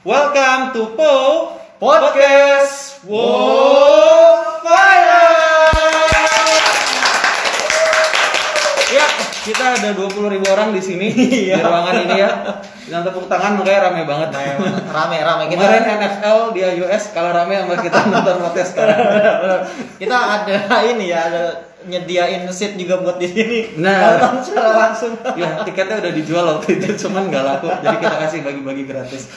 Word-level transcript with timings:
Welcome 0.00 0.72
to 0.72 0.96
Po 0.96 1.12
Podcast 1.76 3.04
World 3.04 4.64
Ya, 8.88 9.04
kita 9.44 9.76
ada 9.76 9.92
20 9.92 10.32
ribu 10.32 10.48
orang 10.48 10.72
di 10.72 10.80
sini 10.80 11.12
di 11.52 11.52
ruangan 11.52 12.00
ini 12.08 12.16
ya. 12.16 12.32
Dengan 12.88 13.12
tepuk 13.12 13.28
tangan 13.28 13.60
makanya 13.60 13.92
rame 13.92 14.02
banget. 14.08 14.28
rame 14.88 15.16
rame 15.20 15.44
kita 15.52 15.68
Kemarin 15.68 15.84
NFL 16.00 16.38
di 16.56 16.60
iOS 16.80 17.12
kalau 17.12 17.36
rame 17.36 17.60
sama 17.60 17.76
kita 17.84 17.98
nonton 18.08 18.36
podcast 18.40 18.72
sekarang. 18.72 18.98
kita 20.00 20.16
ada 20.16 20.80
ini 20.88 21.12
ya 21.12 21.28
ada 21.28 21.69
nyediain 21.82 22.44
seat 22.46 22.76
juga 22.76 23.00
buat 23.00 23.16
di 23.16 23.24
sini 23.24 23.58
Nah. 23.80 24.20
nonton 24.20 24.44
secara 24.44 24.76
langsung 24.76 25.16
Ya, 25.32 25.64
tiketnya 25.64 26.00
udah 26.00 26.12
dijual 26.12 26.44
waktu 26.44 26.76
itu, 26.76 27.06
cuman 27.06 27.32
nggak 27.32 27.44
laku. 27.46 27.68
Jadi 27.80 27.96
kita 27.96 28.16
kasih 28.20 28.40
bagi-bagi 28.44 28.84
gratis. 28.84 29.32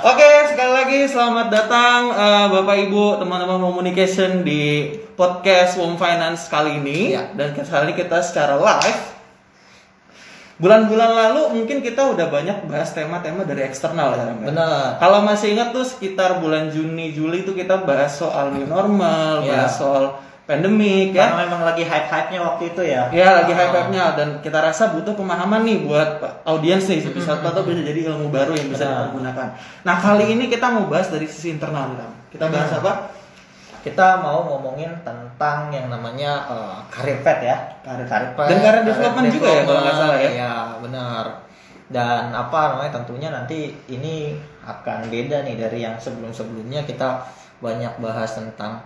Oke, 0.00 0.28
sekali 0.48 0.72
lagi 0.72 0.98
selamat 1.04 1.46
datang 1.48 2.00
eh, 2.08 2.46
Bapak 2.48 2.76
Ibu, 2.88 3.20
teman-teman 3.20 3.60
communication 3.60 4.42
di 4.42 4.88
podcast 5.12 5.76
Home 5.76 5.96
Finance 5.96 6.48
kali 6.48 6.80
ini. 6.80 7.12
Ya. 7.12 7.28
Dan 7.36 7.52
kali 7.52 7.90
ini 7.90 7.94
kita 7.94 8.22
secara 8.22 8.56
live. 8.56 9.18
Bulan-bulan 10.58 11.10
lalu 11.14 11.42
mungkin 11.54 11.78
kita 11.78 12.02
udah 12.18 12.34
banyak 12.34 12.66
bahas 12.66 12.90
tema-tema 12.90 13.46
dari 13.46 13.62
eksternal 13.62 14.18
ya, 14.18 14.34
bener 14.34 14.98
Kalau 14.98 15.22
masih 15.22 15.54
ingat 15.54 15.70
tuh 15.70 15.86
sekitar 15.86 16.42
bulan 16.42 16.66
Juni 16.74 17.14
Juli 17.14 17.46
itu 17.46 17.54
kita 17.54 17.86
bahas 17.86 18.18
soal 18.18 18.50
new 18.50 18.66
normal, 18.66 19.46
Ya. 19.46 19.54
bahas 19.62 19.78
soal 19.78 20.18
pandemik 20.48 21.12
ya. 21.12 21.28
karena 21.28 21.44
memang 21.44 21.60
lagi 21.68 21.84
hype 21.84 22.08
hype 22.08 22.32
nya 22.32 22.40
waktu 22.40 22.72
itu 22.72 22.82
ya 22.88 23.04
Ya 23.12 23.36
lagi 23.36 23.52
hype 23.52 23.68
hype 23.68 23.90
nya 23.92 24.16
dan 24.16 24.40
kita 24.40 24.64
rasa 24.64 24.96
butuh 24.96 25.12
pemahaman 25.12 25.60
nih 25.68 25.84
buat 25.84 26.24
audiens 26.48 26.88
nih 26.88 27.04
bisa 27.12 27.36
atau 27.36 27.60
bisa 27.68 27.84
jadi 27.84 28.08
ilmu 28.08 28.32
baru 28.32 28.56
yang 28.56 28.72
bisa 28.72 28.88
Benar. 28.88 28.96
dipergunakan. 29.12 29.48
Nah 29.84 29.96
kali 30.00 30.24
ini 30.32 30.48
kita 30.48 30.72
mau 30.72 30.88
bahas 30.88 31.12
dari 31.12 31.28
sisi 31.28 31.52
internal 31.52 31.92
Ram. 31.92 32.12
Kita 32.32 32.48
bahas 32.48 32.72
apa? 32.72 32.92
kita 33.78 34.18
mau 34.20 34.42
ngomongin 34.42 34.90
tentang 35.06 35.70
yang 35.70 35.86
namanya 35.86 36.44
eh, 36.50 36.76
karir 36.90 37.22
pet 37.22 37.38
ya 37.46 37.56
Karir. 37.86 38.04
karir 38.10 38.30
pet 38.34 38.46
Dan 38.50 38.58
karir 38.58 38.82
development 38.82 39.26
juga 39.30 39.48
ya, 39.54 39.62
kalau 39.62 39.80
nggak 39.86 39.96
salah 39.96 40.18
ya? 40.18 40.30
Iya, 40.34 40.54
benar 40.82 41.24
dan 41.88 42.36
apa 42.36 42.76
namanya 42.76 43.00
tentunya 43.00 43.32
nanti 43.32 43.72
ini 43.88 44.36
akan 44.60 45.08
beda 45.08 45.40
nih 45.48 45.56
dari 45.56 45.80
yang 45.80 45.96
sebelum-sebelumnya 45.96 46.84
kita 46.84 47.24
banyak 47.64 47.96
bahas 47.96 48.36
tentang 48.36 48.84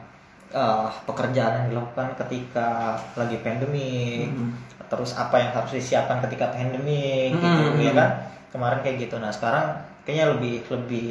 eh, 0.53 0.89
pekerjaan 1.03 1.53
yang 1.59 1.67
dilakukan 1.71 2.15
ketika 2.17 2.69
lagi 3.15 3.41
pandemi 3.41 4.25
Mhm. 4.25 4.49
terus 4.87 5.17
apa 5.17 5.37
yang 5.37 5.51
harus 5.51 5.73
disiapkan 5.73 6.21
ketika 6.21 6.53
pandemi 6.53 7.33
gitu 7.33 7.43
Mhm. 7.43 7.81
ya 7.81 7.93
kan 7.93 8.11
kemarin 8.49 8.79
kayak 8.81 8.97
gitu 9.03 9.17
nah 9.17 9.29
sekarang 9.29 9.73
kayaknya 10.05 10.37
lebih 10.37 10.55
lebih 10.69 11.09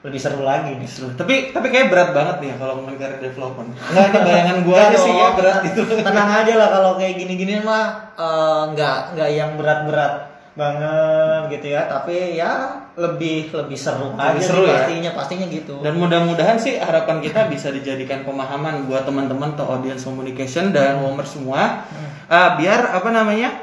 lebih 0.00 0.16
seru 0.16 0.40
lagi 0.42 0.80
nih 0.80 0.88
Seru. 0.88 1.12
Tapi 1.12 1.52
tapi 1.52 1.68
kayak 1.68 1.92
berat 1.92 2.16
banget 2.16 2.40
nih 2.40 2.48
ya 2.48 2.56
kalau 2.56 2.80
ngomongin 2.80 2.96
karir 2.96 3.20
development. 3.20 3.68
Enggak 3.84 4.06
ini 4.08 4.18
bayangan 4.24 4.56
gua 4.64 4.76
aja 4.80 4.96
sih 4.96 5.12
ya 5.12 5.28
berat 5.36 5.60
itu. 5.60 5.82
tenang 6.00 6.30
aja 6.40 6.52
lah 6.56 6.68
kalau 6.72 6.90
kayak 6.96 7.14
gini-gini 7.20 7.60
mah 7.60 7.84
eh, 8.16 8.62
nggak 8.72 8.96
nggak 9.12 9.28
yang 9.28 9.60
berat-berat 9.60 10.29
banget 10.52 11.42
gitu 11.48 11.66
ya 11.70 11.86
tapi 11.86 12.34
ya 12.34 12.52
lebih 12.94 13.48
lebih 13.48 13.74
seru 13.74 14.12
Lebih 14.12 14.20
aja 14.34 14.40
seru 14.42 14.62
ya. 14.64 14.74
pastinya 14.76 15.10
pastinya 15.14 15.46
gitu 15.46 15.74
Dan 15.78 15.94
mudah-mudahan 15.94 16.58
sih 16.58 16.76
harapan 16.76 17.18
kita 17.18 17.46
bisa 17.46 17.70
dijadikan 17.70 18.22
pemahaman 18.22 18.84
buat 18.84 19.02
teman-teman 19.02 19.54
atau 19.54 19.66
audience 19.70 20.02
communication 20.02 20.70
dan 20.70 20.98
womer 20.98 21.24
semua. 21.24 21.86
Ah, 22.26 22.54
biar 22.54 22.92
apa 22.92 23.08
namanya 23.08 23.62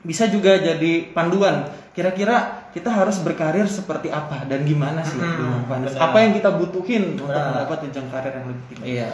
bisa 0.00 0.28
juga 0.28 0.54
jadi 0.54 1.08
panduan. 1.10 1.64
Kira-kira 1.90 2.68
kita 2.70 2.90
harus 2.90 3.16
berkarir 3.18 3.64
seperti 3.64 4.10
apa 4.10 4.44
dan 4.44 4.62
gimana 4.62 5.00
sih 5.00 5.16
Hmm. 5.16 5.64
Apa 5.94 6.16
yang 6.20 6.34
kita 6.34 6.52
butuhin 6.52 7.14
untuk 7.14 7.26
Benar. 7.26 7.64
mendapat 7.64 7.76
jenjang 7.82 8.06
karir 8.08 8.32
yang 8.34 8.46
lebih 8.46 8.64
tinggi? 8.68 8.84
iya 8.92 9.08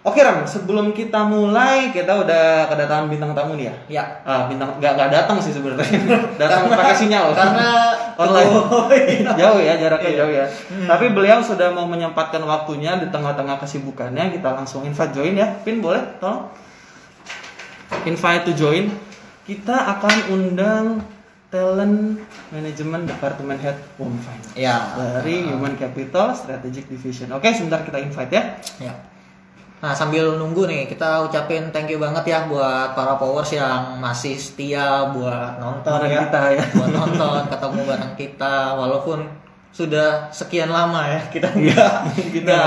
Oke 0.00 0.24
Ram, 0.24 0.48
sebelum 0.48 0.96
kita 0.96 1.20
mulai 1.22 1.92
kita 1.92 2.24
udah 2.24 2.64
kedatangan 2.66 3.12
bintang 3.12 3.36
tamu 3.36 3.52
nih 3.52 3.68
ya. 3.68 3.74
ya 4.00 4.04
Ah, 4.24 4.48
bintang 4.48 4.80
nggak 4.80 4.96
nggak 4.96 5.10
datang 5.12 5.36
sih 5.36 5.52
sebenarnya. 5.52 5.84
datang 6.40 6.72
pakai 6.72 6.96
sinyal. 6.96 7.36
karena 7.36 7.68
online. 8.22 8.48
Oh, 8.48 8.88
iya. 8.88 9.28
jauh 9.44 9.60
ya 9.60 9.76
jaraknya 9.76 10.08
Iya. 10.08 10.18
jauh 10.18 10.32
ya. 10.32 10.46
Tapi 10.88 11.12
beliau 11.12 11.44
sudah 11.44 11.68
mau 11.68 11.84
menyempatkan 11.84 12.40
waktunya 12.40 12.96
di 12.96 13.12
tengah-tengah 13.12 13.60
kesibukannya. 13.60 14.32
Kita 14.32 14.56
langsung 14.56 14.88
invite 14.88 15.12
join 15.12 15.36
ya. 15.36 15.52
Pin 15.60 15.84
boleh 15.84 16.00
tolong. 16.16 16.48
Invite 18.02 18.44
to 18.46 18.52
join. 18.54 18.88
Kita 19.42 19.74
akan 19.90 20.14
undang 20.30 20.84
talent 21.50 22.22
management 22.48 23.04
department 23.04 23.58
head 23.58 23.74
Home 23.98 24.14
Finance 24.16 24.54
ya 24.54 24.94
dari 24.94 25.42
Human 25.44 25.74
Capital 25.74 26.30
Strategic 26.32 26.86
Division. 26.86 27.34
Oke, 27.34 27.50
sebentar 27.50 27.82
kita 27.82 27.98
invite 27.98 28.30
ya. 28.30 28.42
ya 28.80 28.94
nah 29.80 29.96
sambil 29.96 30.36
nunggu 30.36 30.68
nih 30.68 30.84
kita 30.84 31.24
ucapin 31.24 31.72
thank 31.72 31.88
you 31.88 31.96
banget 31.96 32.28
ya 32.28 32.44
buat 32.44 32.92
para 32.92 33.16
powers 33.16 33.48
yang 33.56 33.96
masih 33.96 34.36
setia 34.36 35.08
buat 35.08 35.56
nonton 35.56 36.04
ya. 36.04 36.28
kita 36.28 36.40
ya. 36.60 36.64
buat 36.76 36.92
nonton 36.92 37.40
ketemu 37.48 37.80
bareng 37.88 38.14
kita 38.20 38.54
walaupun 38.76 39.18
sudah 39.72 40.28
sekian 40.34 40.68
lama 40.68 41.08
ya 41.08 41.20
kita 41.32 41.48
Iya, 41.56 41.72
nggak 41.72 42.32
kita 42.34 42.60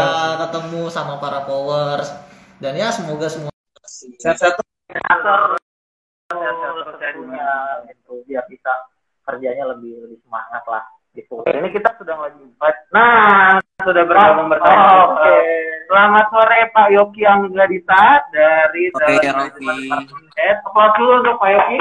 ketemu 0.47 0.81
sama 0.89 1.21
para 1.21 1.45
powers 1.45 2.09
dan 2.57 2.73
ya 2.73 2.89
semoga 2.89 3.29
semua 3.29 3.53
Sehat-sehat. 3.93 4.59
Biar 8.23 8.45
bisa 8.47 8.71
kerjanya 9.23 9.63
lebih 9.75 10.03
lebih 10.07 10.19
semangat 10.23 10.63
lah 10.67 10.83
gitu. 11.13 11.43
Ini 11.45 11.69
kita 11.71 11.95
sudah 11.99 12.15
lagi 12.27 12.43
Nah, 12.91 13.59
sudah 13.83 14.03
bergabung 14.07 14.47
bersama. 14.49 14.83
Oh, 14.83 15.03
oke. 15.15 15.35
Selamat 15.83 16.25
sore 16.31 16.59
Pak 16.73 16.87
Yoki 16.89 17.23
Anggadita 17.27 18.03
dari 18.33 18.89
Oke, 18.89 19.29
Rofi. 19.29 19.67
Departemen 19.67 20.25
Head. 20.33 20.57
Aplaus 20.65 20.93
dulu 20.97 21.11
untuk 21.21 21.35
Pak 21.37 21.49
Yoki. 21.53 21.77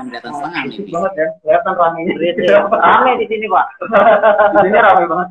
kelihatan 0.00 0.32
setengah 0.32 0.62
nih. 0.64 0.78
Pi. 0.80 0.92
banget 0.96 1.12
ya, 1.12 1.28
kelihatan 1.44 1.72
ramenya. 1.76 2.14
rame 2.72 3.10
di 3.20 3.26
sini 3.28 3.46
pak 3.52 3.66
Di 3.84 4.58
sini 4.64 4.78
ramai 4.80 5.04
banget. 5.04 5.28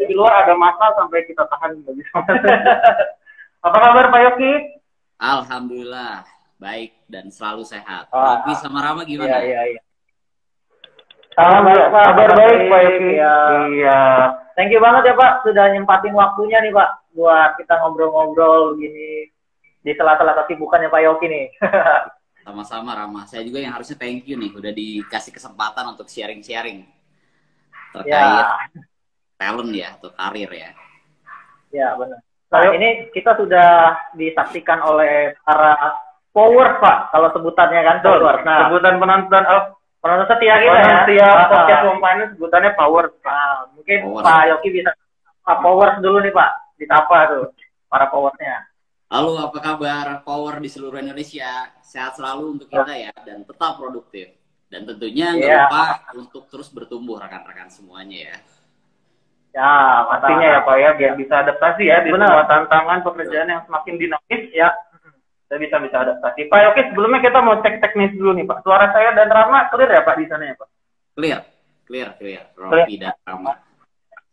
Di 0.00 0.14
luar 0.16 0.32
ada 0.42 0.54
masa 0.56 0.86
sampai 0.96 1.20
kita 1.28 1.44
tahan 1.44 1.76
nggak 1.84 1.94
bisa. 2.00 2.18
Apa 3.60 3.76
kabar 3.76 4.08
Pak 4.08 4.20
Yoki? 4.32 4.52
Alhamdulillah 5.20 6.24
baik 6.56 6.96
dan 7.12 7.28
selalu 7.28 7.68
sehat. 7.68 8.08
Ah. 8.16 8.40
Tapi 8.40 8.56
sama 8.56 8.80
Rama 8.80 9.04
gimana? 9.04 9.44
iya 9.44 9.76
iya 9.76 9.80
Alhamdulillah, 11.36 11.90
kabar 11.92 12.30
baik 12.32 12.60
Pak 12.72 12.80
Yoki. 12.80 13.08
Iya. 13.12 13.36
Iya. 13.76 14.00
thank 14.56 14.72
you 14.72 14.80
banget 14.80 15.12
ya 15.12 15.14
pak 15.14 15.44
sudah 15.44 15.68
nyempatin 15.68 16.16
waktunya 16.16 16.58
nih 16.64 16.72
pak 16.72 16.88
buat 17.12 17.60
kita 17.60 17.76
ngobrol-ngobrol 17.76 18.80
gini 18.80 19.28
di 19.84 19.92
sela-sela 19.92 20.32
kesibukannya 20.44 20.88
pak 20.88 21.02
Yoki 21.04 21.26
nih 21.28 21.46
Sama-sama 22.46 22.94
Rama. 22.94 23.26
Saya 23.26 23.42
juga 23.42 23.58
yang 23.58 23.74
harusnya 23.74 23.98
thank 23.98 24.22
you 24.30 24.38
nih 24.38 24.54
udah 24.54 24.70
dikasih 24.70 25.34
kesempatan 25.34 25.82
untuk 25.90 26.06
sharing-sharing 26.06 26.86
terkait 27.96 28.14
ya 28.14 28.46
talent 29.36 29.72
ya 29.72 29.88
atau 29.96 30.10
karir 30.12 30.50
ya. 30.52 30.70
ya 31.72 31.88
benar 31.96 32.20
nah 32.46 32.62
ini 32.72 33.10
kita 33.10 33.36
sudah 33.36 33.70
disaksikan 34.14 34.80
oleh 34.80 35.34
para 35.42 35.76
powers 36.30 36.78
pak 36.78 37.10
kalau 37.12 37.28
sebutannya 37.34 37.80
kan 37.82 37.96
powers 38.00 38.42
nah 38.46 38.70
Sebutan 38.70 38.96
penonton 39.02 39.44
oh, 39.44 39.62
penonton 40.06 40.26
setia 40.30 40.54
kita 40.56 40.78
ya 41.10 41.26
Ah, 41.26 41.50
podcast 41.50 41.82
Home 41.84 41.98
Finance 41.98 42.30
sebutannya 42.38 42.70
Power. 42.72 43.04
Nah, 43.20 43.66
mungkin 43.74 43.98
Powers. 44.06 44.22
Pak 44.22 44.42
Yoki 44.48 44.68
bisa 44.70 44.90
Pak 45.42 45.58
Powers 45.58 45.96
dulu 45.98 46.18
nih 46.22 46.30
Pak, 46.30 46.50
disapa 46.78 47.16
tuh 47.26 47.44
para 47.86 48.06
powersnya. 48.06 48.70
Lalu 49.06 49.32
apa 49.38 49.58
kabar 49.58 50.06
power 50.22 50.58
di 50.58 50.66
seluruh 50.66 50.98
Indonesia? 50.98 51.70
Sehat 51.78 52.14
selalu 52.14 52.58
untuk 52.58 52.66
kita 52.66 52.90
ya 52.90 53.10
dan 53.22 53.42
tetap 53.42 53.78
produktif. 53.78 54.34
Dan 54.66 54.82
tentunya 54.82 55.30
nggak 55.30 55.46
Iya. 55.46 55.62
lupa 55.66 55.84
untuk 56.14 56.42
terus 56.46 56.70
bertumbuh 56.70 57.18
rekan-rekan 57.18 57.70
semuanya 57.70 58.30
ya. 58.30 58.36
Ya, 59.54 59.70
Pastinya 60.04 60.46
ya 60.52 60.60
Pak 60.60 60.76
ya, 60.76 60.90
biar 60.92 61.12
bisa 61.14 61.34
adaptasi 61.40 61.86
ya 61.86 62.02
di 62.02 62.10
Benar. 62.10 62.28
semua 62.28 62.44
tantangan 62.44 62.98
pekerjaan 63.02 63.48
yang 63.48 63.62
semakin 63.64 63.94
dinamis 63.96 64.42
ya. 64.52 64.68
Kita 65.46 65.56
bisa 65.62 65.76
bisa 65.78 65.96
adaptasi. 66.02 66.50
Pak 66.50 66.60
Yoki 66.66 66.82
sebelumnya 66.90 67.20
kita 67.22 67.38
mau 67.38 67.62
cek 67.62 67.78
teknis 67.78 68.10
dulu 68.18 68.34
nih 68.34 68.46
Pak. 68.50 68.66
Suara 68.66 68.90
saya 68.90 69.14
dan 69.14 69.30
Rama 69.30 69.70
clear 69.70 69.90
ya 69.94 70.02
Pak 70.02 70.16
di 70.18 70.26
sana 70.26 70.44
ya 70.50 70.54
Pak? 70.58 70.68
Clear, 71.14 71.40
clear, 71.86 72.08
clear. 72.18 72.42
Rofi 72.58 72.94
dan 72.98 73.14
Rama. 73.22 73.54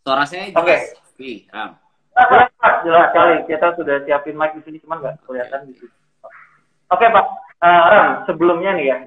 Suara 0.01 0.25
saya 0.25 0.49
jelas. 0.49 0.57
Oke. 0.57 0.75
Pi, 1.13 1.45
Ram. 1.53 1.77
Jelas 2.17 2.49
Pak, 2.57 2.73
jelas 2.81 3.05
sekali. 3.13 3.35
Kita 3.45 3.67
sudah 3.77 3.95
siapin 4.09 4.33
mic 4.33 4.57
di 4.57 4.61
sini 4.65 4.77
cuman 4.81 4.97
nggak 5.05 5.15
kelihatan 5.29 5.69
di 5.69 5.73
sini. 5.77 5.93
Oke 6.89 7.05
Pak, 7.09 7.25
Eh, 7.63 7.83
Ram 7.95 8.27
sebelumnya 8.27 8.75
nih 8.75 8.85
ya. 8.91 8.97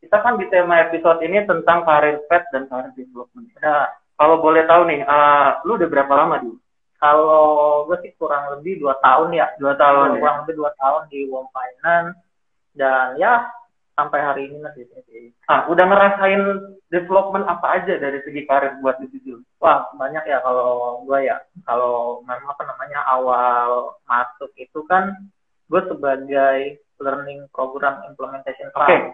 Kita 0.00 0.24
kan 0.24 0.40
di 0.40 0.48
tema 0.48 0.80
episode 0.80 1.20
ini 1.20 1.44
tentang 1.44 1.84
karir 1.84 2.24
pet 2.24 2.48
dan 2.56 2.64
karir 2.64 2.88
development. 2.96 3.52
Nah, 3.60 3.84
kalau 4.16 4.40
boleh 4.40 4.64
tahu 4.64 4.88
nih, 4.88 5.04
eh, 5.04 5.48
lu 5.68 5.76
udah 5.76 5.88
berapa 5.92 6.12
lama 6.16 6.40
di 6.40 6.48
Kalau 6.98 7.86
gue 7.86 7.98
sih 8.02 8.12
kurang 8.18 8.58
lebih 8.58 8.82
dua 8.82 8.98
tahun 8.98 9.30
ya. 9.30 9.46
Dua 9.62 9.78
tahun 9.78 10.18
ya? 10.18 10.20
Kurang 10.22 10.38
lebih 10.44 10.54
dua 10.58 10.70
tahun 10.74 11.02
di 11.10 11.30
Wom 11.30 11.46
Finance 11.54 12.18
dan 12.74 13.14
ya 13.18 13.46
sampai 13.98 14.22
hari 14.22 14.42
ini 14.46 14.62
masih 14.62 14.86
sih. 15.10 15.34
Ah, 15.50 15.66
udah 15.66 15.82
ngerasain 15.82 16.42
development 16.86 17.50
apa 17.50 17.82
aja 17.82 17.98
dari 17.98 18.22
segi 18.22 18.46
karir 18.46 18.78
buat 18.78 19.02
di 19.02 19.10
situ? 19.10 19.42
Wah, 19.58 19.90
banyak 19.98 20.22
ya 20.22 20.38
kalau 20.42 21.02
gue 21.02 21.26
ya. 21.26 21.42
Kalau 21.66 22.22
memang 22.22 22.54
apa 22.54 22.62
namanya 22.62 23.02
awal 23.10 23.98
masuk 24.06 24.54
itu 24.54 24.86
kan 24.86 25.18
gue 25.66 25.82
sebagai 25.90 26.78
learning 27.02 27.50
program 27.50 27.98
implementation. 28.06 28.70
Okay. 28.74 29.10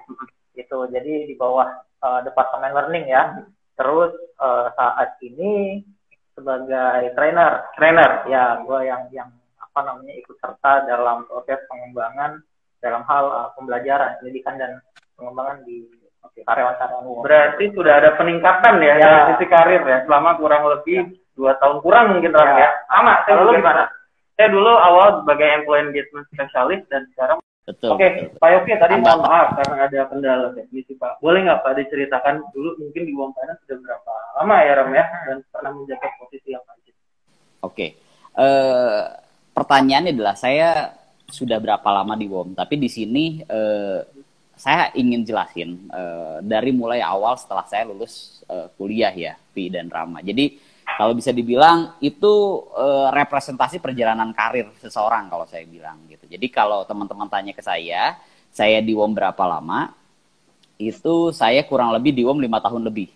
Gitu. 0.53 0.79
Jadi 0.93 1.33
di 1.33 1.35
bawah 1.37 1.69
uh, 2.05 2.21
departemen 2.21 2.77
learning 2.77 3.09
ya. 3.09 3.41
Terus 3.81 4.13
uh, 4.37 4.69
saat 4.77 5.17
ini 5.25 5.81
sebagai 6.35 7.15
trainer, 7.15 7.71
trainer 7.79 8.11
ya 8.27 8.59
gue 8.63 8.81
yang 8.87 9.03
yang 9.15 9.31
apa 9.59 9.81
namanya 9.87 10.15
ikut 10.19 10.37
serta 10.39 10.87
dalam 10.87 11.27
proses 11.27 11.59
pengembangan 11.67 12.43
dalam 12.79 13.03
hal 13.09 13.25
uh, 13.33 13.49
pembelajaran, 13.57 14.21
pendidikan 14.21 14.61
dan 14.61 14.79
pengembangan 15.17 15.65
di 15.65 15.89
karyawan-karyawan. 16.43 17.25
Berarti 17.25 17.65
sudah 17.73 17.95
ada 18.03 18.11
peningkatan 18.19 18.83
ya, 18.83 18.95
ya. 18.99 19.03
dari 19.03 19.21
sisi 19.35 19.47
karir 19.47 19.83
ya 19.87 19.99
selama 20.05 20.35
kurang 20.37 20.67
lebih 20.67 21.15
dua 21.39 21.55
tahun 21.63 21.79
kurang 21.81 22.19
mungkin 22.19 22.35
ya. 22.35 22.69
ya. 22.69 22.71
Sama, 22.91 23.23
saya 23.25 23.35
dulu 23.41 23.51
gimana? 23.55 23.85
Saya 24.35 24.49
dulu 24.51 24.73
awal 24.75 25.23
sebagai 25.23 25.49
employee 25.63 25.87
engagement 25.91 26.27
specialist 26.35 26.85
dan 26.91 27.07
sekarang 27.15 27.39
Betul. 27.65 27.97
Oke, 27.97 28.05
okay, 28.05 28.11
Pak 28.37 28.49
Yofi 28.53 28.77
tadi 28.77 28.95
mohon 29.01 29.25
maaf 29.25 29.57
karena 29.57 29.89
ada 29.89 30.01
kendala 30.13 30.49
teknis 30.53 30.85
Pak. 30.85 31.25
Boleh 31.25 31.49
nggak 31.49 31.65
Pak 31.65 31.73
diceritakan 31.81 32.35
dulu 32.53 32.77
mungkin 32.77 33.03
di 33.09 33.13
Uang 33.17 33.33
Finance 33.33 33.65
sudah 33.65 33.81
berapa 33.81 34.13
lama 34.37 34.57
ya 34.61 34.73
Ram 34.77 34.91
ya 34.93 35.05
dan 35.25 35.39
pernah 35.49 35.71
menjaga 35.73 36.09
posisi 36.21 36.53
apa 36.53 36.71
aja? 36.77 36.93
Oke, 36.93 36.97
okay. 37.65 37.91
uh, 38.37 38.45
eh, 38.45 39.03
pertanyaannya 39.57 40.13
adalah 40.13 40.37
saya 40.37 40.93
sudah 41.25 41.57
berapa 41.57 41.89
lama 41.89 42.13
di 42.21 42.29
WOM. 42.29 42.53
Tapi 42.53 42.77
di 42.77 42.89
sini 42.93 43.41
uh, 43.49 44.05
saya 44.53 44.93
ingin 44.93 45.25
jelasin 45.25 45.89
uh, 45.89 46.45
dari 46.45 46.69
mulai 46.69 47.01
awal 47.01 47.41
setelah 47.41 47.65
saya 47.65 47.89
lulus 47.89 48.45
uh, 48.53 48.69
kuliah 48.77 49.17
ya, 49.17 49.41
Pi 49.57 49.73
dan 49.73 49.89
Rama. 49.89 50.21
Jadi 50.21 50.61
kalau 50.95 51.13
bisa 51.15 51.35
dibilang 51.35 51.99
itu 51.99 52.65
uh, 52.75 53.11
representasi 53.11 53.83
perjalanan 53.83 54.31
karir 54.31 54.71
seseorang 54.79 55.27
kalau 55.27 55.47
saya 55.47 55.67
bilang 55.67 56.03
gitu. 56.07 56.27
Jadi 56.31 56.47
kalau 56.51 56.87
teman-teman 56.87 57.27
tanya 57.27 57.53
ke 57.55 57.63
saya, 57.63 58.19
saya 58.55 58.79
di 58.79 58.95
WOM 58.95 59.15
berapa 59.15 59.45
lama? 59.47 59.91
Itu 60.79 61.31
saya 61.35 61.63
kurang 61.67 61.95
lebih 61.95 62.15
di 62.15 62.23
WOM 62.23 62.39
lima 62.39 62.59
tahun 62.63 62.87
lebih. 62.87 63.11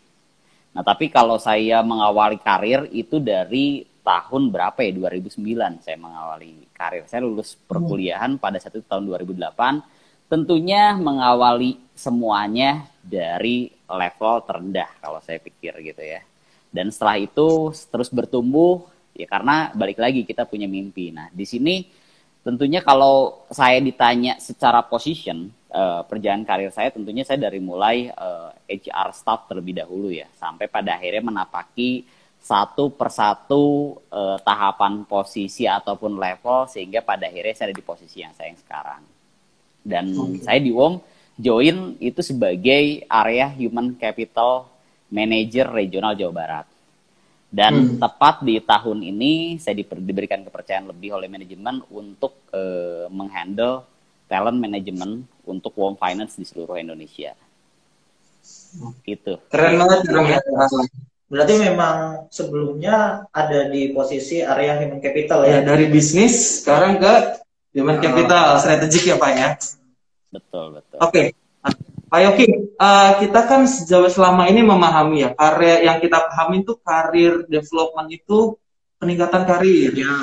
Nah, 0.74 0.86
tapi 0.86 1.10
kalau 1.10 1.38
saya 1.42 1.82
mengawali 1.82 2.38
karir 2.38 2.86
itu 2.94 3.18
dari 3.18 3.82
tahun 4.08 4.48
berapa 4.48 4.78
ya 4.80 4.92
2009 4.94 5.84
saya 5.84 5.96
mengawali 6.00 6.70
karir. 6.72 7.04
Saya 7.04 7.26
lulus 7.26 7.58
perkuliahan 7.58 8.40
pada 8.40 8.56
satu 8.56 8.80
tahun 8.80 9.04
2008. 9.10 10.28
Tentunya 10.28 10.92
mengawali 10.96 11.80
semuanya 11.96 12.84
dari 13.00 13.72
level 13.88 14.44
terendah 14.44 14.88
kalau 15.00 15.20
saya 15.24 15.40
pikir 15.40 15.72
gitu 15.80 16.04
ya. 16.04 16.20
Dan 16.68 16.92
setelah 16.92 17.16
itu 17.16 17.72
terus 17.88 18.12
bertumbuh 18.12 18.84
ya 19.16 19.26
karena 19.26 19.74
balik 19.74 19.98
lagi 19.98 20.22
kita 20.22 20.44
punya 20.44 20.70
mimpi. 20.70 21.10
Nah, 21.10 21.32
di 21.32 21.42
sini 21.48 21.88
tentunya 22.46 22.80
kalau 22.84 23.44
saya 23.50 23.82
ditanya 23.82 24.38
secara 24.38 24.84
position 24.86 25.50
uh, 25.74 26.06
perjalanan 26.06 26.46
karir 26.46 26.72
saya 26.72 26.88
tentunya 26.94 27.26
saya 27.26 27.50
dari 27.50 27.60
mulai 27.60 28.08
uh, 28.14 28.54
eh, 28.64 28.80
HR 28.80 29.10
staff 29.12 29.50
terlebih 29.50 29.76
dahulu 29.84 30.08
ya 30.08 30.30
sampai 30.38 30.70
pada 30.70 30.96
akhirnya 30.96 31.28
menapaki 31.28 32.06
satu 32.38 32.94
persatu 32.94 33.98
uh, 34.08 34.38
tahapan 34.40 35.02
posisi 35.04 35.66
ataupun 35.66 36.16
level 36.16 36.70
sehingga 36.70 37.02
pada 37.02 37.26
akhirnya 37.26 37.54
saya 37.58 37.66
ada 37.68 37.76
di 37.76 37.84
posisi 37.84 38.22
yang 38.22 38.32
saya 38.32 38.54
yang 38.54 38.60
sekarang. 38.62 39.02
Dan 39.82 40.04
okay. 40.14 40.40
saya 40.46 40.58
di 40.62 40.70
WOM 40.70 41.02
join 41.38 41.98
itu 41.98 42.20
sebagai 42.22 43.04
area 43.06 43.50
human 43.50 43.98
capital 43.98 44.70
manager 45.12 45.72
regional 45.72 46.14
Jawa 46.14 46.32
Barat. 46.32 46.66
Dan 47.48 47.96
hmm. 47.96 47.96
tepat 47.96 48.44
di 48.44 48.60
tahun 48.60 49.00
ini 49.00 49.56
saya 49.56 49.72
diberikan 49.80 50.44
kepercayaan 50.44 50.92
lebih 50.92 51.16
oleh 51.16 51.32
manajemen 51.32 51.80
untuk 51.88 52.36
uh, 52.52 53.08
menghandle 53.08 53.88
talent 54.28 54.60
management 54.60 55.24
untuk 55.48 55.72
WOM 55.72 55.96
Finance 55.96 56.36
di 56.36 56.44
seluruh 56.44 56.76
Indonesia. 56.76 57.32
Itu. 59.08 59.40
Keren 59.48 59.80
banget, 59.80 59.98
keren 60.04 60.28
banget. 60.28 60.42
Berarti 61.28 61.54
memang 61.60 61.96
sebelumnya 62.32 63.28
ada 63.32 63.68
di 63.68 63.92
posisi 63.92 64.40
area 64.40 64.80
human 64.80 65.00
capital 65.00 65.44
ya? 65.44 65.60
ya 65.60 65.72
dari 65.72 65.88
bisnis 65.92 66.64
sekarang 66.64 66.96
ke 66.96 67.14
human 67.76 68.00
ah. 68.00 68.02
capital 68.04 68.44
uh, 68.56 68.60
strategik 68.60 69.12
ya 69.12 69.16
Pak 69.20 69.30
ya? 69.36 69.48
Betul, 70.32 70.80
betul. 70.80 70.98
Oke. 71.00 71.12
Okay. 71.12 71.26
Pak 72.08 72.20
Yoki, 72.24 72.46
uh, 72.80 73.20
kita 73.20 73.40
kan 73.44 73.68
sejauh 73.68 74.08
selama 74.08 74.48
ini 74.48 74.64
memahami 74.64 75.28
ya, 75.28 75.30
karya 75.36 75.84
yang 75.84 76.00
kita 76.00 76.24
pahami 76.24 76.64
itu 76.64 76.72
karir 76.80 77.44
development 77.44 78.08
itu 78.08 78.56
peningkatan 78.96 79.44
karir. 79.44 79.92
Ya. 79.92 80.16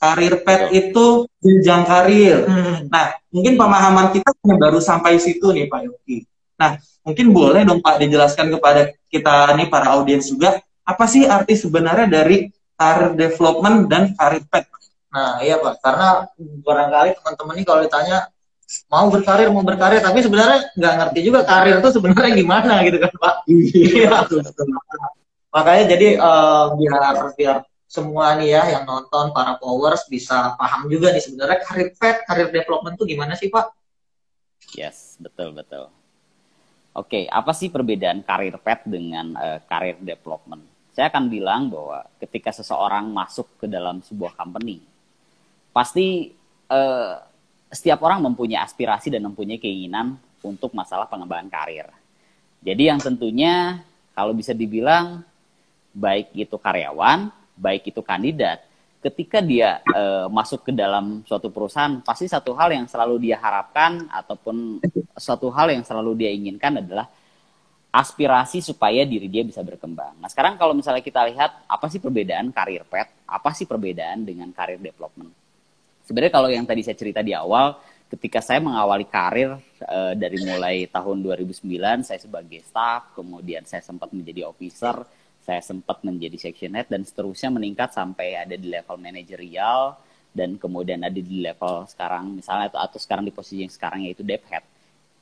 Karir 0.00 0.40
pet 0.44 0.68
Betul. 0.68 0.80
itu 0.80 1.06
jenjang 1.44 1.84
karir. 1.84 2.44
Hmm. 2.44 2.88
Nah, 2.88 3.16
mungkin 3.32 3.56
pemahaman 3.56 4.12
kita 4.16 4.32
baru 4.44 4.80
sampai 4.80 5.20
situ 5.20 5.52
nih 5.52 5.68
Pak 5.68 5.80
Yoki. 5.84 6.24
Nah, 6.60 6.76
mungkin 7.04 7.32
boleh 7.32 7.64
dong 7.64 7.80
Pak 7.80 8.00
dijelaskan 8.00 8.52
kepada 8.52 8.92
kita 9.08 9.56
nih 9.56 9.68
para 9.72 9.96
audiens 9.96 10.28
juga, 10.28 10.60
apa 10.84 11.04
sih 11.08 11.24
arti 11.24 11.56
sebenarnya 11.56 12.08
dari 12.08 12.52
karir 12.76 13.16
development 13.16 13.88
dan 13.88 14.12
karir 14.16 14.44
pet? 14.44 14.68
Nah, 15.10 15.42
iya 15.42 15.58
Pak, 15.58 15.82
karena 15.82 16.22
barangkali 16.38 17.18
teman-teman 17.18 17.54
ini 17.58 17.64
kalau 17.66 17.80
ditanya 17.82 18.30
mau 18.86 19.10
berkarir 19.10 19.48
mau 19.50 19.66
berkarir 19.66 19.98
tapi 19.98 20.22
sebenarnya 20.22 20.70
nggak 20.78 20.94
ngerti 21.02 21.20
juga 21.26 21.40
karir 21.42 21.82
itu 21.82 21.90
sebenarnya 21.90 22.32
gimana 22.38 22.74
gitu 22.86 22.98
kan 23.02 23.12
Pak. 23.14 23.34
Iya. 23.50 24.10
Makanya 25.50 25.84
jadi 25.90 26.08
uh, 26.22 26.78
biar 26.78 27.34
biar 27.34 27.56
semua 27.90 28.38
nih 28.38 28.54
ya 28.54 28.62
yang 28.78 28.84
nonton 28.86 29.34
para 29.34 29.58
powers 29.58 30.06
bisa 30.06 30.54
paham 30.54 30.86
juga 30.86 31.10
nih 31.10 31.18
sebenarnya 31.18 31.58
karir 31.66 31.90
pet, 31.98 32.22
karir 32.22 32.48
development 32.54 32.94
itu 32.94 33.04
gimana 33.18 33.34
sih 33.34 33.50
Pak? 33.50 33.66
Yes, 34.78 35.18
betul 35.18 35.50
betul. 35.50 35.90
Oke, 36.94 37.22
okay, 37.22 37.24
apa 37.26 37.50
sih 37.50 37.70
perbedaan 37.70 38.22
karir 38.22 38.54
pet 38.62 38.86
dengan 38.86 39.34
uh, 39.34 39.58
karir 39.66 39.98
development? 39.98 40.62
Saya 40.94 41.10
akan 41.10 41.26
bilang 41.26 41.70
bahwa 41.70 42.06
ketika 42.22 42.54
seseorang 42.54 43.10
masuk 43.10 43.46
ke 43.58 43.66
dalam 43.66 44.02
sebuah 44.02 44.34
company, 44.38 44.82
pasti 45.74 46.34
uh, 46.70 47.29
setiap 47.70 48.02
orang 48.02 48.20
mempunyai 48.26 48.60
aspirasi 48.60 49.14
dan 49.14 49.22
mempunyai 49.30 49.62
keinginan 49.62 50.18
untuk 50.42 50.74
masalah 50.74 51.06
pengembangan 51.06 51.48
karir. 51.48 51.86
Jadi 52.60 52.82
yang 52.90 53.00
tentunya 53.00 53.80
kalau 54.12 54.34
bisa 54.34 54.52
dibilang 54.52 55.22
baik 55.94 56.34
itu 56.34 56.56
karyawan, 56.58 57.30
baik 57.56 57.88
itu 57.88 58.02
kandidat, 58.02 58.60
ketika 59.00 59.40
dia 59.40 59.80
uh, 59.96 60.28
masuk 60.28 60.68
ke 60.68 60.72
dalam 60.76 61.24
suatu 61.24 61.48
perusahaan, 61.48 62.04
pasti 62.04 62.28
satu 62.28 62.52
hal 62.52 62.74
yang 62.74 62.84
selalu 62.84 63.30
dia 63.30 63.40
harapkan 63.40 64.04
ataupun 64.12 64.84
suatu 65.16 65.48
hal 65.48 65.72
yang 65.72 65.84
selalu 65.86 66.20
dia 66.20 66.30
inginkan 66.30 66.84
adalah 66.84 67.08
aspirasi 67.90 68.62
supaya 68.62 69.02
diri 69.02 69.26
dia 69.26 69.42
bisa 69.42 69.64
berkembang. 69.66 70.14
Nah 70.22 70.30
sekarang 70.30 70.54
kalau 70.60 70.76
misalnya 70.76 71.02
kita 71.02 71.26
lihat 71.26 71.66
apa 71.66 71.86
sih 71.90 71.98
perbedaan 71.98 72.54
karir 72.54 72.86
pet, 72.86 73.10
apa 73.26 73.50
sih 73.50 73.66
perbedaan 73.66 74.22
dengan 74.22 74.54
karir 74.54 74.78
development? 74.78 75.32
Sebenarnya 76.10 76.34
kalau 76.34 76.50
yang 76.50 76.66
tadi 76.66 76.82
saya 76.82 76.98
cerita 76.98 77.22
di 77.22 77.30
awal, 77.30 77.78
ketika 78.10 78.42
saya 78.42 78.58
mengawali 78.58 79.06
karir 79.06 79.54
uh, 79.86 80.12
dari 80.18 80.42
mulai 80.42 80.90
tahun 80.90 81.22
2009, 81.22 81.70
saya 82.02 82.18
sebagai 82.18 82.66
staff, 82.66 83.14
kemudian 83.14 83.62
saya 83.62 83.78
sempat 83.78 84.10
menjadi 84.10 84.50
officer, 84.50 85.06
saya 85.38 85.62
sempat 85.62 86.02
menjadi 86.02 86.34
section 86.34 86.74
head 86.74 86.90
dan 86.90 87.06
seterusnya 87.06 87.54
meningkat 87.54 87.94
sampai 87.94 88.42
ada 88.42 88.58
di 88.58 88.66
level 88.66 88.98
manajerial 88.98 90.02
dan 90.34 90.58
kemudian 90.58 90.98
ada 90.98 91.14
di 91.14 91.46
level 91.46 91.86
sekarang 91.86 92.42
misalnya 92.42 92.74
atau, 92.74 92.82
atau 92.82 92.98
sekarang 92.98 93.30
di 93.30 93.30
posisi 93.30 93.62
yang 93.62 93.70
sekarang 93.70 94.10
yaitu 94.10 94.26
dev 94.26 94.42
head. 94.50 94.66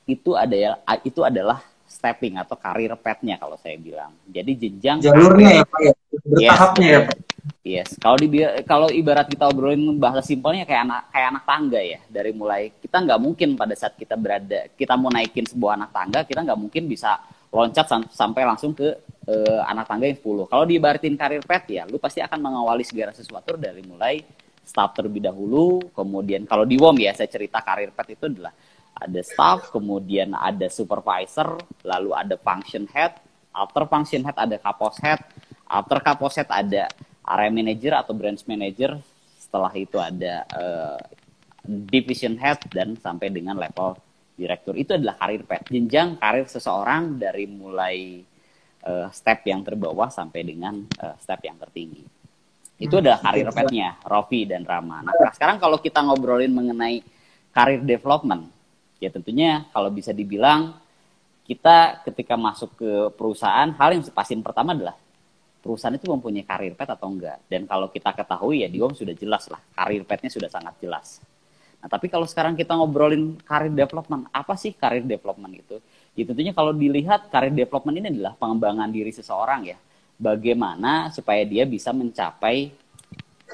Itu 0.09 0.33
ada 0.33 0.81
itu 1.05 1.21
adalah 1.21 1.61
stepping 1.85 2.41
atau 2.41 2.57
karir 2.57 2.97
petnya 2.97 3.37
kalau 3.37 3.61
saya 3.61 3.77
bilang. 3.77 4.09
Jadi 4.25 4.57
jenjang 4.57 5.05
jalurnya 5.05 5.61
ya 5.61 5.65
pak 5.69 5.81
ya? 5.85 5.93
Bertahapnya 6.25 6.89
yes, 6.89 6.93
ya 6.97 7.01
pak 7.05 7.17
yes 7.65 7.95
kalau 7.99 8.17
di 8.19 8.41
kalau 8.67 8.87
ibarat 8.89 9.27
kita 9.29 9.49
obrolin 9.49 9.97
bahasa 9.97 10.25
simpelnya 10.25 10.63
kayak 10.65 10.81
anak 10.85 11.01
kayak 11.13 11.27
anak 11.33 11.43
tangga 11.45 11.81
ya 11.81 11.99
dari 12.07 12.31
mulai 12.33 12.73
kita 12.77 12.97
nggak 13.03 13.19
mungkin 13.19 13.59
pada 13.59 13.73
saat 13.77 13.93
kita 13.99 14.15
berada 14.17 14.69
kita 14.73 14.93
mau 14.95 15.09
naikin 15.09 15.45
sebuah 15.45 15.77
anak 15.79 15.91
tangga 15.91 16.19
kita 16.25 16.39
nggak 16.45 16.59
mungkin 16.59 16.85
bisa 16.87 17.19
loncat 17.49 17.85
sam 17.89 18.01
sampai 18.13 18.45
langsung 18.45 18.77
ke 18.77 18.93
uh, 19.29 19.61
anak 19.65 19.89
tangga 19.89 20.05
yang 20.05 20.17
10. 20.17 20.49
Kalau 20.49 20.63
diibaratin 20.69 21.15
karir 21.17 21.41
pet 21.41 21.63
ya, 21.81 21.83
lu 21.89 21.97
pasti 21.97 22.21
akan 22.21 22.39
mengawali 22.41 22.85
segala 22.85 23.09
sesuatu 23.13 23.57
dari 23.57 23.81
mulai 23.81 24.21
staff 24.61 24.93
terlebih 24.93 25.25
dahulu, 25.25 25.81
kemudian 25.97 26.45
kalau 26.45 26.61
di 26.61 26.77
WOM 26.77 26.93
ya 27.01 27.09
saya 27.17 27.25
cerita 27.25 27.57
karir 27.65 27.89
pet 27.89 28.13
itu 28.13 28.29
adalah 28.29 28.53
ada 28.93 29.21
staff, 29.25 29.73
kemudian 29.73 30.37
ada 30.37 30.69
supervisor, 30.69 31.57
lalu 31.81 32.13
ada 32.13 32.37
function 32.37 32.85
head, 32.93 33.17
after 33.49 33.89
function 33.89 34.21
head 34.21 34.37
ada 34.37 34.61
kapos 34.61 35.01
head, 35.01 35.17
after 35.65 35.97
kapos 36.05 36.37
head 36.37 36.49
ada 36.53 36.85
area 37.29 37.51
manager 37.53 37.93
atau 38.01 38.17
branch 38.17 38.43
manager, 38.49 38.97
setelah 39.37 39.71
itu 39.77 39.97
ada 40.01 40.45
uh, 40.53 40.99
division 41.65 42.35
head 42.41 42.57
dan 42.73 42.97
sampai 42.97 43.29
dengan 43.29 43.57
level 43.57 43.97
direktur 44.39 44.73
itu 44.79 44.95
adalah 44.95 45.19
karir 45.19 45.43
pet 45.43 45.67
jenjang 45.67 46.15
karir 46.15 46.47
seseorang 46.47 47.19
dari 47.19 47.43
mulai 47.43 48.23
uh, 48.87 49.11
step 49.11 49.43
yang 49.43 49.61
terbawah 49.67 50.07
sampai 50.07 50.47
dengan 50.47 50.79
uh, 51.03 51.15
step 51.19 51.43
yang 51.43 51.59
tertinggi. 51.59 52.07
Itu 52.79 52.95
Hmm, 52.95 53.03
adalah 53.03 53.19
karir 53.19 53.51
petnya 53.51 53.99
Rofi 54.07 54.47
dan 54.47 54.63
Rama. 54.63 55.03
Nah 55.03 55.35
sekarang 55.35 55.59
kalau 55.59 55.83
kita 55.83 55.99
ngobrolin 55.99 56.55
mengenai 56.55 57.03
karir 57.51 57.83
development 57.83 58.47
ya 59.03 59.11
tentunya 59.11 59.67
kalau 59.75 59.91
bisa 59.91 60.15
dibilang 60.15 60.75
kita 61.43 62.05
ketika 62.05 62.37
masuk 62.37 62.71
ke 62.77 62.91
perusahaan 63.17 63.67
hal 63.73 63.89
yang 63.91 64.03
pastiin 64.05 64.45
pertama 64.45 64.71
adalah 64.71 64.95
perusahaan 65.59 65.95
itu 65.95 66.07
mempunyai 66.07 66.47
karir 66.47 66.73
pet 66.73 66.89
atau 66.89 67.07
enggak? 67.11 67.43
Dan 67.45 67.67
kalau 67.67 67.91
kita 67.91 68.15
ketahui 68.15 68.63
ya 68.63 68.67
di 68.71 68.79
OM 68.79 68.95
sudah 68.95 69.13
jelas 69.13 69.47
lah 69.51 69.59
karir 69.75 70.03
petnya 70.07 70.31
sudah 70.31 70.49
sangat 70.49 70.79
jelas. 70.79 71.19
Nah 71.79 71.87
tapi 71.87 72.11
kalau 72.11 72.27
sekarang 72.27 72.59
kita 72.59 72.75
ngobrolin 72.75 73.39
karir 73.43 73.71
development 73.71 74.27
apa 74.31 74.55
sih 74.59 74.75
karir 74.75 75.03
development 75.03 75.53
itu? 75.55 75.77
Ya 76.15 76.23
tentunya 76.27 76.51
kalau 76.51 76.75
dilihat 76.75 77.31
karir 77.31 77.55
development 77.55 77.95
ini 78.03 78.07
adalah 78.11 78.35
pengembangan 78.35 78.89
diri 78.91 79.11
seseorang 79.15 79.61
ya. 79.67 79.77
Bagaimana 80.19 81.07
supaya 81.15 81.47
dia 81.47 81.63
bisa 81.63 81.95
mencapai 81.95 82.67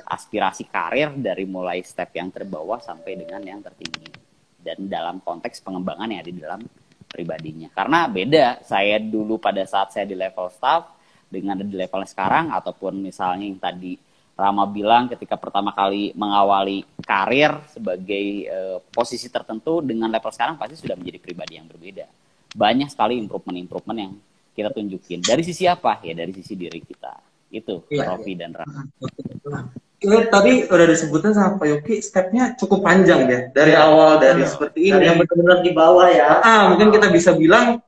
aspirasi 0.10 0.66
karir 0.66 1.14
dari 1.14 1.46
mulai 1.46 1.86
step 1.86 2.10
yang 2.18 2.34
terbawah 2.34 2.82
sampai 2.82 3.22
dengan 3.22 3.40
yang 3.46 3.62
tertinggi. 3.62 4.10
Dan 4.58 4.90
dalam 4.90 5.22
konteks 5.22 5.62
pengembangan 5.62 6.10
yang 6.10 6.20
ada 6.26 6.32
di 6.34 6.42
dalam 6.42 6.62
pribadinya. 7.06 7.70
Karena 7.70 8.10
beda 8.10 8.66
saya 8.66 8.98
dulu 8.98 9.38
pada 9.38 9.62
saat 9.70 9.94
saya 9.94 10.10
di 10.10 10.18
level 10.18 10.50
staff 10.50 10.95
dengan 11.30 11.60
di 11.60 11.76
level 11.76 12.06
sekarang 12.08 12.54
ataupun 12.54 13.02
misalnya 13.02 13.46
yang 13.46 13.60
tadi 13.60 13.94
Rama 14.36 14.68
bilang 14.68 15.08
ketika 15.08 15.40
pertama 15.40 15.72
kali 15.72 16.12
mengawali 16.12 16.84
karir 17.08 17.56
sebagai 17.72 18.44
eh, 18.44 18.78
posisi 18.92 19.32
tertentu 19.32 19.80
dengan 19.80 20.12
level 20.12 20.28
sekarang 20.28 20.60
pasti 20.60 20.76
sudah 20.76 21.00
menjadi 21.00 21.24
pribadi 21.24 21.56
yang 21.56 21.72
berbeda. 21.72 22.04
Banyak 22.52 22.92
sekali 22.92 23.16
improvement-improvement 23.16 23.96
yang 23.96 24.12
kita 24.52 24.76
tunjukin. 24.76 25.24
Dari 25.24 25.40
sisi 25.40 25.64
apa? 25.72 26.04
Ya 26.04 26.12
dari 26.12 26.36
sisi 26.36 26.52
diri 26.60 26.84
kita. 26.84 27.16
Itu 27.48 27.88
Iya, 27.88 28.12
Rofi 28.12 28.36
dan 28.36 28.52
Rama. 28.52 28.84
Ini 30.04 30.28
tadi 30.28 30.68
udah 30.68 30.88
disebutkan 30.92 31.32
sama 31.32 31.56
Pak 31.56 31.68
Yoki, 31.72 32.04
stepnya 32.04 32.60
cukup 32.60 32.84
panjang 32.84 33.32
ya. 33.32 33.40
Dari 33.56 33.72
awal 33.72 34.20
dari 34.20 34.44
seperti 34.44 34.92
Dan 34.92 35.00
ini. 35.00 35.06
yang 35.08 35.18
benar-benar 35.24 35.60
di 35.64 35.72
bawah 35.72 36.08
ya. 36.12 36.44
Ah, 36.44 36.76
mungkin 36.76 36.92
kita 36.92 37.08
bisa 37.08 37.32
bilang 37.32 37.80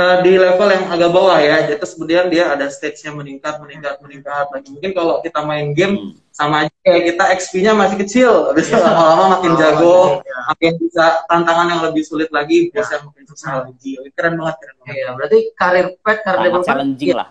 eh, 0.00 0.16
di 0.24 0.32
level 0.34 0.68
yang 0.70 0.84
agak 0.88 1.10
bawah 1.10 1.36
ya. 1.36 1.56
Jadi 1.62 1.76
terus 1.76 1.92
kemudian 1.92 2.26
dia 2.26 2.48
ada 2.48 2.66
stage-nya 2.66 3.12
meningkat, 3.12 3.60
meningkat, 3.60 4.00
meningkat 4.00 4.48
lagi. 4.48 4.68
Mungkin 4.72 4.90
kalau 4.90 5.20
kita 5.20 5.40
main 5.44 5.76
game 5.76 5.94
Hmm. 5.94 6.12
sama 6.30 6.64
aja 6.64 6.72
kayak 6.80 7.02
kita 7.12 7.24
XP-nya 7.36 7.72
masih 7.76 7.96
kecil, 8.00 8.32
habis 8.48 8.66
itu 8.66 8.78
lama-lama 8.78 9.36
makin 9.36 9.52
Oh, 9.52 9.58
jago, 9.58 9.96
iya. 10.24 10.38
makin 10.48 10.72
bisa 10.80 11.04
tantangan 11.28 11.66
yang 11.68 11.80
lebih 11.84 12.00
sulit 12.00 12.32
lagi, 12.32 12.72
bosnya 12.72 13.04
makin 13.04 13.24
susah 13.28 13.52
lagi. 13.62 13.92
Keren 14.16 14.40
banget, 14.40 14.56
keren 14.56 14.76
banget. 14.80 14.94
Iya, 14.96 15.08
berarti 15.12 15.38
karir 15.52 15.86
pet, 16.00 16.18
karir 16.24 16.38
development. 16.40 16.64
challenging 16.64 17.12
lah. 17.12 17.28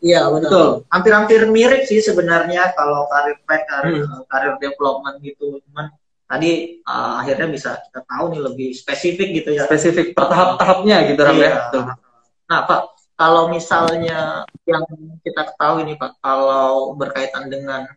Iya, 0.00 0.20
betul. 0.30 0.40
Betul. 0.46 0.68
Hampir-hampir 0.88 1.40
mirip 1.46 1.82
sih 1.84 2.00
sebenarnya 2.00 2.72
kalau 2.72 3.04
karir 3.06 3.36
pet, 3.44 3.62
karir, 3.66 4.00
Hmm. 4.00 4.22
karir 4.24 4.54
development 4.56 5.16
gitu. 5.20 5.60
Cuman 5.66 5.92
tadi 6.30 6.78
uh, 6.86 7.18
akhirnya 7.18 7.50
bisa 7.50 7.82
kita 7.82 8.06
tahu 8.06 8.24
nih 8.30 8.40
lebih 8.46 8.70
spesifik 8.70 9.28
gitu 9.42 9.50
ya. 9.58 9.66
Spesifik 9.66 10.14
per 10.14 10.30
tahap-tahapnya 10.30 11.10
gitu, 11.10 11.20
Ram 11.26 11.34
ya. 11.34 11.42
Iya. 11.42 11.54
Betul. 11.66 11.82
Nah, 12.46 12.60
Pak, 12.70 12.80
kalau 13.18 13.50
misalnya 13.50 14.46
yang 14.62 14.86
kita 15.26 15.42
ketahui 15.50 15.82
nih, 15.90 15.98
Pak, 15.98 16.22
kalau 16.22 16.94
berkaitan 16.94 17.50
dengan 17.50 17.90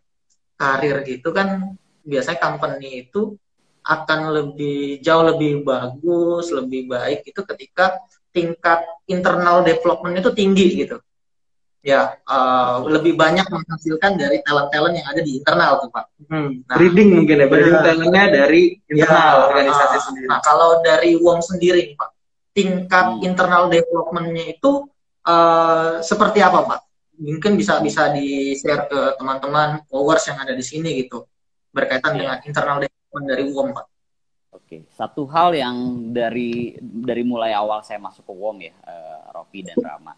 karir 0.57 1.05
gitu 1.05 1.29
kan 1.29 1.77
biasanya 2.01 2.39
company 2.41 3.05
itu 3.05 3.37
akan 3.83 4.19
lebih 4.31 5.03
jauh 5.03 5.23
lebih 5.27 5.61
bagus, 5.61 6.49
lebih 6.49 6.89
baik 6.89 7.27
itu 7.29 7.41
ketika 7.43 8.01
tingkat 8.33 8.81
internal 9.05 9.61
development 9.61 10.17
itu 10.17 10.31
tinggi 10.33 10.67
gitu. 10.87 10.97
Ya, 11.83 12.15
eh, 12.15 12.75
lebih 12.87 13.19
banyak 13.19 13.43
menghasilkan 13.43 14.15
dari 14.15 14.39
talent-talent 14.39 14.95
yang 14.95 15.07
ada 15.11 15.19
di 15.19 15.35
internal 15.35 15.83
tuh, 15.83 15.91
Pak. 15.91 16.05
Hmm. 16.31 16.63
Nah. 16.63 16.75
breeding 16.79 17.09
mungkin 17.11 17.35
ya, 17.43 17.47
breeding 17.51 17.75
Benar. 17.75 17.87
talentnya 17.91 18.25
dari 18.31 18.63
internal 18.87 19.35
Ya, 19.35 19.43
organisasi 19.51 19.95
ah, 19.99 20.03
sendiri. 20.07 20.25
Nah, 20.31 20.39
kalau 20.39 20.79
dari 20.79 21.11
Wong 21.19 21.43
sendiri, 21.43 21.91
Pak, 21.99 22.09
tingkat 22.55 23.07
Hmm. 23.19 23.27
internal 23.27 23.63
development-nya 23.67 24.45
itu 24.55 24.71
eh, 25.23 26.03
seperti 26.03 26.39
apa, 26.39 26.63
Pak? 26.63 26.79
Mungkin 27.19 27.55
bisa 27.55 27.79
bisa 27.79 28.11
di-share 28.11 28.87
ke 28.87 29.15
teman-teman 29.15 29.83
followers 29.87 30.23
yang 30.27 30.39
ada 30.39 30.51
di 30.51 30.63
sini 30.63 30.99
gitu, 30.99 31.23
berkaitan 31.71 32.11
Iya. 32.11 32.19
dengan 32.19 32.37
internal 32.43 32.77
development 32.79 33.25
dari 33.27 33.43
Wong, 33.47 33.69
Pak. 33.71 33.85
Oke, 34.53 34.83
satu 34.91 35.23
hal 35.27 35.51
yang 35.51 35.75
dari 36.11 36.75
dari 36.79 37.23
mulai 37.23 37.51
awal 37.51 37.83
saya 37.83 37.99
masuk 37.99 38.23
ke 38.23 38.33
WOM 38.35 38.57
ya, 38.61 38.71
eh, 38.71 39.19
Rofi 39.31 39.63
dan 39.63 39.79
Rama. 39.79 40.13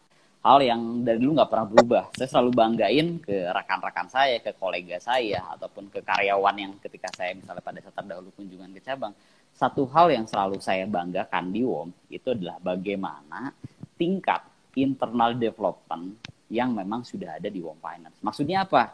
Hal 0.45 0.61
yang 0.61 1.01
dari 1.01 1.17
dulu 1.17 1.41
nggak 1.41 1.49
pernah 1.49 1.65
berubah. 1.65 2.03
Saya 2.13 2.29
selalu 2.29 2.53
banggain 2.53 3.17
ke 3.17 3.49
rekan-rekan 3.49 4.05
saya, 4.13 4.37
ke 4.37 4.53
kolega 4.53 5.01
saya, 5.01 5.41
ataupun 5.57 5.89
ke 5.89 6.05
karyawan 6.05 6.53
yang 6.53 6.77
ketika 6.85 7.09
saya 7.17 7.33
misalnya 7.33 7.65
pada 7.65 7.81
saat 7.81 7.97
terdahulu 7.97 8.29
kunjungan 8.37 8.69
ke 8.77 8.81
cabang. 8.85 9.09
Satu 9.57 9.89
hal 9.89 10.13
yang 10.13 10.29
selalu 10.29 10.61
saya 10.61 10.85
banggakan 10.85 11.49
di 11.49 11.65
WOM 11.65 11.89
itu 12.13 12.29
adalah 12.29 12.61
bagaimana 12.61 13.57
tingkat 13.97 14.45
internal 14.77 15.33
development 15.33 16.21
yang 16.53 16.77
memang 16.77 17.01
sudah 17.01 17.41
ada 17.41 17.49
di 17.49 17.65
WOM 17.65 17.81
Finance. 17.81 18.21
Maksudnya 18.21 18.69
apa? 18.69 18.93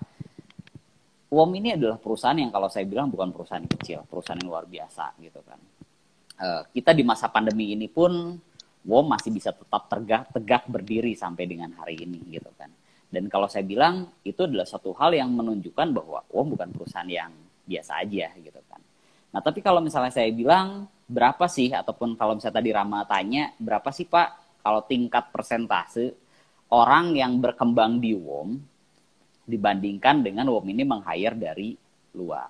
WOM 1.28 1.52
ini 1.60 1.76
adalah 1.76 2.00
perusahaan 2.00 2.40
yang 2.40 2.56
kalau 2.56 2.72
saya 2.72 2.88
bilang 2.88 3.12
bukan 3.12 3.28
perusahaan 3.36 3.68
kecil, 3.68 4.08
perusahaan 4.08 4.40
yang 4.40 4.56
luar 4.56 4.64
biasa 4.72 5.20
gitu 5.20 5.44
kan. 5.44 5.60
Eh, 6.42 6.62
kita 6.80 6.96
di 6.96 7.04
masa 7.04 7.28
pandemi 7.28 7.76
ini 7.76 7.92
pun 7.92 8.40
WOM 8.82 9.06
masih 9.14 9.30
bisa 9.30 9.54
tetap 9.54 9.86
tegak 9.90 10.34
tegak 10.34 10.64
berdiri 10.66 11.14
sampai 11.14 11.46
dengan 11.46 11.70
hari 11.78 12.02
ini 12.02 12.18
gitu 12.34 12.50
kan. 12.58 12.70
Dan 13.12 13.28
kalau 13.28 13.46
saya 13.46 13.68
bilang 13.68 14.10
itu 14.26 14.48
adalah 14.48 14.66
satu 14.66 14.96
hal 14.96 15.14
yang 15.14 15.30
menunjukkan 15.36 15.88
bahwa 15.92 16.24
WOM 16.32 16.56
bukan 16.58 16.70
perusahaan 16.74 17.10
yang 17.10 17.30
biasa 17.68 18.02
aja 18.02 18.34
gitu 18.40 18.62
kan. 18.66 18.82
Nah 19.32 19.42
tapi 19.44 19.62
kalau 19.62 19.84
misalnya 19.84 20.10
saya 20.10 20.34
bilang 20.34 20.90
berapa 21.06 21.46
sih 21.46 21.70
ataupun 21.76 22.16
kalau 22.16 22.40
misalnya 22.40 22.58
tadi 22.64 22.72
Rama 22.72 23.04
tanya 23.06 23.52
berapa 23.60 23.92
sih 23.92 24.08
Pak 24.08 24.62
kalau 24.64 24.82
tingkat 24.88 25.30
persentase 25.30 26.16
orang 26.72 27.14
yang 27.14 27.38
berkembang 27.38 28.00
di 28.00 28.16
WOM 28.16 28.56
dibandingkan 29.46 30.24
dengan 30.24 30.48
WOM 30.48 30.66
ini 30.72 30.84
meng-hire 30.88 31.36
dari 31.36 31.76
luar. 32.16 32.50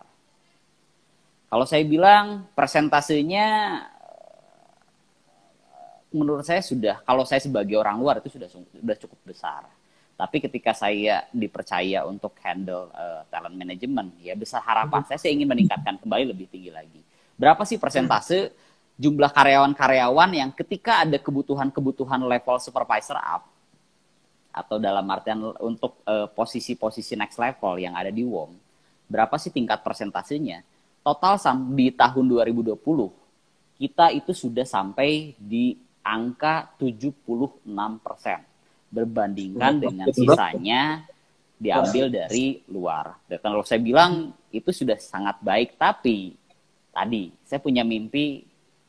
Kalau 1.51 1.65
saya 1.67 1.83
bilang 1.83 2.47
persentasenya 2.55 3.47
menurut 6.11 6.43
saya 6.43 6.59
sudah 6.59 6.99
kalau 7.07 7.23
saya 7.23 7.39
sebagai 7.39 7.79
orang 7.79 7.95
luar 7.97 8.19
itu 8.19 8.31
sudah 8.31 8.47
sudah 8.51 8.97
cukup 8.99 9.19
besar. 9.23 9.67
Tapi 10.19 10.37
ketika 10.37 10.75
saya 10.77 11.25
dipercaya 11.33 12.05
untuk 12.05 12.37
handle 12.45 12.93
eh, 12.93 13.21
talent 13.33 13.57
management, 13.57 14.21
ya 14.21 14.37
besar 14.37 14.61
harapan 14.61 15.01
saya 15.07 15.17
saya 15.17 15.33
ingin 15.33 15.49
meningkatkan 15.49 15.97
kembali 15.97 16.29
lebih 16.29 16.45
tinggi 16.51 16.69
lagi. 16.69 17.01
Berapa 17.39 17.65
sih 17.65 17.81
persentase 17.81 18.53
jumlah 19.01 19.33
karyawan-karyawan 19.33 20.29
yang 20.37 20.49
ketika 20.53 21.01
ada 21.01 21.17
kebutuhan-kebutuhan 21.17 22.21
level 22.21 22.57
supervisor 22.61 23.17
up 23.17 23.49
atau 24.51 24.77
dalam 24.77 25.07
artian 25.09 25.41
untuk 25.63 26.03
eh, 26.05 26.27
posisi-posisi 26.29 27.17
next 27.17 27.39
level 27.41 27.81
yang 27.81 27.97
ada 27.97 28.13
di 28.13 28.21
WOM, 28.21 28.53
berapa 29.09 29.39
sih 29.41 29.49
tingkat 29.49 29.81
persentasenya? 29.81 30.61
Total 31.01 31.41
sam- 31.41 31.73
di 31.73 31.89
tahun 31.89 32.29
2020 32.29 32.77
kita 33.81 34.13
itu 34.13 34.37
sudah 34.37 34.61
sampai 34.61 35.33
di 35.41 35.73
angka 36.01 36.75
76 36.77 37.65
persen 38.01 38.39
berbandingkan 38.91 39.73
dengan 39.79 40.07
sisanya 40.11 41.05
diambil 41.55 42.09
dari 42.09 42.59
luar. 42.67 43.15
Dan 43.29 43.39
kalau 43.39 43.61
saya 43.61 43.79
bilang 43.79 44.33
itu 44.51 44.69
sudah 44.73 44.97
sangat 44.97 45.39
baik, 45.39 45.77
tapi 45.77 46.35
tadi 46.91 47.31
saya 47.45 47.61
punya 47.63 47.85
mimpi 47.85 48.43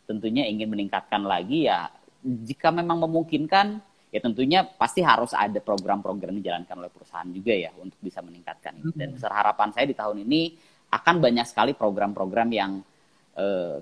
tentunya 0.09 0.49
ingin 0.50 0.66
meningkatkan 0.66 1.23
lagi 1.23 1.71
ya 1.71 1.87
jika 2.23 2.75
memang 2.75 3.07
memungkinkan 3.07 3.78
ya 4.12 4.21
tentunya 4.21 4.66
pasti 4.66 5.00
harus 5.00 5.33
ada 5.33 5.57
program-program 5.62 6.37
yang 6.37 6.40
dijalankan 6.42 6.76
oleh 6.85 6.90
perusahaan 6.92 7.26
juga 7.33 7.54
ya 7.57 7.71
untuk 7.81 7.97
bisa 8.02 8.21
meningkatkan 8.21 8.78
ini. 8.83 8.92
Dan 8.92 9.16
besar 9.16 9.33
harapan 9.33 9.73
saya 9.73 9.88
di 9.88 9.97
tahun 9.97 10.23
ini 10.26 10.40
akan 10.92 11.16
banyak 11.19 11.47
sekali 11.49 11.73
program-program 11.73 12.49
yang 12.52 12.85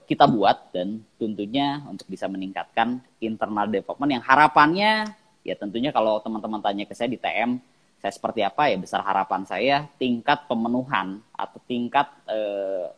kita 0.07 0.31
buat 0.31 0.71
dan 0.71 1.03
tentunya 1.19 1.83
untuk 1.91 2.07
bisa 2.07 2.31
meningkatkan 2.31 3.03
internal 3.19 3.67
development 3.67 4.11
yang 4.15 4.23
harapannya 4.23 5.11
ya 5.43 5.55
tentunya 5.59 5.91
kalau 5.91 6.23
teman-teman 6.23 6.63
tanya 6.63 6.87
ke 6.87 6.95
saya 6.95 7.11
di 7.11 7.19
TM 7.19 7.59
saya 7.99 8.13
seperti 8.15 8.47
apa 8.47 8.71
ya 8.71 8.79
besar 8.79 9.03
harapan 9.03 9.43
saya 9.43 9.91
tingkat 9.99 10.47
pemenuhan 10.47 11.19
atau 11.35 11.59
tingkat 11.67 12.07
eh, 12.31 12.89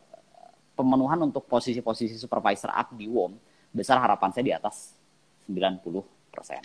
pemenuhan 0.77 1.25
untuk 1.25 1.45
posisi-posisi 1.49 2.21
supervisor 2.21 2.69
up 2.69 2.93
di 2.93 3.09
WOM 3.09 3.33
besar 3.73 3.97
harapan 3.97 4.29
saya 4.29 4.43
di 4.45 4.53
atas 4.53 4.93
90 5.49 5.81
persen. 6.31 6.61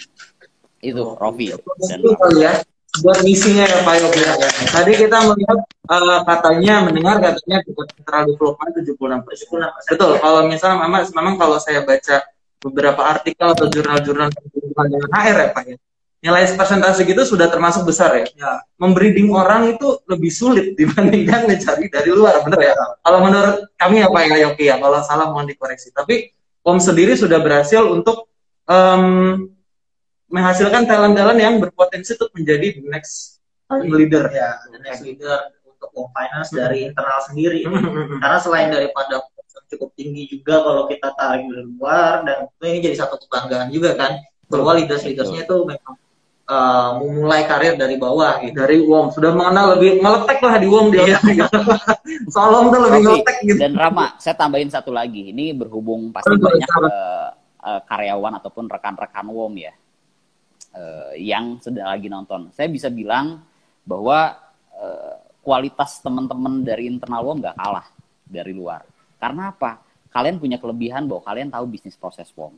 Itu 0.79 1.19
Rofi. 1.19 1.51
dan 1.89 1.99
Itu 2.05 2.27
ya 2.39 2.63
buat 3.05 3.21
misinya 3.23 3.69
ya 3.69 3.85
Pak 3.85 3.95
Yogi 4.01 4.23
ya. 4.25 4.33
Tadi 4.73 4.93
kita 4.97 5.19
melihat 5.29 5.59
eh, 5.69 6.21
katanya 6.25 6.75
mendengar 6.89 7.17
katanya 7.21 7.59
tingkat 7.63 7.89
internal 8.01 8.25
development 8.33 8.71
76 8.81 9.27
persen. 9.27 9.47
Betul. 9.87 10.13
Kalau 10.19 10.41
misalnya 10.49 10.77
memang 10.89 11.03
memang 11.13 11.35
kalau 11.37 11.57
saya 11.61 11.85
baca 11.85 12.25
beberapa 12.59 13.03
artikel 13.07 13.47
atau 13.55 13.71
jurnal-jurnal 13.71 14.29
dengan 14.35 15.11
HR 15.15 15.37
ya 15.37 15.49
Pak 15.55 15.65
ya. 15.69 15.77
Nilai 16.19 16.51
presentasi 16.59 17.07
gitu 17.07 17.23
sudah 17.23 17.47
termasuk 17.47 17.87
besar 17.87 18.11
ya. 18.19 18.27
ya. 18.35 18.53
Membreeding 18.83 19.31
orang 19.31 19.79
itu 19.79 20.03
lebih 20.11 20.35
sulit 20.35 20.75
dibandingkan 20.75 21.47
mencari 21.47 21.87
dari 21.87 22.11
luar, 22.11 22.43
bener 22.43 22.75
ya? 22.75 22.75
Kalau 23.07 23.19
menurut 23.23 23.71
kami 23.79 24.03
ya 24.03 24.11
Pak 24.11 24.23
ya, 24.27 24.37
Yoki 24.51 24.65
ya, 24.67 24.83
kalau 24.83 24.99
salah 25.07 25.31
mohon 25.31 25.47
dikoreksi. 25.47 25.95
Tapi 25.95 26.35
POM 26.67 26.83
sendiri 26.83 27.15
sudah 27.15 27.39
berhasil 27.39 27.87
untuk 27.87 28.27
um, 28.67 29.47
menghasilkan 30.29 30.85
talent-talent 30.85 31.41
yang 31.41 31.57
berpotensi 31.61 32.17
untuk 32.17 32.33
menjadi 32.37 32.81
the 32.81 32.89
next 32.89 33.41
leader. 33.85 34.29
Ya, 34.33 34.61
the 34.73 34.81
next 34.81 35.01
leader 35.05 35.53
untuk 35.65 35.89
POM 35.93 36.09
Finance 36.13 36.51
dari 36.53 36.89
internal 36.89 37.21
sendiri. 37.25 37.65
Karena 38.21 38.39
selain 38.41 38.69
daripada 38.73 39.25
cukup 39.69 39.93
tinggi 39.95 40.25
juga 40.33 40.65
kalau 40.65 40.89
kita 40.89 41.13
tarik 41.13 41.45
dari 41.45 41.65
luar 41.77 42.25
dan 42.25 42.49
ini 42.65 42.81
jadi 42.81 42.97
satu 43.05 43.21
kebanggaan 43.21 43.69
juga 43.69 43.93
kan 44.01 44.17
bahwa 44.49 44.81
leaders 44.81 45.05
leadersnya 45.05 45.45
itu 45.45 45.57
memang 45.69 45.95
uh, 46.49 46.91
memulai 46.99 47.45
karir 47.45 47.77
dari 47.77 48.01
bawah 48.01 48.41
gitu. 48.41 48.57
dari 48.57 48.81
WOM 48.81 49.13
sudah 49.13 49.37
mengenal 49.37 49.77
lebih 49.77 50.01
ngeletek 50.01 50.39
lah 50.41 50.57
di 50.57 50.67
WOM 50.67 50.87
dia. 50.89 51.05
Iya. 51.05 51.47
Solom 52.35 52.73
tuh 52.73 52.81
lebih 52.89 53.01
ngeletek 53.05 53.37
gitu. 53.45 53.61
dan 53.61 53.77
Rama 53.77 54.17
saya 54.17 54.35
tambahin 54.35 54.73
satu 54.73 54.89
lagi 54.89 55.37
ini 55.37 55.53
berhubung 55.53 56.17
pasti 56.17 56.33
banyak 56.33 56.71
uh, 56.81 57.29
uh, 57.61 57.81
karyawan 57.85 58.41
ataupun 58.41 58.73
rekan-rekan 58.73 59.29
WOM 59.29 59.53
ya 59.61 59.73
uh, 60.75 61.13
yang 61.17 61.61
sedang 61.63 61.89
lagi 61.89 62.11
nonton. 62.11 62.53
Saya 62.53 62.69
bisa 62.69 62.89
bilang 62.93 63.41
bahwa 63.87 64.37
uh, 64.77 65.17
kualitas 65.41 66.03
teman-teman 66.05 66.61
dari 66.61 66.91
internal 66.91 67.25
WOM 67.25 67.41
nggak 67.41 67.57
kalah 67.57 67.87
dari 68.29 68.53
luar. 68.53 68.85
Karena 69.17 69.53
apa? 69.55 69.81
Kalian 70.09 70.41
punya 70.41 70.57
kelebihan 70.57 71.05
bahwa 71.09 71.23
kalian 71.25 71.49
tahu 71.53 71.65
bisnis 71.69 71.97
proses 71.97 72.29
WOM 72.33 72.57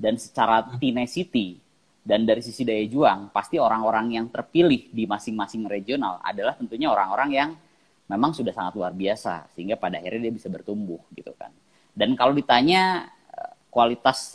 dan 0.00 0.16
secara 0.16 0.64
tenacity 0.80 1.60
dan 2.00 2.24
dari 2.24 2.40
sisi 2.40 2.64
daya 2.64 2.88
juang, 2.88 3.28
pasti 3.28 3.60
orang-orang 3.60 4.16
yang 4.16 4.26
terpilih 4.32 4.88
di 4.88 5.04
masing-masing 5.04 5.68
regional 5.68 6.16
adalah 6.24 6.56
tentunya 6.56 6.88
orang-orang 6.88 7.30
yang 7.30 7.50
memang 8.08 8.32
sudah 8.32 8.56
sangat 8.56 8.72
luar 8.74 8.96
biasa 8.96 9.52
sehingga 9.52 9.76
pada 9.76 10.00
akhirnya 10.00 10.32
dia 10.32 10.34
bisa 10.34 10.48
bertumbuh 10.48 10.98
gitu 11.12 11.36
kan. 11.36 11.52
Dan 11.92 12.16
kalau 12.16 12.32
ditanya 12.32 13.12
eh, 13.28 13.52
kualitas 13.68 14.32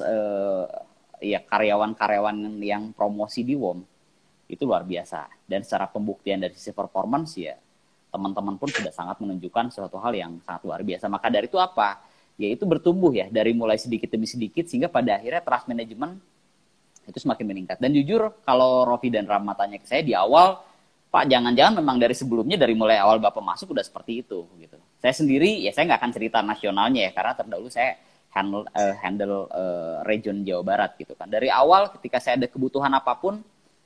ya 1.26 1.42
karyawan-karyawan 1.42 2.62
yang 2.62 2.94
promosi 2.94 3.42
di 3.42 3.58
WOM 3.58 3.82
itu 4.46 4.62
luar 4.62 4.86
biasa 4.86 5.26
dan 5.50 5.66
secara 5.66 5.90
pembuktian 5.90 6.38
dari 6.38 6.54
sisi 6.54 6.70
performance 6.70 7.34
ya 7.34 7.58
teman-teman 8.16 8.56
pun 8.56 8.72
sudah 8.72 8.96
sangat 8.96 9.20
menunjukkan 9.20 9.76
suatu 9.76 10.00
hal 10.00 10.16
yang 10.16 10.40
sangat 10.48 10.64
luar 10.64 10.80
biasa. 10.88 11.12
Maka 11.12 11.28
dari 11.28 11.52
itu 11.52 11.60
apa? 11.60 12.00
Yaitu 12.40 12.64
bertumbuh 12.64 13.12
ya 13.12 13.28
dari 13.28 13.52
mulai 13.52 13.76
sedikit 13.76 14.08
demi 14.08 14.24
sedikit 14.24 14.64
sehingga 14.72 14.88
pada 14.88 15.20
akhirnya 15.20 15.44
trust 15.44 15.68
management 15.68 16.24
itu 17.04 17.20
semakin 17.20 17.46
meningkat. 17.46 17.78
Dan 17.84 17.92
jujur 17.92 18.32
kalau 18.48 18.88
Rofi 18.88 19.12
dan 19.12 19.28
Rama 19.28 19.52
tanya 19.54 19.84
ke 19.84 19.88
saya 19.88 20.00
di 20.00 20.16
awal, 20.16 20.64
Pak 21.12 21.28
jangan-jangan 21.28 21.80
memang 21.84 22.00
dari 22.00 22.16
sebelumnya 22.16 22.56
dari 22.56 22.72
mulai 22.72 23.00
awal 23.04 23.20
Bapak 23.20 23.44
masuk 23.44 23.76
udah 23.76 23.84
seperti 23.84 24.24
itu 24.24 24.48
gitu. 24.64 24.80
Saya 25.04 25.12
sendiri 25.12 25.64
ya 25.64 25.76
saya 25.76 25.92
nggak 25.92 26.00
akan 26.00 26.12
cerita 26.16 26.40
nasionalnya 26.40 27.08
ya 27.08 27.12
karena 27.12 27.34
terdahulu 27.36 27.68
saya 27.68 28.00
handle 28.36 28.68
uh, 28.68 28.94
handle 29.00 29.48
uh, 29.48 30.04
region 30.04 30.44
Jawa 30.44 30.62
Barat 30.62 30.92
gitu 31.00 31.16
kan. 31.16 31.32
Dari 31.32 31.48
awal 31.48 31.88
ketika 31.96 32.20
saya 32.20 32.36
ada 32.36 32.52
kebutuhan 32.52 32.92
apa 32.92 33.16
pun 33.16 33.40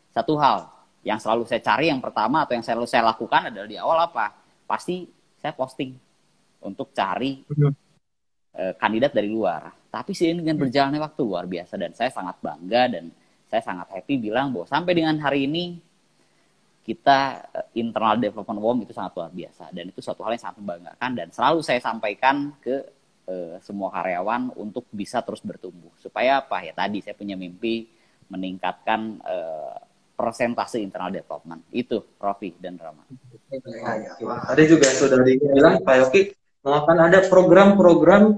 satu 0.10 0.34
hal 0.42 0.66
yang 1.06 1.22
selalu 1.22 1.46
saya 1.46 1.62
cari 1.62 1.94
yang 1.94 2.02
pertama 2.02 2.44
atau 2.44 2.58
yang 2.58 2.66
selalu 2.66 2.90
saya 2.90 3.06
lakukan 3.06 3.54
adalah 3.54 3.70
di 3.70 3.78
awal 3.78 4.10
apa? 4.10 4.34
Pasti 4.66 5.06
saya 5.38 5.54
posting 5.54 5.94
untuk 6.66 6.90
cari 6.92 7.46
uh, 8.58 8.74
kandidat 8.76 9.14
dari 9.14 9.30
luar. 9.30 9.70
Tapi 9.94 10.12
seiring 10.18 10.42
dengan 10.42 10.58
berjalannya 10.66 11.00
waktu 11.00 11.22
luar 11.22 11.46
biasa. 11.46 11.78
Dan 11.78 11.94
saya 11.94 12.10
sangat 12.10 12.42
bangga 12.42 12.90
dan 12.90 13.14
saya 13.46 13.62
sangat 13.62 13.88
happy 13.94 14.18
bilang 14.18 14.50
bahwa 14.50 14.66
sampai 14.66 14.94
dengan 14.98 15.14
hari 15.22 15.46
ini 15.46 15.78
kita 16.90 17.46
internal 17.78 18.18
development 18.18 18.60
WOM 18.66 18.78
itu 18.82 18.98
sangat 18.98 19.14
luar 19.14 19.30
biasa. 19.30 19.70
Dan 19.70 19.94
itu 19.94 20.02
suatu 20.02 20.26
hal 20.26 20.34
yang 20.34 20.42
sangat 20.42 20.58
membanggakan 20.58 21.12
dan 21.14 21.28
selalu 21.30 21.62
saya 21.62 21.78
sampaikan 21.78 22.50
ke 22.58 22.99
uh, 23.30 23.56
semua 23.62 23.94
karyawan 23.94 24.58
untuk 24.58 24.90
bisa 24.90 25.22
terus 25.22 25.46
bertumbuh. 25.46 25.94
Supaya 26.02 26.42
apa? 26.42 26.66
Ya 26.66 26.74
tadi 26.74 27.06
saya 27.06 27.14
punya 27.14 27.38
mimpi 27.38 27.86
meningkatkan 28.30 29.22
uh, 29.22 29.78
persentase 30.18 30.82
internal 30.82 31.14
development. 31.14 31.64
Itu 31.70 32.04
Rofi 32.20 32.58
dan 32.58 32.76
Rama. 32.76 33.06
Tadi 34.52 34.64
juga 34.68 34.90
sudah 34.92 35.22
dibilang 35.24 35.80
Pak 35.86 35.96
Yoki 36.04 36.22
akan 36.66 36.98
ada 37.08 37.24
program-program 37.32 38.36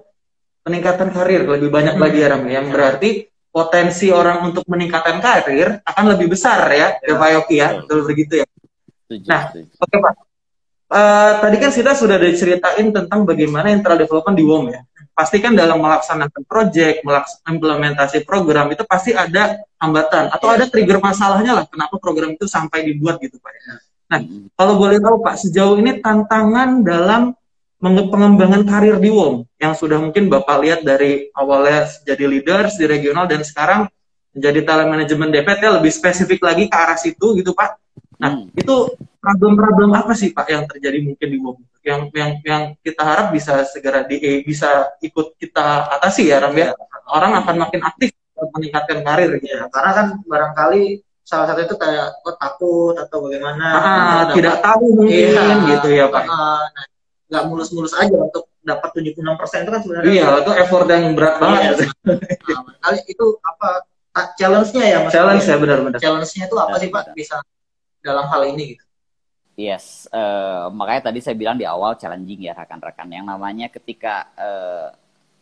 peningkatan 0.62 1.10
karir. 1.10 1.48
Lebih 1.50 1.74
banyak 1.74 1.96
lagi 1.98 2.22
ya 2.22 2.30
Ram 2.30 2.46
yang 2.46 2.70
berarti 2.70 3.26
potensi 3.52 4.14
orang 4.14 4.48
untuk 4.48 4.64
meningkatkan 4.70 5.20
karir 5.20 5.84
akan 5.84 6.06
lebih 6.16 6.32
besar 6.32 6.64
ya, 6.72 6.96
ya. 7.02 7.18
Pak 7.18 7.30
Yoki 7.34 7.56
ya, 7.58 7.68
betul. 7.82 8.00
Begitu 8.08 8.34
ya. 8.46 8.48
Nah, 9.28 9.52
oke 9.52 9.68
okay, 9.84 10.00
Pak. 10.00 10.31
Uh, 10.92 11.40
tadi 11.40 11.56
kan 11.56 11.72
kita 11.72 11.96
sudah 11.96 12.20
diceritain 12.20 12.92
tentang 12.92 13.24
bagaimana 13.24 13.72
internal 13.72 13.96
development 13.96 14.36
di 14.36 14.44
WOM 14.44 14.76
ya. 14.76 14.84
Pasti 15.16 15.40
kan 15.40 15.56
dalam 15.56 15.80
melaksanakan 15.80 16.44
project, 16.44 17.08
melaks 17.08 17.40
implementasi 17.48 18.28
program 18.28 18.68
itu 18.76 18.84
pasti 18.84 19.16
ada 19.16 19.56
hambatan 19.80 20.28
atau 20.36 20.52
ada 20.52 20.68
trigger 20.68 21.00
masalahnya 21.00 21.64
lah 21.64 21.66
kenapa 21.72 21.96
program 21.96 22.36
itu 22.36 22.44
sampai 22.44 22.84
dibuat 22.84 23.24
gitu 23.24 23.40
Pak. 23.40 23.52
Ya. 23.56 23.62
Nah, 24.12 24.20
hmm. 24.20 24.52
kalau 24.60 24.76
boleh 24.76 25.00
tahu 25.00 25.24
Pak, 25.24 25.36
sejauh 25.40 25.80
ini 25.80 26.04
tantangan 26.04 26.84
dalam 26.84 27.40
pengembangan 27.80 28.68
karir 28.68 29.00
di 29.00 29.16
WOM 29.16 29.48
yang 29.64 29.72
sudah 29.72 29.96
mungkin 29.96 30.28
Bapak 30.28 30.60
lihat 30.60 30.84
dari 30.84 31.32
awalnya 31.32 31.88
jadi 32.04 32.28
leaders 32.28 32.76
di 32.76 32.84
regional 32.84 33.32
dan 33.32 33.48
sekarang 33.48 33.88
menjadi 34.36 34.60
talent 34.68 34.92
management 34.92 35.32
DPT 35.40 35.64
lebih 35.72 35.92
spesifik 35.92 36.44
lagi 36.44 36.68
ke 36.68 36.76
arah 36.76 37.00
situ 37.00 37.40
gitu 37.40 37.56
Pak. 37.56 37.80
Nah, 38.22 38.32
hmm. 38.38 38.54
itu 38.54 38.76
problem-problem 39.18 39.92
apa 39.98 40.14
sih 40.14 40.30
Pak 40.30 40.48
yang 40.50 40.64
terjadi 40.70 41.02
mungkin 41.02 41.28
di 41.28 41.38
WOM 41.42 41.58
yang 41.82 42.02
yang 42.14 42.32
yang 42.46 42.64
kita 42.86 43.02
harap 43.02 43.34
bisa 43.34 43.66
segera 43.66 44.06
di 44.06 44.22
eh, 44.22 44.46
bisa 44.46 44.94
ikut 45.02 45.34
kita 45.42 45.90
atasi 45.98 46.30
ya 46.30 46.38
Ram 46.38 46.54
ya. 46.54 46.78
Orang 47.10 47.34
akan 47.42 47.56
makin 47.58 47.82
aktif 47.82 48.14
meningkatkan 48.38 49.02
karir 49.02 49.42
gitu. 49.42 49.50
Ya, 49.50 49.66
karena 49.70 49.92
kan 49.94 50.08
barangkali 50.26 51.02
salah 51.26 51.46
satu 51.50 51.62
itu 51.66 51.76
kayak 51.78 52.22
oh, 52.26 52.36
takut 52.38 52.96
atau 52.98 53.18
bagaimana 53.26 53.66
ah, 53.72 54.22
tidak 54.34 54.62
tahu 54.62 55.02
mungkin 55.02 55.32
iya, 55.32 55.66
gitu 55.78 55.88
ya 55.94 56.06
Pak. 56.10 56.24
Uh, 56.26 56.66
nah, 56.66 56.86
nggak 57.32 57.44
mulus-mulus 57.48 57.96
aja 57.96 58.18
untuk 58.20 58.52
dapat 58.62 58.90
76 58.94 59.40
persen 59.40 59.58
itu 59.66 59.72
kan 59.72 59.82
sebenarnya 59.82 60.12
iya 60.12 60.28
itu 60.44 60.52
effort 60.54 60.86
yang 60.86 61.16
berat 61.18 61.34
iya. 61.34 61.42
banget 61.42 61.62
nah, 62.06 62.62
kali 62.84 63.00
itu 63.10 63.26
apa 63.42 63.70
challenge-nya 64.38 64.86
ya 64.86 64.98
mas 65.02 65.12
challenge 65.16 65.46
ya 65.48 65.58
benar-benar 65.58 65.98
challenge-nya 65.98 66.44
itu 66.46 66.56
apa 66.60 66.76
ya, 66.78 66.82
sih 66.84 66.90
pak 66.94 67.04
bisa 67.18 67.36
dalam 68.02 68.26
hal 68.30 68.42
ini 68.50 68.76
gitu 68.76 68.86
Yes, 69.60 70.08
uh, 70.16 70.72
makanya 70.72 71.12
tadi 71.12 71.20
saya 71.20 71.36
bilang 71.36 71.60
di 71.60 71.68
awal 71.68 72.00
challenging 72.00 72.48
ya 72.48 72.56
rekan-rekan. 72.56 73.06
Yang 73.12 73.26
namanya 73.30 73.68
ketika 73.68 74.32
uh, 74.40 74.90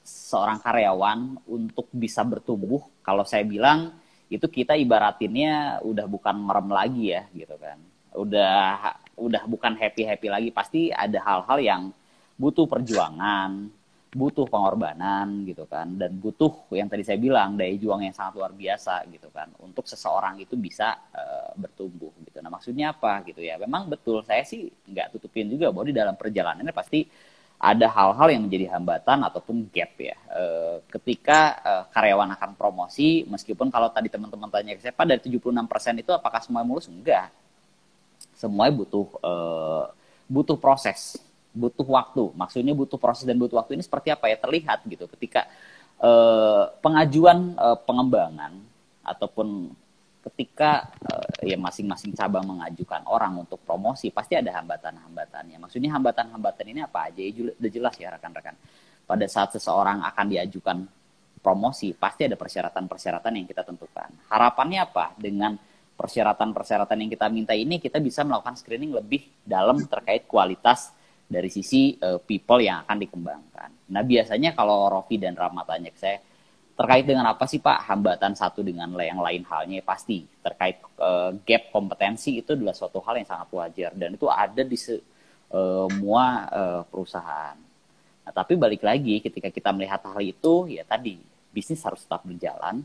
seorang 0.01 0.57
karyawan 0.57 1.37
untuk 1.45 1.87
bisa 1.93 2.25
bertumbuh, 2.25 2.81
kalau 3.05 3.21
saya 3.21 3.45
bilang 3.45 3.93
itu 4.27 4.45
kita 4.49 4.73
ibaratinnya 4.75 5.81
udah 5.85 6.05
bukan 6.09 6.35
merem 6.41 6.69
lagi 6.73 7.03
ya 7.13 7.29
gitu 7.31 7.53
kan. 7.61 7.77
Udah 8.17 8.97
udah 9.13 9.43
bukan 9.45 9.77
happy 9.77 10.03
happy 10.09 10.27
lagi 10.27 10.49
pasti 10.49 10.89
ada 10.89 11.21
hal-hal 11.21 11.59
yang 11.61 11.81
butuh 12.39 12.65
perjuangan 12.65 13.71
butuh 14.09 14.49
pengorbanan 14.49 15.45
gitu 15.45 15.69
kan 15.69 15.85
dan 15.93 16.17
butuh 16.17 16.65
yang 16.73 16.89
tadi 16.89 17.05
saya 17.05 17.21
bilang 17.21 17.53
daya 17.53 17.77
juang 17.77 18.01
yang 18.01 18.09
sangat 18.09 18.41
luar 18.41 18.57
biasa 18.57 19.05
gitu 19.13 19.29
kan 19.29 19.53
untuk 19.61 19.85
seseorang 19.85 20.41
itu 20.41 20.57
bisa 20.57 20.97
uh, 21.13 21.53
bertumbuh 21.53 22.09
gitu. 22.25 22.41
Nah 22.41 22.49
maksudnya 22.49 22.89
apa 22.89 23.21
gitu 23.29 23.45
ya? 23.45 23.61
Memang 23.61 23.85
betul 23.85 24.25
saya 24.25 24.41
sih 24.41 24.65
nggak 24.65 25.13
tutupin 25.13 25.45
juga 25.53 25.69
bahwa 25.69 25.85
di 25.85 25.93
dalam 25.93 26.17
perjalanannya 26.17 26.73
pasti 26.73 27.05
ada 27.59 27.91
hal-hal 27.91 28.27
yang 28.33 28.41
menjadi 28.49 28.71
hambatan 28.73 29.19
ataupun 29.29 29.69
gap 29.69 29.93
ya. 29.99 30.15
E, 30.31 30.43
ketika 30.89 31.39
e, 31.59 31.71
karyawan 31.91 32.33
akan 32.39 32.55
promosi 32.55 33.27
meskipun 33.27 33.67
kalau 33.69 33.91
tadi 33.91 34.07
teman-teman 34.07 34.47
tanya 34.49 34.73
ke 34.73 34.81
saya 34.81 34.95
pada 34.95 35.19
76% 35.19 35.53
itu 36.01 36.11
apakah 36.15 36.41
semua 36.41 36.65
mulus? 36.65 36.89
Enggak. 36.89 37.29
Semuanya 38.39 38.71
butuh 38.71 39.05
uh, 39.19 39.91
butuh 40.31 40.55
proses, 40.55 41.19
butuh 41.53 41.87
waktu. 41.87 42.33
Maksudnya 42.37 42.73
butuh 42.77 43.01
proses 43.01 43.25
dan 43.25 43.37
butuh 43.37 43.57
waktu 43.59 43.77
ini 43.77 43.83
seperti 43.83 44.13
apa 44.13 44.29
ya 44.29 44.37
terlihat 44.37 44.85
gitu 44.85 45.09
ketika 45.17 45.49
uh, 46.01 46.69
pengajuan 46.79 47.57
uh, 47.57 47.77
pengembangan 47.83 48.53
ataupun 49.03 49.73
ketika 50.29 50.91
uh, 51.09 51.41
ya 51.41 51.55
masing-masing 51.55 52.11
cabang 52.11 52.43
mengajukan 52.43 53.01
orang 53.07 53.39
untuk 53.39 53.63
promosi 53.63 54.11
pasti 54.11 54.35
ada 54.35 54.51
hambatan-hambatannya. 54.59 55.57
Maksudnya 55.57 55.95
hambatan-hambatan 55.95 56.65
ini 56.69 56.83
apa 56.83 57.09
aja? 57.09 57.21
Ya, 57.23 57.49
udah 57.55 57.71
jelas 57.71 57.95
ya 57.97 58.11
rekan-rekan. 58.13 58.55
Pada 59.09 59.25
saat 59.25 59.57
seseorang 59.57 60.05
akan 60.05 60.25
diajukan 60.29 60.77
promosi 61.39 61.95
pasti 61.95 62.27
ada 62.27 62.35
persyaratan-persyaratan 62.35 63.31
yang 63.41 63.47
kita 63.47 63.63
tentukan. 63.63 64.11
Harapannya 64.27 64.85
apa? 64.85 65.15
Dengan 65.15 65.55
persyaratan-persyaratan 65.99 66.95
yang 67.03 67.09
kita 67.11 67.27
minta 67.27 67.51
ini 67.55 67.79
kita 67.79 67.99
bisa 67.99 68.23
melakukan 68.23 68.55
screening 68.55 68.95
lebih 68.95 69.27
dalam 69.43 69.83
terkait 69.83 70.27
kualitas 70.27 70.95
dari 71.29 71.53
sisi 71.53 71.93
uh, 72.01 72.17
people 72.17 72.57
yang 72.57 72.81
akan 72.83 72.97
dikembangkan. 72.97 73.93
Nah 73.93 74.01
biasanya 74.01 74.57
kalau 74.57 74.89
Rofi 74.89 75.21
dan 75.21 75.37
Rama 75.37 75.61
tanya 75.61 75.93
ke 75.93 75.99
saya, 76.01 76.17
terkait 76.73 77.05
dengan 77.05 77.29
apa 77.29 77.45
sih 77.45 77.61
Pak 77.61 77.85
hambatan 77.91 78.33
satu 78.33 78.65
dengan 78.65 78.89
yang 78.97 79.21
lain 79.21 79.45
halnya 79.45 79.83
pasti 79.85 80.25
terkait 80.41 80.81
uh, 80.97 81.35
gap 81.45 81.69
kompetensi 81.69 82.41
itu 82.41 82.57
adalah 82.57 82.73
suatu 82.73 82.97
hal 83.05 83.21
yang 83.21 83.27
sangat 83.29 83.47
wajar 83.53 83.91
dan 83.93 84.15
itu 84.15 84.25
ada 84.31 84.63
di 84.65 84.77
semua 84.79 86.23
uh, 86.49 86.81
perusahaan. 86.87 87.59
Nah, 88.25 88.33
tapi 88.33 88.55
balik 88.55 88.81
lagi 88.81 89.21
ketika 89.21 89.51
kita 89.53 89.69
melihat 89.75 90.01
hal 90.07 90.23
itu 90.23 90.71
ya 90.71 90.87
tadi 90.87 91.19
bisnis 91.53 91.83
harus 91.83 92.05
tetap 92.05 92.23
berjalan 92.23 92.81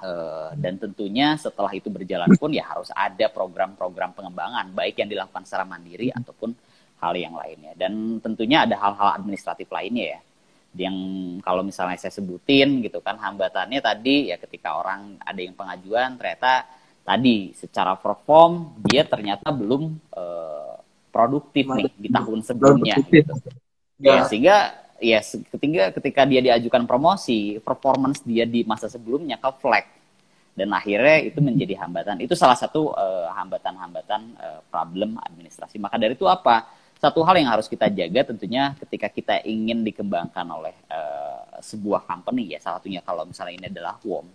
uh, 0.00 0.56
dan 0.56 0.80
tentunya 0.80 1.36
setelah 1.36 1.70
itu 1.76 1.92
berjalan 1.92 2.30
pun 2.40 2.50
ya 2.50 2.66
harus 2.66 2.88
ada 2.96 3.28
program-program 3.28 4.16
pengembangan 4.16 4.72
baik 4.72 4.96
yang 4.96 5.12
dilakukan 5.12 5.44
secara 5.44 5.68
mandiri 5.68 6.08
ataupun 6.08 6.56
hal 7.00 7.16
yang 7.16 7.34
lainnya. 7.34 7.72
Dan 7.74 8.20
tentunya 8.20 8.68
ada 8.68 8.76
hal-hal 8.76 9.16
administratif 9.16 9.66
lainnya 9.72 10.16
ya. 10.16 10.20
Yang 10.76 10.96
kalau 11.42 11.66
misalnya 11.66 11.98
saya 11.98 12.14
sebutin 12.14 12.78
gitu 12.86 13.02
kan 13.02 13.18
hambatannya 13.18 13.82
tadi 13.82 14.30
ya 14.30 14.38
ketika 14.38 14.78
orang 14.78 15.18
ada 15.18 15.40
yang 15.42 15.58
pengajuan 15.58 16.14
ternyata 16.14 16.62
tadi 17.02 17.50
secara 17.58 17.98
perform 17.98 18.78
dia 18.86 19.02
ternyata 19.02 19.50
belum 19.50 19.98
uh, 20.14 20.78
produktif 21.10 21.66
nih 21.66 21.90
di 21.98 22.08
tahun 22.12 22.38
sebelumnya. 22.46 22.94
gitu. 23.02 23.34
Ya. 23.98 24.22
ya. 24.22 24.22
sehingga 24.30 24.56
ya 25.02 25.18
ketika 25.24 25.84
ketika 25.98 26.22
dia 26.28 26.38
diajukan 26.44 26.86
promosi 26.86 27.58
performance 27.58 28.22
dia 28.22 28.46
di 28.46 28.62
masa 28.62 28.86
sebelumnya 28.86 29.42
ke 29.42 29.50
flag. 29.58 29.86
Dan 30.50 30.76
akhirnya 30.76 31.24
itu 31.24 31.40
menjadi 31.40 31.78
hambatan. 31.82 32.20
Itu 32.20 32.36
salah 32.36 32.58
satu 32.58 32.92
eh, 32.92 33.28
hambatan-hambatan 33.32 34.20
uh, 34.36 34.44
uh, 34.44 34.60
problem 34.68 35.16
administrasi. 35.16 35.80
Maka 35.80 35.96
dari 35.96 36.18
itu 36.18 36.26
apa 36.28 36.68
satu 37.00 37.24
hal 37.24 37.40
yang 37.40 37.48
harus 37.48 37.64
kita 37.64 37.88
jaga 37.88 38.28
tentunya 38.28 38.76
ketika 38.76 39.08
kita 39.08 39.34
ingin 39.48 39.80
dikembangkan 39.80 40.44
oleh 40.44 40.76
uh, 40.92 41.58
sebuah 41.64 42.04
company 42.04 42.52
ya 42.52 42.60
salah 42.60 42.76
satunya 42.78 43.00
kalau 43.00 43.24
misalnya 43.24 43.54
ini 43.56 43.66
adalah 43.72 43.96
WOM 44.04 44.28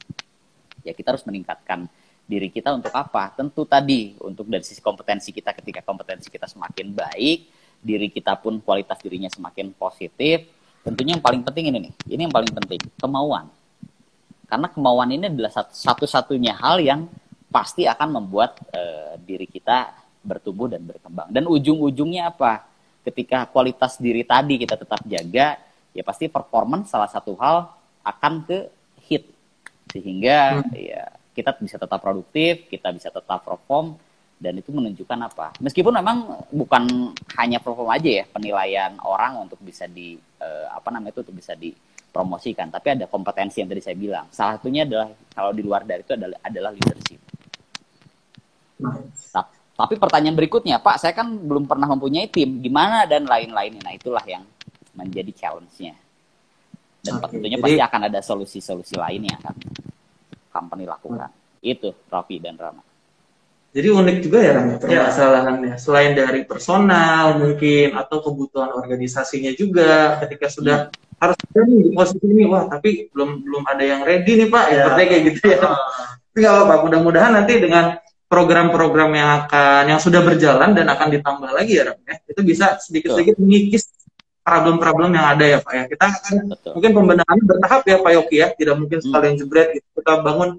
ya 0.81 0.93
kita 0.97 1.13
harus 1.13 1.25
meningkatkan 1.29 1.85
diri 2.25 2.49
kita 2.49 2.73
untuk 2.73 2.89
apa? 2.89 3.29
Tentu 3.37 3.69
tadi 3.69 4.17
untuk 4.17 4.49
dari 4.49 4.65
sisi 4.65 4.81
kompetensi 4.81 5.29
kita 5.29 5.53
ketika 5.53 5.85
kompetensi 5.85 6.33
kita 6.33 6.49
semakin 6.49 6.89
baik 6.89 7.39
diri 7.85 8.09
kita 8.09 8.33
pun 8.41 8.57
kualitas 8.65 8.97
dirinya 8.97 9.29
semakin 9.29 9.69
positif 9.77 10.49
tentunya 10.81 11.17
yang 11.17 11.21
paling 11.21 11.45
penting 11.45 11.69
ini 11.69 11.77
nih 11.89 11.93
ini 12.13 12.21
yang 12.25 12.33
paling 12.33 12.49
penting 12.49 12.81
kemauan. 12.97 13.45
Karena 14.45 14.69
kemauan 14.69 15.09
ini 15.09 15.25
adalah 15.29 15.53
satu-satunya 15.53 16.53
hal 16.57 16.77
yang 16.81 17.09
pasti 17.49 17.89
akan 17.89 18.21
membuat 18.21 18.61
uh, 18.73 19.17
diri 19.21 19.49
kita 19.49 20.04
bertumbuh 20.25 20.65
dan 20.65 20.81
berkembang. 20.81 21.29
Dan 21.29 21.45
ujung-ujungnya 21.45 22.33
apa? 22.33 22.65
Ketika 23.05 23.45
kualitas 23.45 24.01
diri 24.01 24.25
tadi 24.25 24.57
kita 24.57 24.75
tetap 24.75 24.99
jaga, 25.05 25.61
ya 25.93 26.03
pasti 26.03 26.25
performance 26.25 26.89
salah 26.89 27.07
satu 27.07 27.37
hal 27.37 27.69
akan 28.01 28.33
ke 28.43 28.57
hit. 29.05 29.23
Sehingga 29.93 30.65
hmm. 30.65 30.73
ya 30.73 31.03
kita 31.37 31.53
bisa 31.61 31.77
tetap 31.77 32.01
produktif, 32.01 32.65
kita 32.67 32.89
bisa 32.89 33.13
tetap 33.13 33.45
perform 33.45 33.93
dan 34.35 34.59
itu 34.59 34.73
menunjukkan 34.73 35.19
apa? 35.31 35.55
Meskipun 35.63 35.95
memang 35.95 36.43
bukan 36.51 37.15
hanya 37.39 37.61
perform 37.63 37.87
aja 37.93 38.23
ya, 38.23 38.25
penilaian 38.27 38.97
orang 38.99 39.47
untuk 39.47 39.61
bisa 39.63 39.87
di 39.87 40.19
eh, 40.19 40.67
apa 40.67 40.91
namanya 40.91 41.15
itu 41.15 41.21
untuk 41.23 41.37
bisa 41.39 41.55
dipromosikan, 41.55 42.67
tapi 42.67 42.99
ada 42.99 43.07
kompetensi 43.07 43.63
yang 43.63 43.71
tadi 43.71 43.81
saya 43.85 43.95
bilang. 43.95 44.25
Salah 44.35 44.59
satunya 44.59 44.83
adalah 44.83 45.13
kalau 45.31 45.51
di 45.55 45.61
luar 45.63 45.87
dari 45.87 46.03
itu 46.03 46.13
adalah 46.17 46.37
adalah 46.43 46.71
leadership. 46.75 47.21
Nice. 48.75 49.31
Tapi 49.75 49.99
pertanyaan 49.99 50.39
berikutnya, 50.39 50.79
Pak, 50.79 51.03
saya 51.03 51.11
kan 51.11 51.27
belum 51.35 51.67
pernah 51.67 51.91
mempunyai 51.91 52.31
tim, 52.31 52.63
gimana 52.63 53.03
dan 53.03 53.27
lain-lainnya. 53.27 53.83
Nah, 53.83 53.91
itulah 53.91 54.23
yang 54.23 54.47
menjadi 54.95 55.35
challenge-nya. 55.35 55.99
Dan 57.03 57.19
okay, 57.19 57.35
tentunya 57.35 57.59
jadi... 57.59 57.65
pasti 57.67 57.81
akan 57.83 58.01
ada 58.07 58.19
solusi-solusi 58.23 58.95
lain 58.95 59.27
yang 59.27 59.37
akan 59.43 59.55
company 60.47 60.87
lakukan. 60.87 61.27
Hmm. 61.27 61.59
Itu, 61.59 61.91
Rafi 62.07 62.39
dan 62.39 62.55
Rama. 62.55 62.79
Jadi 63.75 63.91
unik 63.91 64.17
juga 64.23 64.39
ya 64.39 64.51
Rama 64.55 64.79
permasalahannya. 64.79 65.75
Ya. 65.75 65.83
Selain 65.83 66.15
dari 66.15 66.47
personal 66.47 67.35
mungkin 67.35 67.99
atau 67.99 68.23
kebutuhan 68.23 68.71
organisasinya 68.71 69.51
juga 69.51 70.23
ketika 70.23 70.47
sudah 70.47 70.77
hmm. 70.87 71.19
harus 71.19 71.35
di 71.51 71.91
posisi 71.91 72.23
ini 72.23 72.47
wah 72.47 72.71
tapi 72.71 73.11
belum 73.11 73.43
belum 73.43 73.63
ada 73.67 73.83
yang 73.83 74.07
ready 74.07 74.39
nih 74.39 74.47
Pak, 74.47 74.65
ya. 74.71 74.75
seperti 74.87 75.03
kayak 75.11 75.23
gitu 75.27 75.41
ya. 75.51 75.59
Tapi 76.31 76.39
kalau 76.43 76.63
Pak 76.67 76.79
mudah-mudahan 76.87 77.31
nanti 77.31 77.53
dengan 77.63 77.95
program-program 78.35 79.15
yang 79.15 79.29
akan 79.47 79.95
yang 79.95 80.01
sudah 80.03 80.19
berjalan 80.19 80.75
dan 80.75 80.91
akan 80.91 81.07
ditambah 81.07 81.55
lagi 81.55 81.79
ya 81.79 81.87
Ram 81.87 81.99
ya. 82.03 82.19
Itu 82.27 82.43
bisa 82.43 82.75
sedikit-sedikit 82.83 83.39
mengikis 83.39 83.95
problem-problem 84.43 85.15
yang 85.15 85.23
ada 85.31 85.45
ya 85.47 85.59
Pak 85.63 85.71
ya. 85.71 85.83
Kita 85.87 86.03
akan 86.03 86.33
Betul. 86.51 86.71
mungkin 86.75 86.91
pembenahan 86.91 87.39
bertahap 87.47 87.81
ya 87.87 87.97
Pak 88.03 88.11
Yoki 88.11 88.35
ya. 88.43 88.47
Tidak 88.51 88.75
mungkin 88.75 88.99
hmm. 88.99 89.05
sekalian 89.07 89.35
jebret 89.39 89.67
gitu. 89.79 89.87
Kita 89.95 90.19
bangun 90.19 90.49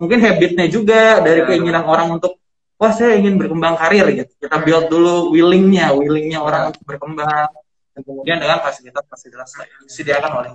mungkin 0.00 0.18
habitnya 0.24 0.66
juga 0.72 1.20
dari 1.20 1.44
ya. 1.44 1.46
keinginan 1.52 1.84
orang 1.84 2.16
untuk 2.16 2.40
wah 2.80 2.92
saya 2.96 3.20
ingin 3.20 3.36
berkembang 3.36 3.76
karir 3.76 4.08
gitu. 4.24 4.32
Kita 4.40 4.56
build 4.64 4.88
dulu 4.88 5.28
willingnya 5.36 5.92
willingnya 5.92 6.40
orang 6.40 6.72
untuk 6.72 6.80
berkembang. 6.88 7.52
Dan 7.92 8.00
kemudian 8.08 8.40
dengan 8.40 8.64
fasilitas-fasilitas 8.64 9.52
yang 9.60 9.84
disediakan 9.84 10.32
oleh 10.32 10.50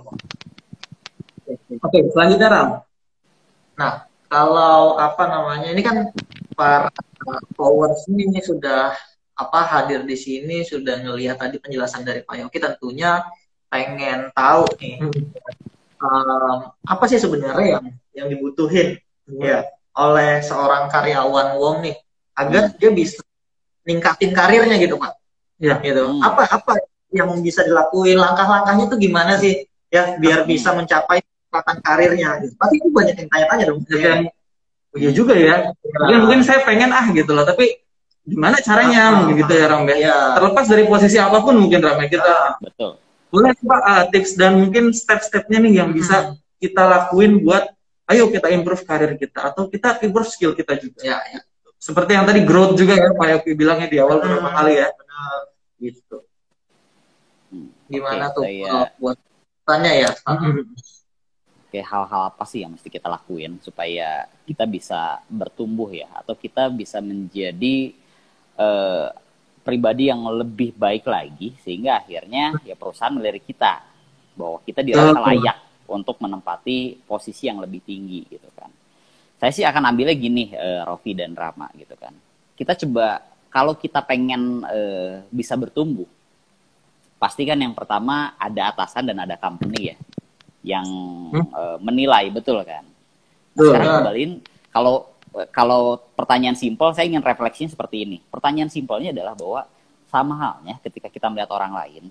Oke, 1.84 1.98
selanjutnya 2.10 2.48
Ram. 2.50 2.68
Nah, 3.76 4.08
kalau 4.34 4.98
apa 4.98 5.24
namanya 5.30 5.70
ini 5.70 5.82
kan 5.84 6.10
para 6.56 6.88
powers 7.58 8.06
ini 8.08 8.40
sudah 8.40 8.94
apa 9.34 9.60
hadir 9.66 10.06
di 10.06 10.14
sini 10.14 10.62
sudah 10.62 11.02
ngelihat 11.02 11.42
tadi 11.42 11.58
penjelasan 11.58 12.06
dari 12.06 12.22
Pak 12.22 12.38
Yoki 12.38 12.58
tentunya 12.62 13.26
pengen 13.66 14.30
tahu 14.30 14.62
nih 14.78 15.02
um, 15.98 16.70
apa 16.86 17.04
sih 17.10 17.18
sebenarnya 17.18 17.78
yang 17.78 17.84
yang 18.14 18.26
dibutuhin 18.30 19.02
hmm. 19.26 19.42
ya 19.42 19.66
oleh 19.98 20.38
seorang 20.38 20.86
karyawan 20.86 21.58
Wong 21.58 21.76
nih 21.82 21.96
agar 22.38 22.70
hmm. 22.70 22.78
dia 22.78 22.90
bisa 22.94 23.20
ningkatin 23.82 24.30
karirnya 24.30 24.78
gitu 24.78 24.94
Pak 24.94 25.18
ya 25.58 25.82
gitu 25.82 26.14
hmm. 26.14 26.22
apa 26.22 26.46
apa 26.54 26.72
yang 27.10 27.30
bisa 27.42 27.66
dilakuin 27.66 28.18
langkah-langkahnya 28.18 28.90
itu 28.90 28.96
gimana 29.02 29.34
sih 29.38 29.66
ya 29.90 30.14
biar 30.18 30.46
hmm. 30.46 30.50
bisa 30.50 30.74
mencapai 30.74 31.22
kekuatan 31.22 31.78
karirnya 31.82 32.42
gitu. 32.42 32.54
pasti 32.58 32.74
itu 32.82 32.88
banyak 32.90 33.14
yang 33.18 33.28
tanya-tanya 33.30 33.64
dong 33.70 33.80
yang 33.94 34.22
iya 34.94 35.10
juga 35.10 35.34
ya. 35.34 35.74
Mungkin 35.82 36.18
mungkin 36.26 36.40
saya 36.46 36.62
pengen 36.62 36.90
ah 36.94 37.06
gitu 37.10 37.30
loh. 37.34 37.46
Tapi 37.46 37.84
gimana 38.24 38.56
caranya 38.64 39.00
ah, 39.04 39.10
mungkin 39.20 39.44
gitu 39.44 39.52
ya 39.52 39.66
Ram 39.68 39.84
ya. 39.84 39.96
iya. 40.00 40.18
terlepas 40.32 40.64
dari 40.64 40.88
posisi 40.88 41.20
apa 41.20 41.44
pun 41.44 41.60
mungkin 41.60 41.84
Ram 41.84 42.00
ya 42.00 42.08
kita 42.08 42.32
ah, 42.32 42.56
betul. 42.56 42.96
boleh 43.28 43.52
pak 43.52 43.82
uh, 43.84 44.04
tips 44.08 44.32
dan 44.40 44.56
mungkin 44.56 44.96
step-stepnya 44.96 45.60
nih 45.60 45.84
yang 45.84 45.92
bisa 45.92 46.32
hmm. 46.32 46.40
kita 46.56 46.88
lakuin 46.88 47.44
buat 47.44 47.68
ayo 48.08 48.32
kita 48.32 48.48
improve 48.48 48.80
karir 48.88 49.12
kita 49.20 49.52
atau 49.52 49.68
kita 49.68 50.00
improve 50.00 50.28
skill 50.32 50.56
kita 50.56 50.72
juga. 50.80 51.04
Ya, 51.04 51.20
ya. 51.20 51.40
seperti 51.76 52.16
yang 52.16 52.24
tadi 52.24 52.40
growth 52.48 52.80
juga 52.80 52.96
ya 52.96 53.12
Pak 53.12 53.28
Yoki 53.28 53.52
bilangnya 53.52 53.88
di 53.92 54.00
awal 54.00 54.24
beberapa 54.24 54.48
hmm. 54.48 54.56
kali 54.56 54.72
ya. 54.80 54.88
benar. 54.88 55.40
Gitu. 55.76 56.16
Gimana 57.92 58.32
okay, 58.32 58.36
tuh 58.40 58.42
saya... 58.48 58.88
buat 58.96 59.18
tanya 59.64 59.92
ya 59.96 60.10
hmm 60.28 60.64
kayak 61.74 61.90
hal-hal 61.90 62.30
apa 62.30 62.46
sih 62.46 62.62
yang 62.62 62.78
mesti 62.78 62.86
kita 62.86 63.10
lakuin 63.10 63.58
supaya 63.58 64.30
kita 64.46 64.62
bisa 64.62 65.18
bertumbuh 65.26 65.90
ya 65.90 66.06
atau 66.22 66.38
kita 66.38 66.70
bisa 66.70 67.02
menjadi 67.02 67.90
uh, 68.54 69.10
pribadi 69.66 70.06
yang 70.06 70.22
lebih 70.22 70.70
baik 70.78 71.02
lagi 71.02 71.58
sehingga 71.66 71.98
akhirnya 71.98 72.54
ya 72.62 72.78
perusahaan 72.78 73.10
melirik 73.10 73.42
kita 73.42 73.82
bahwa 74.38 74.62
kita 74.62 74.86
dirasa 74.86 75.18
layak 75.18 75.58
untuk 75.90 76.22
menempati 76.22 77.02
posisi 77.02 77.50
yang 77.50 77.58
lebih 77.58 77.82
tinggi 77.82 78.22
gitu 78.30 78.46
kan. 78.54 78.70
Saya 79.42 79.50
sih 79.50 79.66
akan 79.66 79.90
ambilnya 79.90 80.14
gini 80.14 80.54
uh, 80.54 80.86
Rofi 80.86 81.10
dan 81.18 81.34
Rama 81.34 81.74
gitu 81.74 81.98
kan. 81.98 82.14
Kita 82.54 82.78
coba 82.86 83.18
kalau 83.50 83.74
kita 83.74 83.98
pengen 84.06 84.62
uh, 84.62 85.26
bisa 85.26 85.58
bertumbuh 85.58 86.06
pasti 87.18 87.42
kan 87.42 87.58
yang 87.58 87.74
pertama 87.74 88.38
ada 88.38 88.70
atasan 88.70 89.10
dan 89.10 89.26
ada 89.26 89.34
company 89.40 89.90
ya 89.90 89.96
yang 90.64 90.86
hmm? 91.30 91.46
uh, 91.52 91.76
menilai 91.78 92.32
betul 92.32 92.64
kan. 92.64 92.82
Nah, 93.54 93.62
sekarang 93.68 93.88
kembaliin 94.00 94.32
kalau 94.72 95.14
kalau 95.52 96.00
pertanyaan 96.16 96.56
simpel 96.56 96.94
saya 96.96 97.06
ingin 97.10 97.22
refleksinya 97.22 97.70
seperti 97.70 98.08
ini. 98.08 98.18
Pertanyaan 98.32 98.72
simpelnya 98.72 99.12
adalah 99.12 99.36
bahwa 99.36 99.60
sama 100.08 100.34
halnya 100.40 100.80
ketika 100.80 101.12
kita 101.12 101.26
melihat 101.28 101.50
orang 101.52 101.74
lain, 101.74 102.04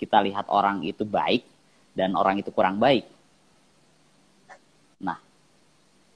kita 0.00 0.22
lihat 0.22 0.48
orang 0.48 0.86
itu 0.86 1.04
baik 1.04 1.44
dan 1.92 2.16
orang 2.16 2.40
itu 2.40 2.48
kurang 2.54 2.78
baik. 2.78 3.04
Nah, 5.02 5.18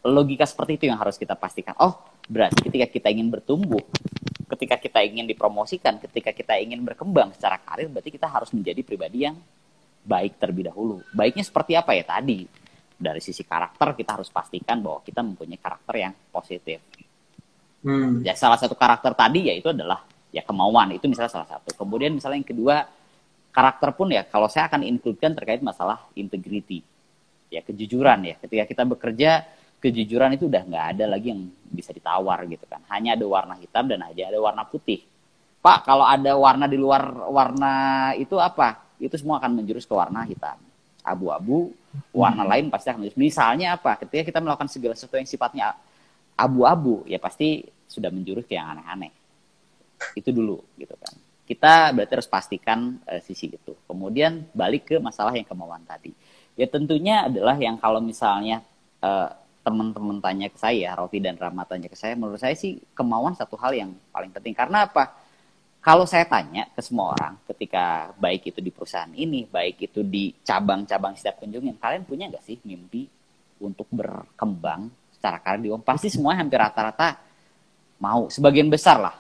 logika 0.07 0.47
seperti 0.47 0.81
itu 0.81 0.85
yang 0.89 0.97
harus 0.97 1.19
kita 1.19 1.35
pastikan. 1.35 1.75
Oh, 1.83 1.99
berarti 2.31 2.71
ketika 2.71 2.87
kita 2.87 3.09
ingin 3.11 3.29
bertumbuh, 3.29 3.83
ketika 4.55 4.79
kita 4.79 5.03
ingin 5.03 5.27
dipromosikan, 5.27 5.99
ketika 5.99 6.31
kita 6.31 6.55
ingin 6.63 6.87
berkembang 6.87 7.35
secara 7.35 7.59
karir, 7.59 7.91
berarti 7.91 8.15
kita 8.15 8.31
harus 8.31 8.55
menjadi 8.55 8.81
pribadi 8.87 9.27
yang 9.27 9.35
baik 10.07 10.39
terlebih 10.39 10.71
dahulu. 10.71 11.03
Baiknya 11.11 11.43
seperti 11.43 11.75
apa 11.75 11.93
ya 11.99 12.07
tadi? 12.07 12.47
Dari 12.97 13.21
sisi 13.21 13.43
karakter 13.45 13.93
kita 13.93 14.17
harus 14.17 14.31
pastikan 14.31 14.81
bahwa 14.81 15.03
kita 15.03 15.21
mempunyai 15.21 15.59
karakter 15.61 15.95
yang 15.99 16.15
positif. 16.31 16.81
Hmm. 17.83 18.23
Ya 18.25 18.33
salah 18.39 18.57
satu 18.57 18.79
karakter 18.79 19.13
tadi 19.13 19.51
yaitu 19.51 19.75
adalah 19.75 20.07
ya 20.31 20.41
kemauan 20.47 20.95
itu 20.95 21.05
misalnya 21.11 21.29
salah 21.29 21.51
satu. 21.51 21.75
Kemudian 21.75 22.15
misalnya 22.17 22.41
yang 22.41 22.49
kedua 22.49 22.77
karakter 23.51 23.93
pun 23.93 24.15
ya 24.15 24.25
kalau 24.25 24.47
saya 24.49 24.71
akan 24.71 24.87
includekan 24.87 25.35
terkait 25.35 25.61
masalah 25.61 26.07
integrity. 26.15 26.81
ya 27.47 27.63
kejujuran 27.63 28.27
ya. 28.27 28.35
Ketika 28.43 28.65
kita 28.67 28.83
bekerja, 28.83 29.31
kejujuran 29.79 30.35
itu 30.35 30.51
udah 30.51 30.63
nggak 30.67 30.87
ada 30.97 31.05
lagi 31.07 31.31
yang 31.31 31.47
bisa 31.69 31.95
ditawar 31.95 32.43
gitu 32.51 32.67
kan. 32.67 32.83
Hanya 32.91 33.15
ada 33.15 33.23
warna 33.23 33.55
hitam 33.55 33.87
dan 33.87 34.03
hanya 34.03 34.35
ada 34.35 34.39
warna 34.43 34.67
putih. 34.67 35.05
Pak, 35.63 35.83
kalau 35.83 36.07
ada 36.07 36.35
warna 36.39 36.67
di 36.71 36.79
luar 36.79 37.11
warna 37.27 37.73
itu 38.19 38.39
apa? 38.39 38.86
Itu 39.01 39.17
semua 39.21 39.39
akan 39.43 39.63
menjurus 39.63 39.85
ke 39.85 39.95
warna 39.95 40.25
hitam. 40.25 40.57
Abu-abu, 41.07 41.71
warna 42.11 42.43
hmm. 42.43 42.51
lain 42.51 42.65
pasti 42.73 42.91
akan 42.91 43.07
menjurus. 43.07 43.19
Misalnya 43.19 43.79
apa? 43.79 43.95
Ketika 44.01 44.27
kita 44.27 44.39
melakukan 44.43 44.67
segala 44.67 44.95
sesuatu 44.99 45.17
yang 45.17 45.29
sifatnya 45.29 45.77
abu-abu, 46.35 47.07
ya 47.07 47.17
pasti 47.23 47.65
sudah 47.87 48.11
menjurus 48.11 48.45
ke 48.45 48.59
yang 48.59 48.75
aneh-aneh. 48.75 49.15
Itu 50.19 50.35
dulu 50.35 50.61
gitu 50.77 50.93
kan. 50.99 51.15
Kita 51.47 51.95
berarti 51.95 52.13
harus 52.19 52.27
pastikan 52.27 52.99
uh, 53.07 53.23
sisi 53.23 53.55
itu. 53.55 53.73
Kemudian 53.87 54.51
balik 54.51 54.91
ke 54.91 54.97
masalah 54.99 55.31
yang 55.31 55.47
kemauan 55.47 55.87
tadi. 55.87 56.11
Ya 56.59 56.67
tentunya 56.67 57.31
adalah 57.31 57.55
yang 57.55 57.79
kalau 57.79 58.03
misalnya 58.03 58.67
uh, 58.99 59.31
teman-teman 59.63 60.19
tanya 60.23 60.47
ke 60.51 60.59
saya, 60.59 60.95
Rofi 60.95 61.19
dan 61.23 61.39
Rama 61.39 61.67
tanya 61.67 61.87
ke 61.87 61.99
saya, 61.99 62.15
menurut 62.15 62.39
saya 62.39 62.55
sih 62.55 62.79
kemauan 62.95 63.35
satu 63.35 63.55
hal 63.59 63.75
yang 63.75 63.91
paling 64.11 64.31
penting. 64.35 64.55
Karena 64.55 64.87
apa? 64.87 65.26
Kalau 65.87 66.03
saya 66.03 66.27
tanya 66.27 66.67
ke 66.75 66.83
semua 66.83 67.15
orang, 67.15 67.39
ketika 67.47 68.11
baik 68.19 68.51
itu 68.51 68.59
di 68.59 68.75
perusahaan 68.75 69.07
ini, 69.15 69.47
baik 69.47 69.87
itu 69.87 70.03
di 70.03 70.35
cabang-cabang 70.43 71.15
setiap 71.15 71.39
kunjungan, 71.39 71.79
kalian 71.79 72.03
punya 72.03 72.27
nggak 72.27 72.43
sih 72.43 72.59
mimpi 72.67 73.07
untuk 73.63 73.87
berkembang 73.95 74.91
secara 75.15 75.39
karir 75.39 75.63
di 75.63 75.71
Pasti 75.87 76.11
semua 76.11 76.35
hampir 76.35 76.59
rata-rata 76.59 77.23
mau. 78.03 78.27
Sebagian 78.27 78.67
besar 78.67 78.99
lah. 78.99 79.15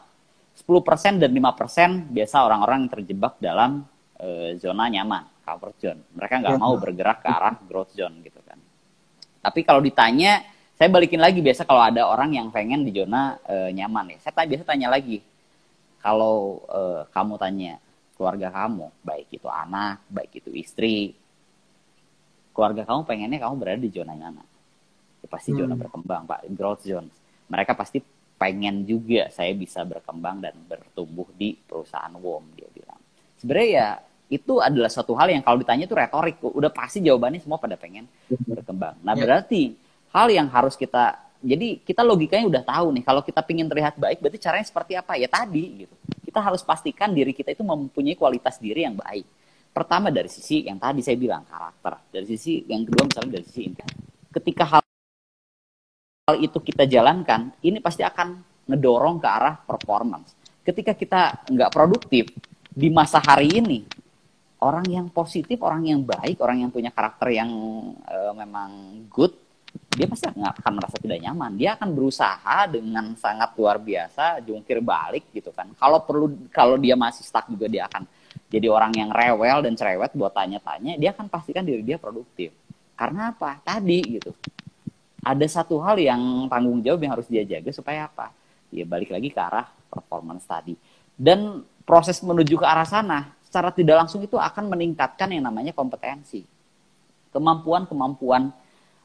10% 0.59 1.22
dan 1.22 1.31
5% 1.31 2.11
biasa 2.11 2.37
orang-orang 2.42 2.83
yang 2.83 2.90
terjebak 2.98 3.38
dalam 3.38 3.87
e, 4.18 4.59
zona 4.59 4.90
nyaman, 4.90 5.46
comfort 5.46 5.76
zone. 5.79 6.00
Mereka 6.18 6.35
nggak 6.42 6.57
ya. 6.57 6.59
mau 6.59 6.74
bergerak 6.83 7.22
ke 7.22 7.29
arah 7.31 7.55
growth 7.62 7.94
zone 7.94 8.26
gitu 8.26 8.42
kan. 8.42 8.59
Tapi 9.38 9.62
kalau 9.62 9.79
ditanya, 9.79 10.42
saya 10.74 10.90
balikin 10.90 11.22
lagi 11.22 11.38
biasa 11.38 11.62
kalau 11.62 11.87
ada 11.87 12.11
orang 12.11 12.35
yang 12.35 12.50
pengen 12.50 12.83
di 12.83 12.90
zona 12.90 13.38
e, 13.46 13.70
nyaman 13.70 14.18
ya. 14.18 14.26
Saya 14.26 14.42
tanya, 14.42 14.48
biasa 14.50 14.64
tanya 14.66 14.88
lagi, 14.90 15.22
kalau 16.07 16.62
e, 16.71 16.83
kamu 17.11 17.35
tanya 17.35 17.83
keluarga 18.14 18.49
kamu, 18.55 18.95
baik 19.03 19.27
itu 19.35 19.49
anak, 19.51 20.07
baik 20.07 20.38
itu 20.38 20.55
istri, 20.55 21.19
keluarga 22.55 22.87
kamu 22.87 23.03
pengennya 23.03 23.42
kamu 23.42 23.55
berada 23.59 23.83
di 23.83 23.90
zona 23.90 24.14
mana? 24.14 24.47
Ya, 25.21 25.27
pasti 25.27 25.51
zona 25.51 25.75
hmm. 25.75 25.83
berkembang, 25.83 26.23
Pak, 26.31 26.47
growth 26.55 26.87
zone. 26.87 27.11
Mereka 27.51 27.75
pasti 27.75 27.99
pengen 28.38 28.87
juga 28.87 29.27
saya 29.35 29.51
bisa 29.59 29.83
berkembang 29.83 30.38
dan 30.38 30.55
bertumbuh 30.71 31.27
di 31.35 31.59
perusahaan 31.59 32.14
WOM 32.14 32.55
dia 32.55 32.71
bilang. 32.71 33.01
Sebenarnya 33.42 33.69
ya 33.69 33.88
itu 34.31 34.62
adalah 34.62 34.90
suatu 34.92 35.19
hal 35.19 35.35
yang 35.35 35.42
kalau 35.42 35.59
ditanya 35.59 35.90
itu 35.90 35.97
retorik, 35.97 36.38
udah 36.38 36.71
pasti 36.71 37.03
jawabannya 37.03 37.42
semua 37.42 37.59
pada 37.59 37.75
pengen 37.75 38.07
berkembang. 38.31 38.95
Nah 39.03 39.19
ya. 39.19 39.23
berarti 39.27 39.75
hal 40.14 40.31
yang 40.31 40.47
harus 40.53 40.79
kita 40.79 41.26
jadi 41.40 41.81
kita 41.85 42.01
logikanya 42.01 42.46
udah 42.49 42.62
tahu 42.64 42.87
nih 42.96 43.05
kalau 43.05 43.20
kita 43.20 43.40
ingin 43.53 43.68
terlihat 43.68 43.94
baik 44.01 44.18
berarti 44.25 44.40
caranya 44.40 44.66
seperti 44.66 44.92
apa 44.96 45.16
ya 45.20 45.29
tadi 45.29 45.85
gitu. 45.85 45.94
Kita 46.25 46.40
harus 46.40 46.61
pastikan 46.64 47.12
diri 47.12 47.33
kita 47.33 47.53
itu 47.53 47.64
mempunyai 47.64 48.16
kualitas 48.16 48.61
diri 48.61 48.85
yang 48.85 48.96
baik. 48.96 49.25
Pertama 49.77 50.09
dari 50.09 50.33
sisi 50.33 50.64
yang 50.64 50.81
tadi 50.81 51.05
saya 51.05 51.20
bilang 51.20 51.44
karakter, 51.44 52.01
dari 52.09 52.25
sisi 52.25 52.64
yang 52.64 52.88
kedua 52.88 53.05
misalnya 53.05 53.37
dari 53.37 53.44
sisi 53.44 53.62
ini. 53.68 53.77
Ketika 54.33 54.64
hal 54.64 54.83
hal 56.27 56.37
itu 56.42 56.59
kita 56.59 56.88
jalankan, 56.88 57.55
ini 57.62 57.79
pasti 57.79 58.03
akan 58.03 58.42
ngedorong 58.66 59.22
ke 59.22 59.29
arah 59.31 59.55
performance. 59.62 60.35
Ketika 60.66 60.96
kita 60.96 61.46
nggak 61.46 61.70
produktif 61.70 62.33
di 62.66 62.90
masa 62.90 63.22
hari 63.22 63.62
ini, 63.62 63.87
orang 64.59 64.87
yang 64.90 65.07
positif, 65.12 65.62
orang 65.62 65.87
yang 65.87 66.03
baik, 66.03 66.42
orang 66.42 66.66
yang 66.66 66.70
punya 66.75 66.90
karakter 66.90 67.31
yang 67.31 67.51
uh, 68.03 68.35
memang 68.35 69.05
good, 69.07 69.33
dia 69.97 70.07
pasti 70.09 70.29
akan 70.29 70.73
merasa 70.77 70.97
tidak 71.01 71.19
nyaman. 71.21 71.57
Dia 71.57 71.75
akan 71.77 71.89
berusaha 71.93 72.59
dengan 72.69 73.17
sangat 73.17 73.57
luar 73.57 73.81
biasa, 73.81 74.45
jungkir 74.45 74.85
balik 74.85 75.29
gitu 75.33 75.51
kan. 75.51 75.73
Kalau 75.77 76.05
perlu, 76.05 76.27
kalau 76.53 76.77
dia 76.77 76.95
masih 76.95 77.25
stuck 77.25 77.49
juga 77.49 77.67
dia 77.67 77.89
akan 77.89 78.05
jadi 78.47 78.69
orang 78.71 78.93
yang 78.95 79.11
rewel 79.11 79.65
dan 79.65 79.75
cerewet 79.75 80.12
buat 80.12 80.31
tanya-tanya. 80.33 81.01
Dia 81.01 81.17
akan 81.17 81.27
pastikan 81.27 81.65
diri 81.65 81.83
dia 81.83 81.97
produktif. 81.97 82.53
Karena 82.97 83.33
apa? 83.33 83.61
Tadi 83.65 84.21
gitu 84.21 84.33
ada 85.27 85.47
satu 85.51 85.83
hal 85.83 85.99
yang 85.99 86.47
tanggung 86.47 86.79
jawab 86.87 87.03
yang 87.03 87.12
harus 87.19 87.27
dia 87.27 87.43
jaga 87.43 87.75
supaya 87.75 88.07
apa? 88.07 88.31
Ya 88.71 88.87
balik 88.87 89.11
lagi 89.11 89.35
ke 89.35 89.41
arah 89.43 89.67
performance 89.91 90.47
tadi. 90.47 90.79
Dan 91.19 91.67
proses 91.83 92.23
menuju 92.23 92.62
ke 92.62 92.67
arah 92.67 92.87
sana 92.87 93.35
secara 93.43 93.75
tidak 93.75 94.07
langsung 94.07 94.23
itu 94.23 94.39
akan 94.39 94.71
meningkatkan 94.71 95.35
yang 95.35 95.51
namanya 95.51 95.75
kompetensi. 95.75 96.47
Kemampuan-kemampuan 97.35 98.55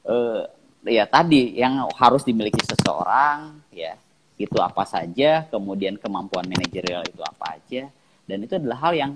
eh, 0.05 0.43
ya 0.85 1.05
tadi 1.05 1.57
yang 1.57 1.85
harus 1.93 2.25
dimiliki 2.25 2.61
seseorang 2.65 3.61
ya 3.73 3.97
itu 4.41 4.57
apa 4.57 4.81
saja, 4.89 5.45
kemudian 5.53 6.01
kemampuan 6.01 6.49
manajerial 6.49 7.05
itu 7.05 7.21
apa 7.21 7.61
aja 7.61 7.85
dan 8.25 8.37
itu 8.41 8.57
adalah 8.57 8.89
hal 8.89 8.93
yang 8.97 9.11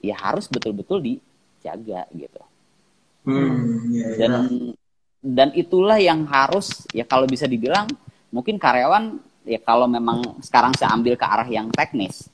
ya 0.00 0.16
harus 0.16 0.48
betul-betul 0.48 1.04
dijaga 1.04 2.08
gitu. 2.16 2.42
Hmm, 3.28 3.92
ya, 3.92 4.06
ya. 4.08 4.16
Dan 4.18 4.32
dan 5.22 5.48
itulah 5.54 6.02
yang 6.02 6.26
harus 6.26 6.82
ya 6.90 7.06
kalau 7.06 7.30
bisa 7.30 7.46
dibilang 7.46 7.86
mungkin 8.34 8.58
karyawan 8.58 9.22
ya 9.46 9.62
kalau 9.62 9.86
memang 9.86 10.42
sekarang 10.42 10.74
saya 10.74 10.90
ambil 10.98 11.14
ke 11.14 11.22
arah 11.22 11.46
yang 11.46 11.70
teknis 11.70 12.26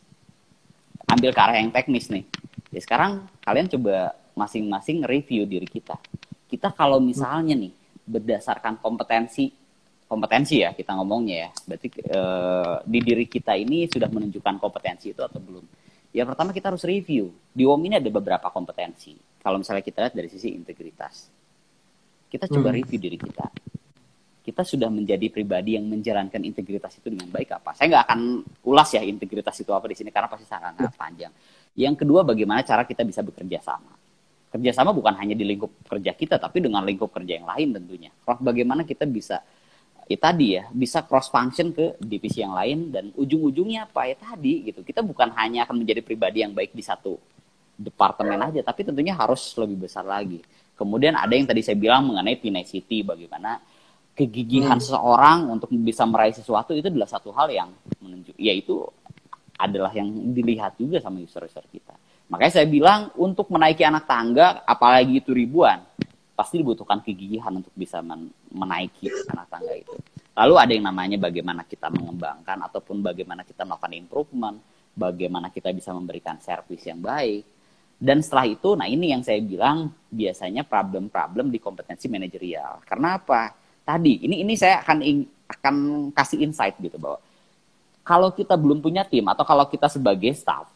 ambil 1.05 1.37
ke 1.37 1.41
arah 1.41 1.61
yang 1.61 1.69
teknis 1.69 2.09
nih 2.09 2.25
ya 2.73 2.81
sekarang 2.81 3.29
kalian 3.45 3.69
coba 3.69 4.17
masing-masing 4.33 5.05
review 5.05 5.45
diri 5.45 5.69
kita 5.69 6.01
kita 6.49 6.73
kalau 6.73 6.97
misalnya 6.97 7.53
nih 7.53 7.73
berdasarkan 8.09 8.81
kompetensi 8.81 9.53
kompetensi 10.09 10.65
ya 10.65 10.73
kita 10.73 10.97
ngomongnya 10.97 11.37
ya 11.45 11.51
berarti 11.69 11.89
e, 12.01 12.21
di 12.89 12.99
diri 13.05 13.29
kita 13.29 13.53
ini 13.53 13.85
sudah 13.85 14.09
menunjukkan 14.09 14.57
kompetensi 14.57 15.13
itu 15.13 15.21
atau 15.21 15.37
belum 15.37 15.65
ya 16.17 16.25
pertama 16.25 16.57
kita 16.57 16.73
harus 16.73 16.89
review 16.89 17.29
di 17.53 17.69
WOM 17.69 17.85
ini 17.85 18.01
ada 18.01 18.09
beberapa 18.09 18.49
kompetensi 18.49 19.13
kalau 19.45 19.61
misalnya 19.61 19.85
kita 19.85 20.09
lihat 20.09 20.15
dari 20.17 20.33
sisi 20.33 20.57
integritas 20.57 21.29
kita 22.29 22.45
coba 22.47 22.69
hmm. 22.71 22.79
review 22.79 22.99
diri 23.01 23.19
kita. 23.19 23.47
Kita 24.45 24.65
sudah 24.65 24.89
menjadi 24.89 25.29
pribadi 25.29 25.77
yang 25.77 25.89
menjalankan 25.89 26.41
integritas 26.41 26.97
itu 26.97 27.13
dengan 27.13 27.29
baik 27.29 27.53
apa? 27.61 27.77
Saya 27.77 27.93
nggak 27.93 28.05
akan 28.09 28.21
ulas 28.65 28.89
ya 28.97 29.05
integritas 29.05 29.57
itu 29.61 29.69
apa 29.77 29.85
di 29.89 29.97
sini 29.97 30.09
karena 30.09 30.29
pasti 30.29 30.49
sangat 30.49 30.77
panjang. 30.97 31.33
Yang 31.77 32.05
kedua, 32.05 32.25
bagaimana 32.25 32.65
cara 32.65 32.89
kita 32.89 33.05
bisa 33.05 33.21
bekerja 33.21 33.61
sama? 33.61 33.93
Kerjasama 34.49 34.97
bukan 34.97 35.13
hanya 35.21 35.37
di 35.37 35.45
lingkup 35.45 35.71
kerja 35.85 36.17
kita, 36.17 36.41
tapi 36.41 36.65
dengan 36.65 36.81
lingkup 36.85 37.13
kerja 37.13 37.41
yang 37.41 37.47
lain 37.49 37.77
tentunya. 37.77 38.11
Bagaimana 38.25 38.83
kita 38.85 39.05
bisa 39.05 39.45
ya 40.09 40.17
tadi 40.17 40.57
ya 40.57 40.65
bisa 40.73 41.05
cross 41.05 41.29
function 41.29 41.69
ke 41.69 42.01
divisi 42.01 42.41
yang 42.41 42.57
lain 42.57 42.89
dan 42.89 43.13
ujung-ujungnya 43.13 43.93
apa 43.93 44.09
ya 44.09 44.17
tadi 44.17 44.65
gitu 44.65 44.81
kita 44.81 45.05
bukan 45.05 45.37
hanya 45.37 45.69
akan 45.69 45.85
menjadi 45.85 46.01
pribadi 46.01 46.41
yang 46.41 46.57
baik 46.57 46.73
di 46.73 46.81
satu 46.81 47.21
departemen 47.77 48.41
aja 48.41 48.65
tapi 48.65 48.89
tentunya 48.89 49.13
harus 49.13 49.53
lebih 49.61 49.85
besar 49.85 50.09
lagi 50.09 50.41
Kemudian 50.79 51.19
ada 51.19 51.35
yang 51.35 51.43
tadi 51.43 51.59
saya 51.59 51.75
bilang 51.75 52.07
mengenai 52.07 52.39
tenacity, 52.39 53.03
bagaimana 53.03 53.59
kegigihan 54.15 54.79
hmm. 54.79 54.87
seseorang 54.87 55.51
untuk 55.51 55.75
bisa 55.75 56.07
meraih 56.07 56.31
sesuatu 56.31 56.71
itu 56.71 56.87
adalah 56.87 57.11
satu 57.11 57.35
hal 57.35 57.51
yang 57.51 57.75
menunjuk, 57.99 58.39
yaitu 58.39 58.87
adalah 59.59 59.91
yang 59.91 60.07
dilihat 60.31 60.79
juga 60.79 61.03
sama 61.03 61.19
user-user 61.19 61.67
kita. 61.67 61.99
Makanya 62.29 62.53
saya 62.61 62.69
bilang 62.69 63.09
untuk 63.17 63.49
menaiki 63.49 63.83
anak 63.85 64.05
tangga, 64.05 64.61
apalagi 64.69 65.25
itu 65.25 65.33
ribuan, 65.33 65.81
pasti 66.37 66.61
dibutuhkan 66.61 67.01
kegigihan 67.01 67.51
untuk 67.57 67.73
bisa 67.73 68.05
men 68.05 68.29
menaiki 68.53 69.09
anak 69.33 69.49
tangga 69.49 69.75
itu. 69.75 69.97
Lalu 70.39 70.55
ada 70.55 70.73
yang 70.77 70.87
namanya 70.87 71.17
bagaimana 71.19 71.67
kita 71.67 71.91
mengembangkan 71.91 72.63
ataupun 72.69 73.03
bagaimana 73.03 73.43
kita 73.43 73.67
melakukan 73.67 73.93
improvement, 73.97 74.57
bagaimana 74.95 75.51
kita 75.51 75.73
bisa 75.75 75.91
memberikan 75.91 76.39
servis 76.39 76.85
yang 76.87 77.03
baik, 77.03 77.43
dan 77.99 78.23
setelah 78.23 78.47
itu, 78.47 78.79
nah 78.79 78.87
ini 78.87 79.11
yang 79.11 79.27
saya 79.27 79.43
bilang 79.43 79.91
biasanya 80.07 80.63
problem-problem 80.63 81.51
di 81.51 81.59
kompetensi 81.59 82.07
manajerial. 82.07 82.87
Karena 82.87 83.19
apa? 83.19 83.51
Tadi 83.83 84.23
ini 84.23 84.47
ini 84.47 84.55
saya 84.55 84.87
akan 84.87 84.99
akan 85.51 85.75
kasih 86.15 86.47
insight 86.47 86.79
gitu 86.79 86.95
bahwa 86.95 87.19
kalau 88.07 88.31
kita 88.31 88.55
belum 88.55 88.79
punya 88.79 89.03
tim 89.03 89.27
atau 89.27 89.43
kalau 89.43 89.67
kita 89.67 89.91
sebagai 89.91 90.31
staff. 90.39 90.71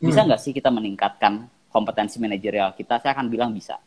Bisa 0.00 0.26
nggak 0.26 0.40
sih 0.40 0.52
kita 0.54 0.70
meningkatkan 0.72 1.46
kompetensi 1.68 2.18
manajerial 2.22 2.74
kita? 2.74 3.02
Saya 3.02 3.12
akan 3.14 3.26
bilang 3.30 3.50
bisa. 3.54 3.78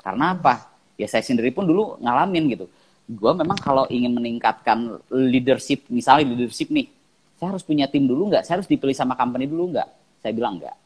Karena 0.00 0.34
apa? 0.34 0.72
Ya 0.98 1.08
saya 1.08 1.24
sendiri 1.24 1.54
pun 1.54 1.64
dulu 1.64 1.98
ngalamin 2.00 2.44
gitu. 2.52 2.66
Gue 3.06 3.32
memang 3.34 3.58
kalau 3.58 3.84
ingin 3.90 4.14
meningkatkan 4.14 4.98
leadership, 5.10 5.84
misalnya 5.90 6.32
leadership 6.32 6.70
nih, 6.70 6.86
saya 7.36 7.52
harus 7.54 7.66
punya 7.66 7.90
tim 7.90 8.06
dulu 8.06 8.30
nggak? 8.30 8.46
Saya 8.46 8.62
harus 8.62 8.70
dipilih 8.70 8.94
sama 8.94 9.18
company 9.18 9.50
dulu 9.50 9.74
nggak? 9.74 9.88
Saya 10.22 10.32
bilang 10.32 10.62
nggak 10.62 10.82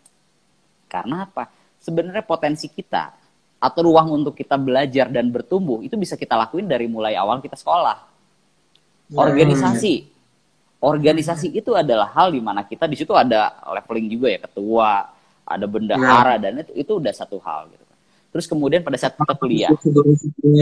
karena 0.97 1.27
apa? 1.29 1.51
Sebenarnya 1.83 2.25
potensi 2.25 2.71
kita 2.71 3.13
atau 3.61 3.81
ruang 3.85 4.23
untuk 4.23 4.33
kita 4.33 4.57
belajar 4.57 5.11
dan 5.11 5.29
bertumbuh 5.29 5.83
itu 5.83 5.95
bisa 5.99 6.15
kita 6.15 6.39
lakuin 6.39 6.67
dari 6.67 6.87
mulai 6.89 7.19
awal 7.19 7.43
kita 7.43 7.59
sekolah. 7.59 7.97
Ya, 9.11 9.19
Organisasi. 9.21 10.16
Organisasi 10.77 11.57
itu 11.57 11.73
adalah 11.73 12.13
hal 12.13 12.37
di 12.37 12.41
mana 12.41 12.61
kita 12.63 12.85
di 12.85 13.01
situ 13.01 13.17
ada 13.17 13.65
leveling 13.73 14.13
juga 14.13 14.29
ya 14.29 14.39
ketua, 14.45 15.09
ada 15.47 15.67
bendahara 15.71 16.35
ya. 16.37 16.51
dan 16.51 16.53
itu 16.67 16.73
itu 16.75 16.93
udah 16.99 17.13
satu 17.15 17.39
hal 17.39 17.71
gitu. 17.71 17.85
terus 18.35 18.47
kemudian 18.51 18.83
pada 18.83 18.99
saat 18.99 19.15
kita 19.15 19.33
kuliah 19.39 19.71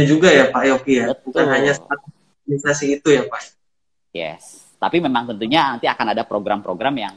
juga 0.04 0.28
ya 0.28 0.52
Pak 0.52 0.62
Yoki 0.68 0.92
ya 1.00 1.16
bukan 1.16 1.42
Betul. 1.48 1.54
hanya 1.56 1.72
organisasi 2.44 3.00
itu 3.00 3.08
ya 3.08 3.24
Pak 3.24 3.40
Yes, 4.14 4.62
tapi 4.78 5.02
memang 5.02 5.26
tentunya 5.26 5.74
nanti 5.74 5.90
akan 5.90 6.14
ada 6.14 6.22
program-program 6.22 6.94
yang 6.94 7.14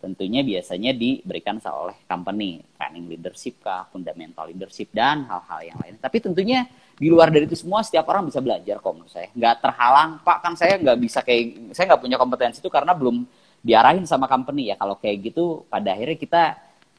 tentunya 0.00 0.40
biasanya 0.40 0.96
diberikan 0.96 1.60
oleh 1.60 1.94
company, 2.08 2.64
training 2.80 3.06
leadership 3.06 3.60
kah, 3.60 3.84
fundamental 3.92 4.48
leadership 4.48 4.88
dan 4.90 5.28
hal-hal 5.28 5.60
yang 5.60 5.78
lain. 5.78 5.94
Tapi 6.00 6.16
tentunya 6.24 6.64
di 6.96 7.12
luar 7.12 7.28
dari 7.28 7.44
itu 7.44 7.56
semua 7.56 7.84
setiap 7.84 8.08
orang 8.08 8.28
bisa 8.32 8.40
belajar 8.40 8.80
kok 8.80 8.92
menurut 8.96 9.12
saya. 9.12 9.28
Nggak 9.36 9.54
terhalang, 9.60 10.10
Pak 10.24 10.38
kan 10.40 10.52
saya 10.56 10.80
nggak 10.80 10.98
bisa 10.98 11.20
kayak, 11.20 11.76
saya 11.76 11.84
nggak 11.92 12.02
punya 12.02 12.16
kompetensi 12.16 12.58
itu 12.64 12.72
karena 12.72 12.96
belum 12.96 13.28
diarahin 13.60 14.08
sama 14.08 14.24
company 14.24 14.72
ya. 14.72 14.76
Kalau 14.80 14.96
kayak 14.96 15.16
gitu 15.20 15.68
pada 15.68 15.92
akhirnya 15.92 16.16
kita 16.16 16.42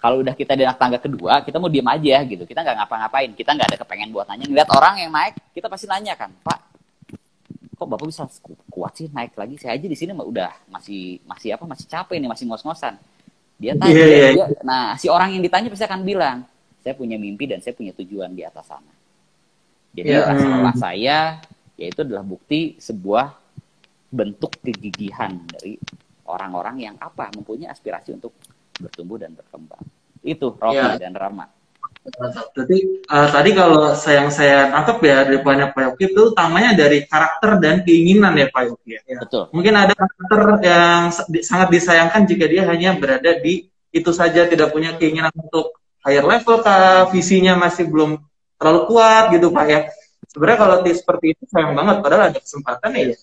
kalau 0.01 0.25
udah 0.25 0.33
kita 0.33 0.57
di 0.57 0.65
anak 0.65 0.81
tangga 0.81 0.97
kedua, 0.97 1.45
kita 1.45 1.61
mau 1.61 1.69
diem 1.69 1.85
aja 1.85 2.25
gitu. 2.25 2.43
Kita 2.49 2.65
nggak 2.65 2.77
ngapa-ngapain, 2.81 3.29
kita 3.37 3.53
nggak 3.53 3.67
ada 3.69 3.77
kepengen 3.77 4.09
buat 4.09 4.25
nanya. 4.25 4.49
Ngeliat 4.49 4.69
orang 4.73 4.93
yang 4.97 5.11
naik, 5.13 5.37
kita 5.53 5.69
pasti 5.69 5.85
nanya 5.85 6.17
kan, 6.17 6.33
Pak, 6.41 6.70
kok 7.81 7.89
bapak 7.89 8.05
bisa 8.05 8.29
ku- 8.37 8.53
kuat 8.69 8.93
sih 8.93 9.09
naik 9.09 9.33
lagi 9.33 9.57
saya 9.57 9.73
aja 9.73 9.83
di 9.83 9.97
sini 9.97 10.13
mah 10.13 10.21
udah 10.21 10.53
masih 10.69 11.17
masih 11.25 11.57
apa 11.57 11.65
masih 11.65 11.89
capek 11.89 12.21
nih 12.21 12.29
masih 12.29 12.45
ngos-ngosan 12.45 12.93
dia 13.57 13.73
tanya 13.73 13.89
Iya, 13.89 14.05
iya, 14.05 14.29
dia- 14.37 14.61
nah 14.61 14.93
si 14.93 15.09
orang 15.09 15.33
yang 15.33 15.41
ditanya 15.41 15.65
pasti 15.67 15.81
akan 15.81 16.01
bilang 16.01 16.45
saya 16.77 16.93
punya 16.93 17.17
mimpi 17.17 17.49
dan 17.49 17.57
saya 17.57 17.73
punya 17.73 17.89
tujuan 17.91 18.29
di 18.29 18.41
atas 18.41 18.69
sana 18.69 18.93
jadi 19.91 20.07
Iya. 20.13 20.21
rasa 20.23 20.45
Hmm. 20.45 20.73
saya 20.77 21.19
yaitu 21.73 22.05
adalah 22.05 22.21
bukti 22.21 22.77
sebuah 22.77 23.33
bentuk 24.07 24.61
kegigihan 24.61 25.33
dari 25.49 25.81
orang-orang 26.23 26.75
yang 26.79 26.95
apa 26.95 27.33
mempunyai 27.33 27.65
aspirasi 27.67 28.13
untuk 28.13 28.37
bertumbuh 28.77 29.17
dan 29.17 29.33
berkembang 29.33 29.81
itu 30.21 30.53
Rocky 30.53 30.77
Iya. 30.77 31.01
dan 31.01 31.13
Rama 31.13 31.49
Jadi 32.57 32.77
eh, 33.05 33.27
tadi 33.29 33.49
kalau 33.53 33.93
saya 33.93 34.25
yang 34.25 34.31
saya 34.33 34.73
tangkap 34.73 34.97
ya 35.05 35.21
dari 35.21 35.37
banyak 35.37 35.69
Pak 35.77 35.81
Yoki 35.85 36.05
itu 36.09 36.33
utamanya 36.33 36.73
dari 36.73 37.05
karakter 37.05 37.61
dan 37.61 37.85
keinginan 37.85 38.33
ya 38.33 38.49
Pak 38.49 38.61
Yoki 38.73 38.89
ya. 38.97 39.01
betul 39.21 39.53
Mungkin 39.53 39.73
ada 39.77 39.93
karakter 39.93 40.41
yang 40.65 41.13
sangat 41.45 41.69
disayangkan 41.69 42.25
jika 42.25 42.45
dia 42.49 42.65
hanya 42.65 42.97
berada 42.97 43.37
di 43.37 43.69
itu 43.93 44.09
saja 44.09 44.49
tidak 44.49 44.73
punya 44.73 44.97
keinginan 44.97 45.29
untuk 45.35 45.77
higher 46.01 46.25
level 46.25 46.57
kah, 46.65 47.05
visinya 47.13 47.53
masih 47.53 47.85
belum 47.85 48.17
terlalu 48.57 48.81
kuat 48.89 49.23
gitu 49.37 49.53
Pak 49.53 49.65
ya. 49.69 49.81
Sebenarnya 50.25 50.57
kalau 50.57 50.75
di- 50.81 50.97
seperti 50.97 51.25
itu 51.37 51.43
sayang 51.53 51.77
banget 51.77 52.01
padahal 52.01 52.33
ada 52.33 52.39
kesempatan 52.41 52.89
ya. 52.97 53.13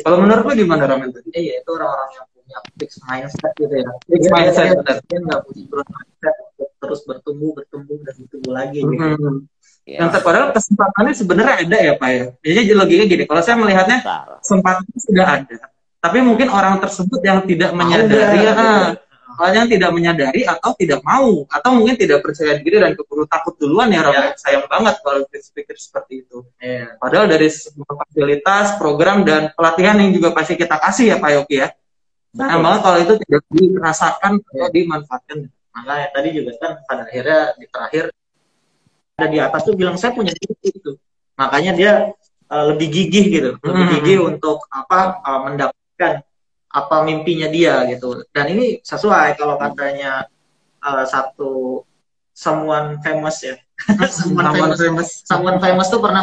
Kalau 0.00 0.16
menurut 0.22 0.48
lu 0.48 0.64
gimana 0.64 0.88
Ramen 0.88 1.12
tadi? 1.12 1.28
Iya, 1.34 1.60
itu 1.62 1.70
orang-orang 1.70 2.10
yang 2.18 2.26
punya 2.44 2.58
fixed 2.76 3.00
mindset 3.08 3.52
gitu 3.56 3.74
ya. 3.74 3.90
Fixed 4.04 4.28
Dia- 4.28 4.34
mindset, 4.36 4.64
dia- 4.68 4.76
benar. 4.76 4.96
Dia 5.08 5.18
nggak 5.24 5.40
punya 5.48 5.64
growth 5.72 5.90
mindset 5.90 6.34
untuk 6.44 6.70
terus 6.76 7.00
bertumbuh, 7.08 7.50
bertumbuh 7.56 7.96
dan 8.04 8.14
bertumbuh 8.20 8.52
lagi. 8.52 8.80
Gitu. 8.84 9.00
Mhm. 9.00 9.36
ya 9.84 10.00
Yang 10.00 10.10
ter- 10.16 10.24
padahal 10.24 10.48
kesempatannya 10.56 11.12
sebenarnya 11.12 11.54
ada 11.60 11.76
ya 11.76 11.92
Pak 12.00 12.08
ya. 12.08 12.24
Jadi 12.40 12.72
logikanya 12.72 13.08
gini, 13.08 13.24
kalau 13.28 13.42
saya 13.44 13.56
melihatnya 13.60 13.98
kesempatan 14.40 14.82
itu 14.88 15.00
sudah 15.12 15.26
ada. 15.28 15.56
Tapi 16.00 16.18
mungkin 16.24 16.48
orang 16.52 16.80
tersebut 16.80 17.20
yang 17.20 17.44
tidak 17.44 17.72
menyadari, 17.76 18.48
ah, 18.48 18.96
hal 19.40 19.50
yang 19.52 19.68
tidak 19.68 19.90
menyadari 19.92 20.40
atau 20.48 20.72
tidak 20.72 21.04
mau, 21.04 21.44
atau 21.52 21.70
mungkin 21.76 22.00
tidak 22.00 22.24
percaya 22.24 22.56
diri 22.64 22.80
dan 22.80 22.96
keburu 22.96 23.28
takut 23.28 23.56
duluan 23.60 23.92
ya, 23.92 24.00
Rob. 24.04 24.16
Ya. 24.16 24.32
Sayang 24.40 24.64
banget 24.72 24.94
kalau 25.04 25.20
pikir 25.28 25.76
seperti 25.76 26.24
itu. 26.24 26.48
Iya. 26.60 26.96
Padahal 26.96 27.26
dari 27.28 27.48
semua 27.52 27.92
fasilitas, 28.04 28.80
program 28.80 29.20
dan 29.20 29.52
pelatihan 29.52 30.00
yang 30.00 30.16
juga 30.16 30.32
pasti 30.32 30.56
kita 30.56 30.80
kasih 30.80 31.12
ya 31.12 31.16
Pak 31.20 31.30
Yoki 31.44 31.56
ya. 31.60 31.68
Sayang 32.34 32.62
banget 32.66 32.80
kalau 32.82 32.98
itu 32.98 33.14
tidak 33.26 33.42
dirasakan 33.54 34.32
atau 34.42 34.68
dimanfaatkan. 34.74 35.38
Makanya 35.74 36.06
tadi 36.14 36.28
juga 36.34 36.50
kan 36.58 36.72
pada 36.86 37.02
akhirnya 37.06 37.40
di 37.58 37.66
terakhir 37.70 38.04
ada 39.14 39.26
di 39.30 39.38
atas 39.38 39.60
tuh 39.62 39.74
bilang 39.78 39.94
saya 39.94 40.10
punya 40.14 40.34
mimpi 40.34 40.70
itu. 40.74 40.92
Makanya 41.38 41.72
dia 41.78 41.92
uh, 42.50 42.64
lebih 42.74 42.88
gigih 42.90 43.24
gitu, 43.30 43.50
lebih 43.62 43.84
Hmm. 43.86 43.92
gigih 43.98 44.18
untuk 44.26 44.66
apa 44.70 45.22
uh, 45.22 45.40
mendapatkan 45.46 46.22
apa 46.74 46.96
mimpinya 47.06 47.46
dia 47.46 47.86
gitu. 47.86 48.26
Dan 48.34 48.50
ini 48.50 48.82
sesuai 48.82 49.38
kalau 49.38 49.54
katanya 49.54 50.26
uh, 50.82 51.06
satu 51.06 51.82
someone 52.34 52.98
famous 53.02 53.46
ya. 53.46 53.54
someone 54.10 54.46
Someone 54.50 54.74
famous. 54.74 54.78
famous. 54.82 55.08
Someone 55.22 55.58
famous 55.62 55.86
tuh 55.86 56.02
pernah. 56.02 56.22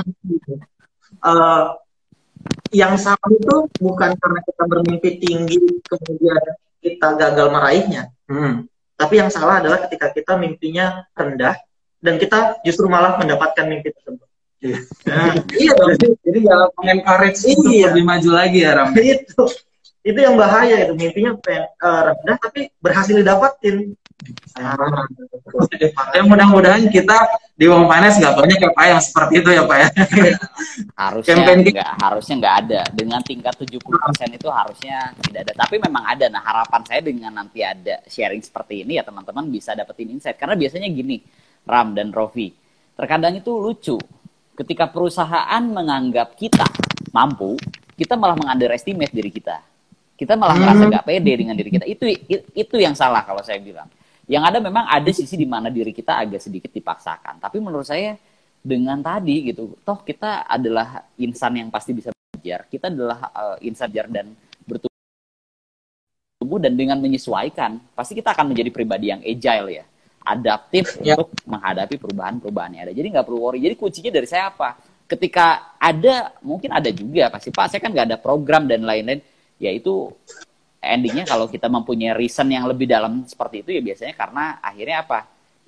Uh, 1.23 1.75
yang 2.71 2.95
salah 2.95 3.29
itu 3.29 3.67
bukan 3.79 4.15
karena 4.15 4.39
kita 4.47 4.63
bermimpi 4.63 5.09
tinggi 5.19 5.59
kemudian 5.85 6.39
kita 6.81 7.07
gagal 7.19 7.47
meraihnya, 7.53 8.09
Hmm. 8.25 8.65
tapi 8.97 9.21
yang 9.21 9.29
salah 9.29 9.61
adalah 9.61 9.85
ketika 9.85 10.09
kita 10.09 10.33
mimpinya 10.39 11.05
rendah 11.13 11.59
dan 12.01 12.17
kita 12.17 12.57
justru 12.65 12.89
malah 12.89 13.19
mendapatkan 13.21 13.69
mimpi 13.69 13.93
tersebut. 13.93 14.25
Iya. 14.61 14.77
Nah, 15.09 15.33
iya 15.57 15.71
dong. 15.73 15.89
Jadi, 16.21 16.37
nggak 16.45 16.77
mengencourage 16.77 17.41
untuk 17.49 17.69
Iya. 17.69 17.85
lebih 17.93 18.03
maju 18.05 18.29
lagi 18.29 18.59
ya 18.61 18.71
Ram. 18.77 18.89
itu 18.97 19.43
itu 20.01 20.17
yang 20.17 20.33
bahaya 20.33 20.89
itu 20.89 20.93
mimpinya 20.97 21.37
eh, 21.45 21.65
rendah 21.81 22.37
tapi 22.41 22.73
berhasil 22.81 23.13
didapatin. 23.13 23.93
Ya 26.13 26.21
mudah-mudahan 26.21 26.85
kita 26.93 27.17
di 27.57 27.65
Wong 27.65 27.89
Panes 27.89 28.21
nggak 28.21 28.37
banyak 28.37 28.57
ya 28.61 28.69
Pak 28.73 28.85
yang 28.85 29.01
seperti 29.01 29.33
itu 29.41 29.49
ya 29.49 29.63
Pak 29.65 29.77
ya. 29.77 29.87
harusnya 31.01 31.33
nggak 31.37 31.91
harusnya 32.01 32.35
nggak 32.37 32.55
ada. 32.65 32.81
Dengan 32.93 33.21
tingkat 33.25 33.53
70% 33.57 34.37
itu 34.37 34.49
harusnya 34.49 35.13
tidak 35.25 35.49
ada. 35.49 35.53
Tapi 35.65 35.75
memang 35.81 36.03
ada. 36.05 36.25
Nah 36.29 36.41
harapan 36.41 36.81
saya 36.85 37.01
dengan 37.01 37.33
nanti 37.33 37.65
ada 37.65 38.01
sharing 38.05 38.41
seperti 38.41 38.85
ini 38.85 39.01
ya 39.01 39.03
teman-teman 39.05 39.49
bisa 39.49 39.73
dapetin 39.73 40.13
insight. 40.17 40.37
Karena 40.37 40.53
biasanya 40.57 40.89
gini 40.89 41.21
Ram 41.65 41.93
dan 41.93 42.13
Rofi 42.13 42.53
terkadang 42.97 43.37
itu 43.37 43.53
lucu. 43.53 43.97
Ketika 44.53 44.89
perusahaan 44.89 45.63
menganggap 45.65 46.37
kita 46.37 46.65
mampu 47.09 47.57
kita 47.97 48.17
malah 48.17 48.37
mengunderestimate 48.37 49.13
diri 49.13 49.29
kita 49.29 49.70
kita 50.21 50.37
malah 50.37 50.53
merasa 50.53 50.85
nggak 50.85 51.05
pede 51.09 51.33
dengan 51.33 51.57
diri 51.57 51.73
kita. 51.73 51.89
Itu 51.89 52.05
itu 52.53 52.75
yang 52.77 52.93
salah 52.93 53.25
kalau 53.25 53.41
saya 53.41 53.57
bilang. 53.57 53.89
Yang 54.29 54.53
ada 54.53 54.61
memang 54.61 54.85
ada 54.85 55.09
sisi 55.09 55.33
di 55.33 55.49
mana 55.49 55.73
diri 55.73 55.89
kita 55.89 56.21
agak 56.21 56.45
sedikit 56.45 56.69
dipaksakan. 56.69 57.41
Tapi 57.41 57.57
menurut 57.57 57.89
saya 57.89 58.13
dengan 58.61 59.01
tadi 59.01 59.49
gitu 59.49 59.81
toh 59.81 60.05
kita 60.05 60.45
adalah 60.45 61.09
insan 61.17 61.57
yang 61.57 61.73
pasti 61.73 61.97
bisa 61.97 62.13
belajar. 62.13 62.69
Kita 62.69 62.93
adalah 62.93 63.33
uh, 63.33 63.57
insan 63.65 63.89
belajar 63.89 64.13
dan 64.13 64.37
bertumbuh 64.61 64.93
dan 66.61 66.77
dengan 66.77 67.01
menyesuaikan 67.01 67.81
pasti 67.97 68.13
kita 68.13 68.37
akan 68.37 68.53
menjadi 68.53 68.69
pribadi 68.69 69.09
yang 69.09 69.25
agile 69.25 69.73
ya. 69.73 69.89
Adaptif 70.21 71.01
Ya. 71.01 71.17
untuk 71.17 71.33
menghadapi 71.49 71.97
perubahan-perubahan 71.97 72.77
yang 72.77 72.85
ada. 72.85 72.93
Jadi 72.93 73.09
nggak 73.09 73.25
perlu 73.25 73.41
worry. 73.41 73.57
Jadi 73.57 73.73
kuncinya 73.73 74.13
dari 74.13 74.29
saya 74.29 74.53
apa? 74.53 74.77
Ketika 75.09 75.73
ada 75.81 76.37
mungkin 76.45 76.69
ada 76.69 76.93
juga 76.93 77.33
pasti 77.33 77.49
pak 77.49 77.73
saya 77.73 77.81
kan 77.81 77.89
nggak 77.89 78.05
ada 78.05 78.21
program 78.21 78.69
dan 78.69 78.85
lain-lain 78.85 79.30
yaitu 79.61 80.09
endingnya 80.81 81.29
kalau 81.29 81.45
kita 81.45 81.69
mempunyai 81.69 82.17
reason 82.17 82.49
yang 82.49 82.65
lebih 82.65 82.89
dalam 82.89 83.21
seperti 83.29 83.61
itu 83.61 83.69
ya 83.77 83.81
biasanya 83.85 84.13
karena 84.17 84.43
akhirnya 84.57 84.97
apa? 85.05 85.19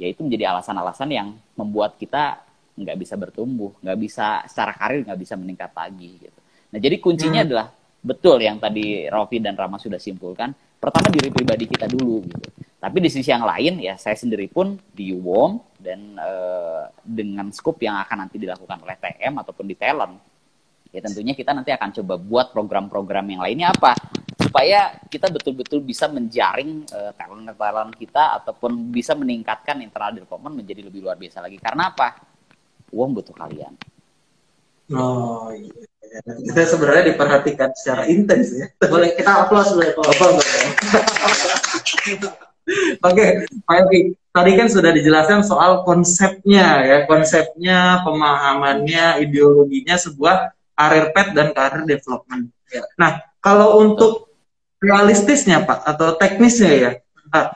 Yaitu 0.01 0.25
menjadi 0.25 0.49
alasan-alasan 0.49 1.10
yang 1.13 1.38
membuat 1.53 2.01
kita 2.01 2.41
nggak 2.73 2.97
bisa 2.97 3.13
bertumbuh 3.13 3.77
nggak 3.86 3.97
bisa 4.01 4.41
secara 4.49 4.73
karir 4.73 5.06
nggak 5.06 5.19
bisa 5.21 5.38
meningkat 5.38 5.71
lagi 5.77 6.17
gitu. 6.17 6.39
Nah 6.73 6.79
jadi 6.82 6.97
kuncinya 6.97 7.45
adalah 7.45 7.69
betul 8.01 8.41
yang 8.41 8.58
tadi 8.58 9.06
Rofi 9.08 9.38
dan 9.38 9.53
Rama 9.53 9.77
sudah 9.77 10.01
simpulkan 10.01 10.49
pertama 10.82 11.13
diri 11.13 11.29
pribadi 11.29 11.69
kita 11.69 11.86
dulu 11.86 12.25
gitu. 12.25 12.49
Tapi 12.82 12.97
di 12.99 13.08
sisi 13.08 13.32
yang 13.32 13.45
lain 13.45 13.79
ya 13.79 13.95
saya 13.95 14.17
sendiri 14.17 14.49
pun 14.51 14.75
di 14.91 15.13
WOM 15.15 15.77
dan 15.79 16.17
eh, 16.17 16.84
dengan 17.06 17.53
scope 17.53 17.86
yang 17.86 17.95
akan 18.01 18.27
nanti 18.27 18.41
dilakukan 18.41 18.82
oleh 18.84 18.97
TM 18.99 19.38
ataupun 19.39 19.65
di 19.69 19.75
talent 19.77 20.33
ya 20.93 21.01
tentunya 21.01 21.34
kita 21.34 21.58
nanti 21.58 21.73
akan 21.73 21.89
coba 21.89 22.13
buat 22.21 22.47
program-program 22.53 23.25
yang 23.25 23.41
lainnya 23.41 23.73
apa 23.73 23.97
supaya 24.38 25.01
kita 25.10 25.34
betul-betul 25.34 25.82
bisa 25.82 26.06
menjaring 26.06 26.86
eh, 26.86 27.12
talent-talent 27.17 27.97
kita 27.97 28.38
ataupun 28.38 28.93
bisa 28.93 29.17
meningkatkan 29.17 29.82
internal 29.82 30.13
development 30.13 30.62
menjadi 30.62 30.86
lebih 30.86 31.01
luar 31.01 31.17
biasa 31.17 31.41
lagi 31.41 31.58
karena 31.58 31.89
apa 31.89 32.21
uang 32.94 33.17
butuh 33.17 33.33
kalian 33.33 33.73
Oh 34.91 35.48
iya. 35.56 35.71
Kita 36.21 36.62
sebenarnya 36.69 37.15
diperhatikan 37.15 37.71
secara 37.73 38.06
intens 38.06 38.54
ya. 38.54 38.67
Boleh 38.85 39.15
kita 39.17 39.48
aplaus 39.48 39.73
boleh 39.73 39.96
Pak. 39.96 40.06
Pak? 40.13 40.31
Oke, 43.10 43.25
Pak 43.65 43.75
Yogi. 43.81 44.13
Tadi 44.33 44.52
kan 44.58 44.67
sudah 44.69 44.91
dijelaskan 44.94 45.46
soal 45.46 45.85
konsepnya 45.85 46.81
ya, 46.85 46.98
konsepnya, 47.06 48.02
pemahamannya, 48.02 49.21
ideologinya 49.25 49.94
sebuah 49.94 50.54
career 50.74 51.13
path 51.13 51.32
dan 51.34 51.54
career 51.54 51.84
development. 51.86 52.50
Ya. 52.69 52.84
Nah, 52.98 53.21
kalau 53.40 53.82
untuk 53.82 54.34
realistisnya 54.84 55.63
Pak 55.63 55.88
atau 55.88 56.17
teknisnya 56.19 56.71
ya, 56.74 56.92
ah, 57.32 57.56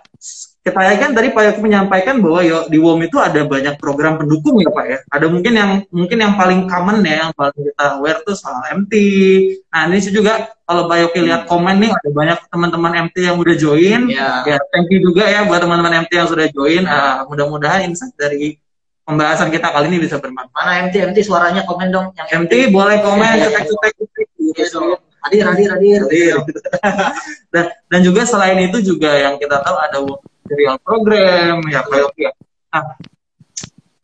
kita 0.68 0.84
ya 0.84 0.95
kan 0.99 1.11
tadi 1.15 1.32
Pak 1.32 1.43
Yogi 1.47 1.61
menyampaikan 1.63 2.20
bahwa 2.20 2.43
yo, 2.43 2.68
di 2.68 2.76
WOM 2.76 2.99
itu 3.07 3.15
ada 3.24 3.47
banyak 3.47 3.80
program 3.80 4.20
pendukung 4.20 4.59
ya 4.59 4.68
Pak 4.68 4.86
ya. 4.86 4.97
Ada 5.07 5.26
mungkin 5.32 5.53
yang 5.55 5.72
mungkin 5.88 6.18
yang 6.20 6.34
paling 6.36 6.68
common 6.68 6.99
ya, 7.07 7.28
yang 7.28 7.32
paling 7.32 7.55
kita 7.55 7.86
aware 7.95 8.20
tuh 8.28 8.36
soal 8.36 8.59
MT. 8.76 8.93
Nah 9.72 9.88
ini 9.88 10.03
sih 10.03 10.11
juga 10.11 10.51
kalau 10.68 10.91
Pak 10.91 10.97
Yogi 11.07 11.20
lihat 11.24 11.47
komen 11.47 11.80
nih 11.80 11.91
ada 11.95 12.09
banyak 12.11 12.39
teman-teman 12.51 12.91
MT 13.07 13.15
yang 13.24 13.39
udah 13.39 13.55
join. 13.55 14.01
Ya. 14.11 14.43
Ya, 14.43 14.57
thank 14.76 14.91
you 14.91 14.99
juga 14.99 15.24
ya 15.32 15.47
buat 15.47 15.63
teman-teman 15.63 16.03
MT 16.03 16.11
yang 16.20 16.28
sudah 16.28 16.47
join. 16.51 16.84
Ah, 16.84 17.24
mudah-mudahan 17.24 17.88
insight 17.88 18.11
dari 18.20 18.59
pembahasan 19.08 19.47
kita 19.47 19.72
kali 19.72 19.88
ini 19.88 20.03
bisa 20.03 20.20
bermanfaat. 20.20 20.51
Mana 20.51 20.72
MT 20.91 21.16
MT 21.16 21.18
suaranya 21.24 21.64
komen 21.64 21.88
dong 21.88 22.12
yang 22.20 22.43
MT 22.43 22.76
boleh 22.76 22.99
komen, 22.99 23.39
cetek-cetek. 23.47 23.93
Iya. 24.36 24.68
Hadir 25.24 25.43
hadir 25.47 25.68
hadir. 25.72 25.99
Hadir. 26.03 26.36
dan, 27.55 27.66
dan 27.88 27.99
juga 28.03 28.28
selain 28.28 28.60
itu 28.68 28.84
juga 28.84 29.16
yang 29.16 29.39
kita 29.39 29.64
tahu 29.64 29.78
ada 29.80 29.97
material 30.03 30.76
program 30.84 31.64
ya 31.72 31.82
kayak 31.88 32.12
ya. 32.20 32.32
Nah, 32.76 32.84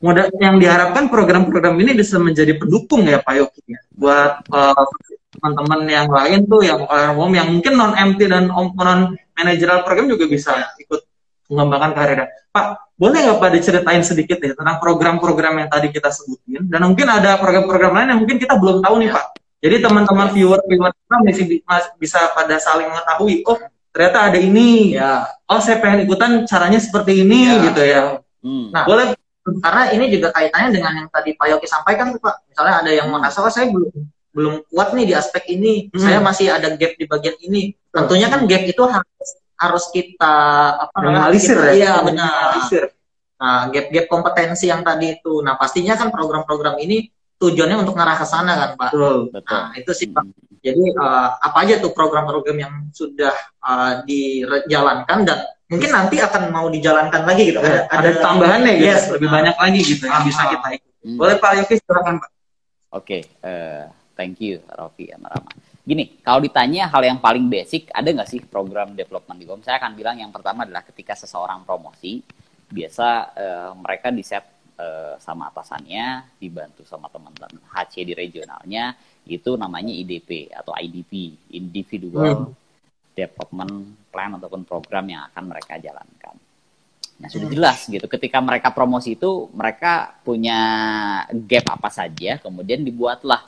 modal 0.04 0.28
yang 0.40 0.56
diharapkan 0.60 1.08
program-program 1.12 1.76
ini 1.80 1.96
bisa 1.96 2.20
menjadi 2.20 2.56
pendukung 2.56 3.04
ya 3.08 3.20
Pak 3.20 3.34
Yoki 3.40 3.62
ya 3.68 3.80
buat 3.96 4.32
eh, 4.52 4.86
teman-teman 5.36 5.80
yang 5.88 6.08
lain 6.12 6.40
tuh 6.48 6.62
yang 6.64 6.84
umum 7.16 7.32
yang 7.36 7.48
mungkin 7.52 7.74
non 7.76 7.92
MT 7.96 8.20
dan 8.28 8.52
om- 8.52 8.76
non 8.76 9.16
managerial 9.36 9.84
program 9.88 10.08
juga 10.12 10.28
bisa 10.28 10.54
ikut 10.80 11.02
mengembangkan 11.52 11.92
karirnya. 11.96 12.28
Pak, 12.54 12.93
boleh 13.04 13.20
nggak 13.20 13.36
Pak 13.36 13.50
diceritain 13.52 14.00
sedikit 14.00 14.40
ya 14.40 14.56
tentang 14.56 14.80
program-program 14.80 15.60
yang 15.60 15.68
tadi 15.68 15.92
kita 15.92 16.08
sebutin 16.08 16.72
dan 16.72 16.88
mungkin 16.88 17.04
ada 17.12 17.36
program-program 17.36 17.92
lain 17.92 18.08
yang 18.16 18.20
mungkin 18.24 18.40
kita 18.40 18.56
belum 18.56 18.80
tahu 18.80 18.96
nih 19.04 19.12
Pak. 19.12 19.26
Jadi 19.60 19.76
teman-teman 19.80 20.28
viewer-viewer 20.32 20.92
kita 20.92 21.16
masih 21.20 21.44
bi- 21.44 21.64
mas- 21.64 21.92
bisa 21.96 22.32
pada 22.32 22.56
saling 22.60 22.88
mengetahui, 22.88 23.44
oh 23.44 23.60
ternyata 23.92 24.32
ada 24.32 24.40
ini, 24.40 24.92
Ya. 24.92 25.28
oh 25.44 25.60
saya 25.60 25.80
pengen 25.80 26.04
ikutan 26.04 26.44
caranya 26.44 26.80
seperti 26.80 27.24
ini 27.24 27.44
Ya. 27.44 27.60
gitu 27.68 27.82
ya. 27.84 28.02
Hmm. 28.40 28.72
Nah, 28.72 28.84
Boleh 28.84 29.16
karena 29.60 29.92
ini 29.92 30.08
juga 30.08 30.32
kaitannya 30.32 30.72
dengan 30.72 30.92
yang 31.04 31.10
tadi 31.12 31.36
Pak 31.36 31.48
Yoki 31.48 31.68
sampaikan 31.68 32.12
tuh 32.12 32.20
Pak. 32.20 32.48
Misalnya 32.48 32.74
ada 32.80 32.92
yang 32.92 33.08
merasa 33.08 33.40
oh 33.40 33.48
saya 33.48 33.68
belum 33.68 33.92
belum 34.34 34.54
kuat 34.68 34.96
nih 34.96 35.06
di 35.08 35.14
aspek 35.14 35.44
ini, 35.48 35.92
Hmm. 35.92 36.00
saya 36.00 36.20
masih 36.20 36.48
ada 36.50 36.72
gap 36.74 36.96
di 36.96 37.06
bagian 37.06 37.36
ini. 37.40 37.76
Tentunya 37.88 38.28
kan 38.28 38.44
gap 38.44 38.64
itu 38.64 38.84
harus 38.84 39.30
harus 39.56 39.86
kita 39.90 40.36
apa 40.78 40.96
namanya? 41.00 41.30
minimalisir 41.30 41.58
kita- 41.58 41.68
ya. 41.70 41.74
Iya 41.76 41.94
benar. 42.02 42.32
Minimalisir. 42.54 42.84
Nah, 43.44 43.62
gap-gap 43.68 44.06
kompetensi 44.08 44.66
yang 44.72 44.82
tadi 44.82 45.20
itu. 45.20 45.44
Nah, 45.44 45.60
pastinya 45.60 46.00
kan 46.00 46.10
program-program 46.10 46.80
ini 46.80 47.12
tujuannya 47.36 47.84
untuk 47.84 48.00
ngarah 48.00 48.16
ke 48.16 48.24
sana 48.24 48.56
kan, 48.56 48.70
Pak. 48.80 48.90
Betul. 48.96 49.18
Betul. 49.36 49.52
Nah, 49.52 49.68
itu 49.76 49.92
sih 49.92 50.08
Pak. 50.08 50.24
Jadi 50.64 50.84
eh, 50.96 51.30
apa 51.36 51.58
aja 51.60 51.76
tuh 51.84 51.92
program-program 51.92 52.56
yang 52.56 52.74
sudah 52.96 53.36
eh, 53.36 53.94
dijalankan 54.08 55.28
dan 55.28 55.44
mungkin 55.68 55.92
nanti 55.92 56.24
akan 56.24 56.56
mau 56.56 56.72
dijalankan 56.72 57.28
lagi 57.28 57.52
gitu. 57.52 57.60
Ada, 57.60 57.92
ada 57.92 58.10
tambahannya 58.24 58.80
gitu, 58.80 58.88
Yes, 58.88 59.12
lebih 59.12 59.28
benar. 59.28 59.36
banyak 59.52 59.56
lagi 59.60 59.80
gitu 59.84 60.04
yang 60.08 60.24
Ah, 60.24 60.24
bisa 60.24 60.42
ah. 60.42 60.50
kita 60.56 60.68
ikuti. 60.80 61.00
Hmm. 61.04 61.18
Boleh 61.20 61.36
Pak 61.36 61.52
Yoki 61.60 61.76
silakan 61.84 62.16
Pak. 62.24 62.30
Oke, 62.96 63.18
eh, 63.28 63.84
thank 64.16 64.40
you 64.40 64.64
Rofi 64.72 65.12
sama 65.12 65.28
Rama. 65.36 65.52
Gini, 65.84 66.24
kalau 66.24 66.40
ditanya 66.40 66.88
hal 66.88 67.04
yang 67.04 67.20
paling 67.20 67.52
basic, 67.52 67.92
ada 67.92 68.08
nggak 68.08 68.30
sih 68.32 68.40
program 68.40 68.96
development 68.96 69.36
di 69.36 69.44
GOM? 69.44 69.60
Saya 69.60 69.84
akan 69.84 70.00
bilang 70.00 70.16
yang 70.16 70.32
pertama 70.32 70.64
adalah 70.64 70.80
ketika 70.88 71.12
seseorang 71.12 71.68
promosi, 71.68 72.24
biasa 72.72 73.08
eh, 73.36 73.72
mereka 73.76 74.08
di 74.16 74.24
set 74.24 74.48
eh, 74.80 75.20
sama 75.20 75.52
atasannya, 75.52 76.40
dibantu 76.40 76.88
sama 76.88 77.12
teman-teman 77.12 77.60
HC 77.68 78.08
di 78.08 78.16
regionalnya, 78.16 78.96
itu 79.28 79.60
namanya 79.60 79.92
IDP 79.92 80.56
atau 80.56 80.72
IDP, 80.72 81.36
Individual 81.52 82.56
Development 83.12 84.08
Plan 84.08 84.40
ataupun 84.40 84.64
program 84.64 85.04
yang 85.12 85.28
akan 85.36 85.44
mereka 85.52 85.84
jalankan. 85.84 86.36
Nah, 87.20 87.28
sudah 87.28 87.52
jelas 87.52 87.92
gitu. 87.92 88.08
Ketika 88.08 88.40
mereka 88.40 88.72
promosi 88.72 89.20
itu, 89.20 89.52
mereka 89.52 90.16
punya 90.24 90.60
gap 91.28 91.76
apa 91.76 91.92
saja, 91.92 92.40
kemudian 92.40 92.88
dibuatlah 92.88 93.44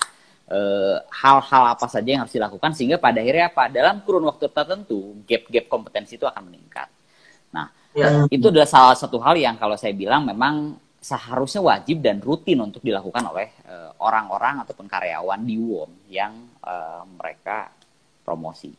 eh, 0.45 0.97
hal-hal 1.01 1.63
apa 1.73 1.85
saja 1.89 2.05
yang 2.05 2.21
harus 2.25 2.33
dilakukan 2.35 2.71
sehingga 2.77 3.01
pada 3.01 3.21
akhirnya 3.21 3.49
apa? 3.49 3.69
Dalam 3.69 4.01
kurun 4.05 4.25
waktu 4.29 4.45
tertentu, 4.49 5.17
gap-gap 5.25 5.65
kompetensi 5.69 6.17
itu 6.17 6.25
akan 6.25 6.43
meningkat. 6.49 6.87
Nah, 7.53 7.69
Ya. 7.95 8.27
itu 8.27 8.51
adalah 8.51 8.67
salah 8.67 8.97
satu 8.99 9.23
hal 9.23 9.39
yang 9.39 9.55
kalau 9.55 9.79
saya 9.79 9.95
bilang 9.95 10.27
memang 10.27 10.75
seharusnya 10.99 11.61
wajib 11.63 12.01
dan 12.03 12.17
rutin 12.19 12.59
untuk 12.59 12.81
dilakukan 12.81 13.23
oleh 13.29 13.47
eh, 13.65 13.91
orang-orang 14.01 14.65
ataupun 14.65 14.89
karyawan 14.89 15.41
di 15.45 15.55
WOM 15.55 15.91
yang 16.11 16.33
eh, 16.65 17.03
mereka 17.07 17.71
promosi. 18.25 18.73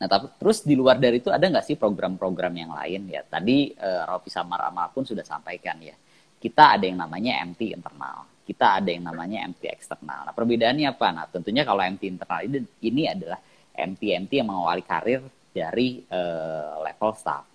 Nah, 0.00 0.08
tapi 0.08 0.32
terus 0.40 0.64
di 0.64 0.72
luar 0.74 0.96
dari 0.96 1.20
itu 1.20 1.28
ada 1.28 1.44
nggak 1.44 1.64
sih 1.64 1.76
program-program 1.76 2.52
yang 2.56 2.72
lain 2.72 3.08
ya? 3.08 3.22
Tadi 3.22 3.72
eh, 3.72 4.02
Rofi 4.04 4.28
sama 4.32 4.56
Rama 4.58 4.90
pun 4.90 5.06
sudah 5.06 5.22
sampaikan 5.24 5.78
ya. 5.80 5.94
Kita 6.40 6.72
ada 6.76 6.84
yang 6.88 6.98
namanya 7.04 7.40
MT 7.46 7.76
internal, 7.76 8.24
kita 8.50 8.82
ada 8.82 8.90
yang 8.90 9.06
namanya 9.06 9.46
MT 9.46 9.62
eksternal. 9.70 10.26
Nah, 10.26 10.34
perbedaannya 10.34 10.90
apa? 10.90 11.06
Nah, 11.14 11.24
tentunya 11.30 11.62
kalau 11.62 11.86
MT 11.86 12.02
internal 12.10 12.42
ini, 12.42 12.58
ini 12.82 13.06
adalah 13.06 13.38
MT-MT 13.70 14.42
yang 14.42 14.50
mengawali 14.50 14.82
karir 14.82 15.22
dari 15.54 16.02
eh, 16.02 16.74
level 16.82 17.14
staff. 17.14 17.46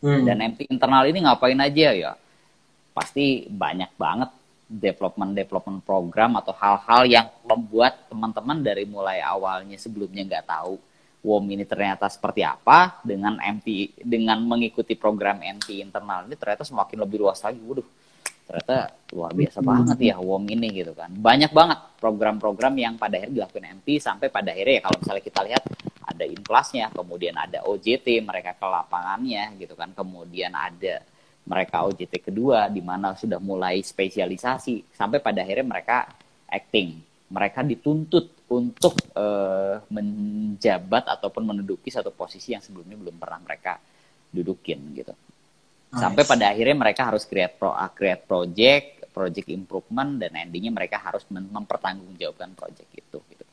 Hmm. 0.00 0.24
Dan 0.24 0.40
MT 0.56 0.72
internal 0.72 1.04
ini 1.04 1.20
ngapain 1.20 1.60
aja 1.60 1.92
ya? 1.92 2.12
Pasti 2.96 3.44
banyak 3.44 3.92
banget 4.00 4.32
development-development 4.70 5.84
program 5.84 6.40
atau 6.40 6.56
hal-hal 6.56 7.02
yang 7.04 7.26
membuat 7.44 8.08
teman-teman 8.08 8.64
dari 8.64 8.88
mulai 8.88 9.20
awalnya 9.20 9.76
sebelumnya 9.76 10.22
nggak 10.24 10.46
tahu 10.46 10.78
WOM 11.20 11.44
ini 11.52 11.68
ternyata 11.68 12.08
seperti 12.08 12.40
apa 12.40 13.02
dengan 13.04 13.36
MT 13.36 14.00
dengan 14.00 14.40
mengikuti 14.40 14.96
program 14.96 15.44
MT 15.44 15.84
internal 15.84 16.24
ini 16.24 16.38
ternyata 16.38 16.64
semakin 16.64 16.96
lebih 17.04 17.20
luas 17.20 17.44
lagi. 17.44 17.60
Waduh, 17.60 17.84
ternyata 18.50 18.98
luar 19.14 19.30
biasa 19.30 19.62
banget 19.62 19.98
ya 20.10 20.18
WOM 20.18 20.42
ini 20.50 20.82
gitu 20.82 20.90
kan. 20.90 21.06
Banyak 21.14 21.54
banget 21.54 21.78
program-program 22.02 22.74
yang 22.74 22.98
pada 22.98 23.14
akhirnya 23.14 23.46
dilakukan 23.46 23.78
MT 23.78 24.02
sampai 24.02 24.26
pada 24.26 24.50
akhirnya 24.50 24.74
ya 24.74 24.82
kalau 24.82 24.98
misalnya 24.98 25.22
kita 25.22 25.40
lihat 25.46 25.62
ada 26.02 26.24
inflasnya, 26.26 26.86
kemudian 26.90 27.38
ada 27.38 27.62
OJT 27.62 28.26
mereka 28.26 28.58
ke 28.58 28.66
lapangannya 28.66 29.54
gitu 29.62 29.78
kan, 29.78 29.94
kemudian 29.94 30.50
ada 30.50 31.06
mereka 31.46 31.86
OJT 31.86 32.26
kedua 32.26 32.66
di 32.66 32.82
mana 32.82 33.14
sudah 33.14 33.38
mulai 33.38 33.78
spesialisasi 33.86 34.90
sampai 34.98 35.22
pada 35.22 35.46
akhirnya 35.46 35.70
mereka 35.70 36.10
acting. 36.50 36.98
Mereka 37.30 37.62
dituntut 37.62 38.50
untuk 38.50 38.98
eh, 39.14 39.78
menjabat 39.94 41.06
ataupun 41.06 41.54
menduduki 41.54 41.86
satu 41.86 42.10
posisi 42.10 42.50
yang 42.50 42.58
sebelumnya 42.58 42.98
belum 42.98 43.14
pernah 43.14 43.38
mereka 43.46 43.78
dudukin 44.34 44.90
gitu. 44.98 45.14
Sampai 45.90 46.22
pada 46.22 46.54
akhirnya 46.54 46.76
mereka 46.78 47.10
harus 47.10 47.26
create 47.26 47.58
pro 47.58 47.74
uh, 47.74 47.90
create 47.90 48.22
project, 48.22 49.10
project 49.10 49.50
improvement 49.50 50.22
dan 50.22 50.30
endingnya 50.38 50.70
mereka 50.70 51.02
harus 51.02 51.26
mem- 51.34 51.50
mempertanggungjawabkan 51.50 52.54
project 52.54 52.90
itu 52.94 53.18
gitu. 53.26 53.44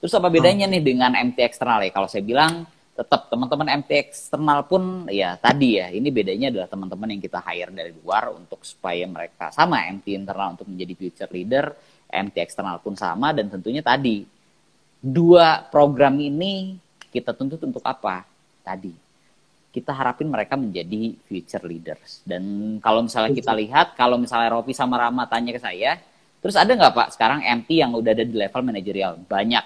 Terus 0.00 0.12
apa 0.16 0.32
bedanya 0.32 0.64
nih 0.64 0.80
dengan 0.80 1.12
MT 1.12 1.44
eksternal 1.44 1.84
ya? 1.84 1.92
Kalau 1.92 2.08
saya 2.08 2.24
bilang 2.24 2.64
tetap 2.92 3.28
teman-teman 3.28 3.84
MT 3.84 3.90
eksternal 4.08 4.64
pun 4.68 5.08
ya 5.08 5.36
tadi 5.36 5.80
ya 5.80 5.88
ini 5.92 6.08
bedanya 6.12 6.52
adalah 6.52 6.68
teman-teman 6.68 7.08
yang 7.12 7.22
kita 7.24 7.40
hire 7.44 7.72
dari 7.72 7.92
luar 7.92 8.32
untuk 8.36 8.60
supaya 8.64 9.04
mereka 9.08 9.48
sama 9.52 9.84
MT 9.88 10.16
internal 10.16 10.56
untuk 10.56 10.68
menjadi 10.68 10.92
future 10.96 11.30
leader, 11.32 11.76
MT 12.08 12.36
eksternal 12.40 12.80
pun 12.80 12.96
sama 12.96 13.36
dan 13.36 13.52
tentunya 13.52 13.84
tadi 13.84 14.24
dua 15.00 15.60
program 15.68 16.16
ini 16.16 16.76
kita 17.12 17.36
tuntut 17.36 17.60
untuk 17.60 17.84
apa? 17.84 18.24
Tadi 18.64 19.11
kita 19.72 19.88
harapin 19.96 20.28
mereka 20.28 20.54
menjadi 20.54 21.16
future 21.24 21.64
leaders. 21.64 22.20
Dan 22.28 22.76
kalau 22.84 23.08
misalnya 23.08 23.32
kita 23.32 23.56
lihat, 23.56 23.96
kalau 23.96 24.20
misalnya 24.20 24.52
Rofi 24.52 24.76
sama 24.76 25.00
Rama 25.00 25.24
tanya 25.24 25.56
ke 25.56 25.60
saya, 25.64 25.96
terus 26.44 26.60
ada 26.60 26.76
nggak 26.76 26.92
Pak 26.92 27.08
sekarang 27.16 27.40
MT 27.40 27.80
yang 27.80 27.96
udah 27.96 28.12
ada 28.12 28.24
di 28.28 28.36
level 28.36 28.62
manajerial? 28.62 29.16
Banyak. 29.24 29.64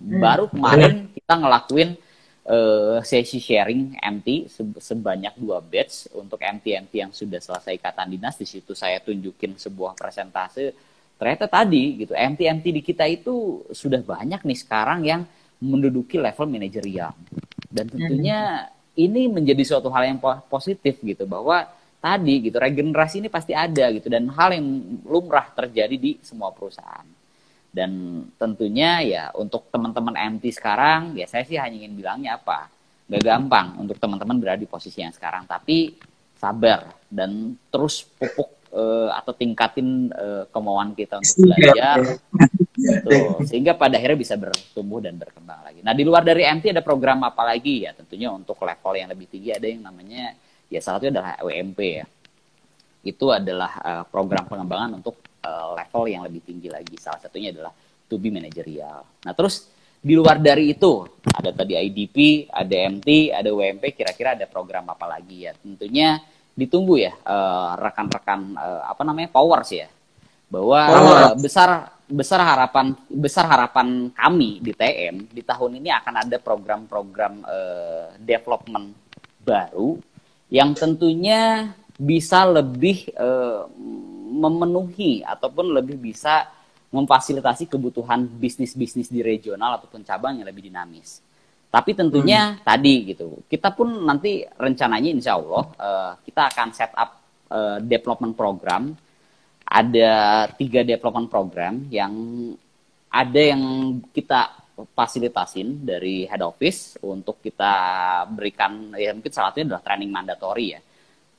Baru 0.00 0.46
kemarin 0.46 1.10
kita 1.10 1.34
ngelakuin 1.42 1.98
eh, 2.46 2.98
sesi 3.02 3.42
sharing 3.42 3.98
MT 3.98 4.46
se- 4.46 4.78
sebanyak 4.78 5.34
dua 5.36 5.58
batch 5.58 6.14
untuk 6.14 6.38
MT-MT 6.38 6.92
yang 6.94 7.10
sudah 7.10 7.42
selesai 7.42 7.82
ikatan 7.82 8.14
dinas. 8.14 8.38
Di 8.38 8.46
situ 8.46 8.78
saya 8.78 9.02
tunjukin 9.02 9.58
sebuah 9.58 9.98
presentase. 9.98 10.70
Ternyata 11.18 11.50
tadi 11.50 12.06
gitu, 12.06 12.14
MT-MT 12.16 12.64
di 12.70 12.80
kita 12.80 13.04
itu 13.10 13.66
sudah 13.74 14.00
banyak 14.00 14.40
nih 14.40 14.58
sekarang 14.62 15.04
yang 15.04 15.26
menduduki 15.60 16.16
level 16.16 16.48
manajerial. 16.48 17.12
Dan 17.68 17.92
tentunya 17.92 18.70
ini 19.06 19.30
menjadi 19.30 19.62
suatu 19.64 19.88
hal 19.88 20.12
yang 20.12 20.18
po- 20.20 20.42
positif 20.50 21.00
gitu 21.00 21.24
bahwa 21.24 21.64
tadi 22.00 22.48
gitu 22.48 22.56
regenerasi 22.56 23.20
ini 23.20 23.28
pasti 23.28 23.52
ada 23.52 23.92
gitu 23.92 24.08
dan 24.08 24.28
hal 24.32 24.56
yang 24.56 24.66
lumrah 25.04 25.48
terjadi 25.52 25.96
di 25.96 26.16
semua 26.24 26.52
perusahaan. 26.52 27.04
Dan 27.70 28.24
tentunya 28.34 28.98
ya 29.06 29.24
untuk 29.38 29.70
teman-teman 29.70 30.18
MT 30.36 30.58
sekarang 30.58 31.14
ya 31.14 31.28
saya 31.30 31.46
sih 31.46 31.54
hanya 31.54 31.86
ingin 31.86 31.94
bilangnya 31.94 32.40
apa? 32.40 32.66
Gak 33.10 33.22
gampang 33.26 33.78
untuk 33.78 33.98
teman-teman 33.98 34.38
berada 34.38 34.58
di 34.58 34.70
posisi 34.70 35.02
yang 35.02 35.14
sekarang 35.14 35.46
tapi 35.46 35.94
sabar 36.38 36.88
dan 37.06 37.54
terus 37.68 38.06
pupuk 38.16 38.48
eh, 38.72 39.10
atau 39.12 39.32
tingkatin 39.34 40.10
eh, 40.10 40.44
kemauan 40.50 40.96
kita 40.96 41.20
untuk 41.20 41.36
belajar 41.46 41.98
Betul. 42.80 43.44
Sehingga 43.44 43.76
pada 43.76 44.00
akhirnya 44.00 44.18
bisa 44.18 44.34
bertumbuh 44.40 45.00
dan 45.04 45.20
berkembang 45.20 45.60
lagi. 45.60 45.80
Nah, 45.84 45.92
di 45.92 46.02
luar 46.06 46.24
dari 46.24 46.48
MT 46.48 46.72
ada 46.72 46.82
program 46.84 47.20
apa 47.26 47.42
lagi 47.44 47.84
ya? 47.84 47.92
Tentunya 47.92 48.32
untuk 48.32 48.56
level 48.60 48.92
yang 48.96 49.08
lebih 49.12 49.26
tinggi 49.28 49.50
ada 49.52 49.66
yang 49.68 49.84
namanya 49.84 50.34
ya 50.70 50.80
salah 50.80 51.02
satunya 51.02 51.20
adalah 51.20 51.32
WMP 51.42 51.80
ya. 51.82 52.06
Itu 53.00 53.26
adalah 53.32 53.72
eh, 53.80 54.04
program 54.08 54.44
pengembangan 54.48 54.90
untuk 55.00 55.20
eh, 55.42 55.68
level 55.76 56.02
yang 56.08 56.22
lebih 56.24 56.40
tinggi 56.44 56.68
lagi. 56.72 56.96
Salah 56.96 57.20
satunya 57.20 57.52
adalah 57.52 57.72
to 58.08 58.16
be 58.16 58.32
managerial. 58.32 59.06
Nah, 59.24 59.32
terus 59.36 59.70
di 60.00 60.16
luar 60.16 60.40
dari 60.40 60.72
itu 60.72 61.04
ada 61.28 61.52
tadi 61.52 61.76
IDP, 61.76 62.48
ada 62.48 62.72
MT, 62.72 63.36
ada 63.36 63.52
WMP, 63.52 63.92
kira-kira 63.92 64.32
ada 64.32 64.48
program 64.48 64.88
apa 64.88 65.04
lagi 65.04 65.44
ya? 65.44 65.52
Tentunya 65.52 66.18
ditunggu 66.56 67.00
ya 67.00 67.12
eh, 67.14 67.70
rekan-rekan 67.78 68.40
eh, 68.58 68.82
apa 68.84 69.02
namanya 69.06 69.30
powers 69.30 69.70
ya 69.70 69.88
bahwa 70.50 70.80
eh, 70.82 71.32
besar 71.38 71.99
besar 72.10 72.42
harapan 72.42 72.92
besar 73.06 73.46
harapan 73.46 74.10
kami 74.10 74.58
di 74.58 74.74
TM 74.74 75.30
di 75.30 75.42
tahun 75.46 75.78
ini 75.78 75.88
akan 75.94 76.14
ada 76.26 76.36
program-program 76.42 77.34
eh, 77.46 78.06
development 78.18 78.92
baru 79.46 79.96
yang 80.50 80.74
tentunya 80.74 81.70
bisa 81.94 82.44
lebih 82.48 83.14
eh, 83.14 83.62
memenuhi 84.30 85.22
ataupun 85.22 85.70
lebih 85.74 85.96
bisa 86.00 86.50
memfasilitasi 86.90 87.70
kebutuhan 87.70 88.26
bisnis-bisnis 88.26 89.06
di 89.06 89.22
regional 89.22 89.78
ataupun 89.78 90.02
cabang 90.02 90.42
yang 90.42 90.46
lebih 90.50 90.66
dinamis. 90.66 91.22
Tapi 91.70 91.94
tentunya 91.94 92.58
tadi 92.66 93.14
gitu, 93.14 93.46
kita 93.46 93.70
pun 93.70 94.02
nanti 94.02 94.42
rencananya 94.42 95.10
insya 95.14 95.38
Allah 95.38 95.64
eh, 95.78 96.12
kita 96.26 96.50
akan 96.50 96.68
set 96.74 96.90
up 96.98 97.10
eh, 97.46 97.78
development 97.86 98.34
program. 98.34 98.90
Ada 99.70 100.12
tiga 100.58 100.82
development 100.82 101.30
program 101.30 101.86
yang 101.94 102.10
ada 103.10 103.40
yang 103.40 103.62
kita 104.10 104.60
fasilitasin 104.96 105.84
dari 105.84 106.24
head 106.26 106.42
office 106.42 106.98
untuk 107.04 107.38
kita 107.38 107.72
berikan 108.32 108.96
ya 108.96 109.12
mungkin 109.12 109.30
salah 109.30 109.52
satunya 109.52 109.74
adalah 109.74 109.84
training 109.84 110.10
mandatory 110.10 110.66
ya. 110.74 110.80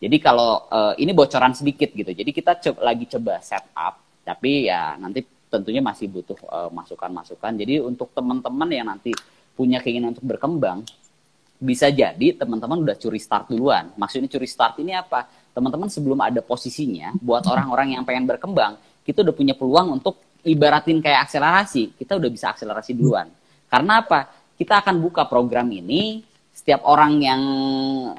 Jadi 0.01 0.17
kalau 0.17 0.65
eh, 0.71 0.93
ini 1.03 1.11
bocoran 1.13 1.53
sedikit 1.53 1.93
gitu. 1.93 2.09
Jadi 2.09 2.31
kita 2.33 2.57
co- 2.57 2.81
lagi 2.81 3.05
coba 3.05 3.37
set 3.43 3.69
up, 3.77 4.01
tapi 4.25 4.65
ya 4.65 4.97
nanti 4.97 5.21
tentunya 5.51 5.83
masih 5.83 6.09
butuh 6.09 6.39
eh, 6.39 6.69
masukan-masukan. 6.73 7.51
Jadi 7.59 7.83
untuk 7.83 8.09
teman-teman 8.15 8.69
yang 8.71 8.87
nanti 8.89 9.13
punya 9.53 9.77
keinginan 9.83 10.17
untuk 10.17 10.25
berkembang, 10.25 10.81
bisa 11.61 11.93
jadi 11.93 12.33
teman-teman 12.33 12.81
udah 12.81 12.97
curi 12.97 13.21
start 13.21 13.53
duluan. 13.53 13.93
Maksudnya 13.93 14.25
curi 14.25 14.49
start 14.49 14.81
ini 14.81 14.97
apa? 14.97 15.29
Teman-teman 15.51 15.91
sebelum 15.91 16.19
ada 16.23 16.39
posisinya, 16.39 17.11
buat 17.19 17.43
orang-orang 17.43 17.99
yang 17.99 18.03
pengen 18.07 18.23
berkembang, 18.23 18.79
kita 19.03 19.25
udah 19.25 19.35
punya 19.35 19.53
peluang 19.57 19.99
untuk 19.99 20.19
ibaratin 20.47 21.03
kayak 21.03 21.27
akselerasi. 21.27 21.97
Kita 21.99 22.15
udah 22.15 22.29
bisa 22.31 22.55
akselerasi 22.55 22.95
duluan. 22.95 23.27
Karena 23.67 23.99
apa? 24.03 24.31
Kita 24.55 24.79
akan 24.79 25.01
buka 25.01 25.25
program 25.27 25.67
ini, 25.73 26.21
setiap 26.51 26.85
orang 26.85 27.17
yang 27.19 27.41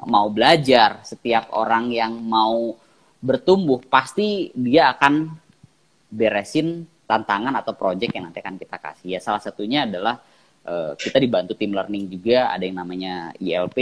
mau 0.03 0.27
belajar, 0.27 1.01
setiap 1.07 1.53
orang 1.55 1.89
yang 1.93 2.11
mau 2.17 2.75
bertumbuh, 3.23 3.79
pasti 3.87 4.51
dia 4.51 4.91
akan 4.91 5.31
beresin 6.11 6.83
tantangan 7.07 7.55
atau 7.61 7.73
project 7.73 8.11
yang 8.11 8.27
nanti 8.29 8.43
akan 8.43 8.59
kita 8.59 8.77
kasih. 8.77 9.17
Ya 9.17 9.19
salah 9.23 9.39
satunya 9.39 9.87
adalah 9.87 10.19
eh, 10.63 10.93
kita 10.95 11.17
dibantu 11.19 11.53
tim 11.55 11.71
learning 11.75 12.07
juga, 12.11 12.51
ada 12.51 12.63
yang 12.63 12.79
namanya 12.79 13.35
ILP 13.37 13.77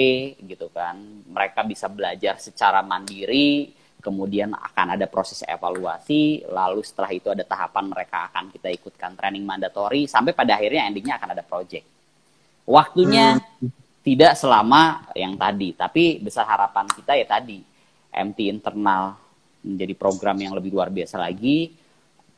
gitu 0.45 0.67
kan. 0.73 0.97
Mereka 1.29 1.65
bisa 1.65 1.87
belajar 1.87 2.37
secara 2.41 2.81
mandiri, 2.81 3.73
kemudian 4.01 4.51
akan 4.51 4.97
ada 4.97 5.05
proses 5.05 5.45
evaluasi, 5.45 6.43
lalu 6.49 6.81
setelah 6.81 7.11
itu 7.13 7.29
ada 7.29 7.45
tahapan 7.45 7.85
mereka 7.87 8.27
akan 8.33 8.49
kita 8.49 8.67
ikutkan 8.73 9.13
training 9.13 9.45
mandatory, 9.45 10.09
sampai 10.09 10.33
pada 10.33 10.57
akhirnya 10.57 10.89
endingnya 10.89 11.21
akan 11.21 11.37
ada 11.37 11.45
project. 11.45 11.85
Waktunya 12.65 13.37
tidak 14.01 14.33
selama 14.33 15.13
yang 15.13 15.37
tadi, 15.37 15.77
tapi 15.77 16.17
besar 16.17 16.49
harapan 16.49 16.89
kita 16.89 17.13
ya 17.13 17.25
tadi, 17.29 17.61
MT 18.11 18.39
internal 18.49 19.15
menjadi 19.61 19.93
program 19.93 20.37
yang 20.41 20.53
lebih 20.57 20.73
luar 20.73 20.89
biasa 20.89 21.21
lagi, 21.21 21.80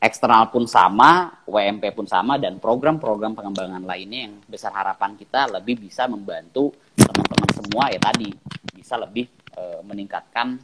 eksternal 0.04 0.52
pun 0.52 0.68
sama, 0.68 1.40
WMP 1.48 1.96
pun 1.96 2.04
sama, 2.04 2.36
dan 2.36 2.60
program-program 2.60 3.32
pengembangan 3.32 3.80
lainnya 3.80 4.28
yang 4.28 4.34
besar 4.44 4.76
harapan 4.76 5.16
kita 5.16 5.48
lebih 5.48 5.80
bisa 5.80 6.04
membantu 6.04 6.76
teman-teman 6.92 7.50
semua 7.56 7.88
ya 7.88 7.96
tadi 7.96 8.28
bisa 8.76 9.00
lebih 9.00 9.24
eh, 9.56 9.80
meningkatkan 9.80 10.60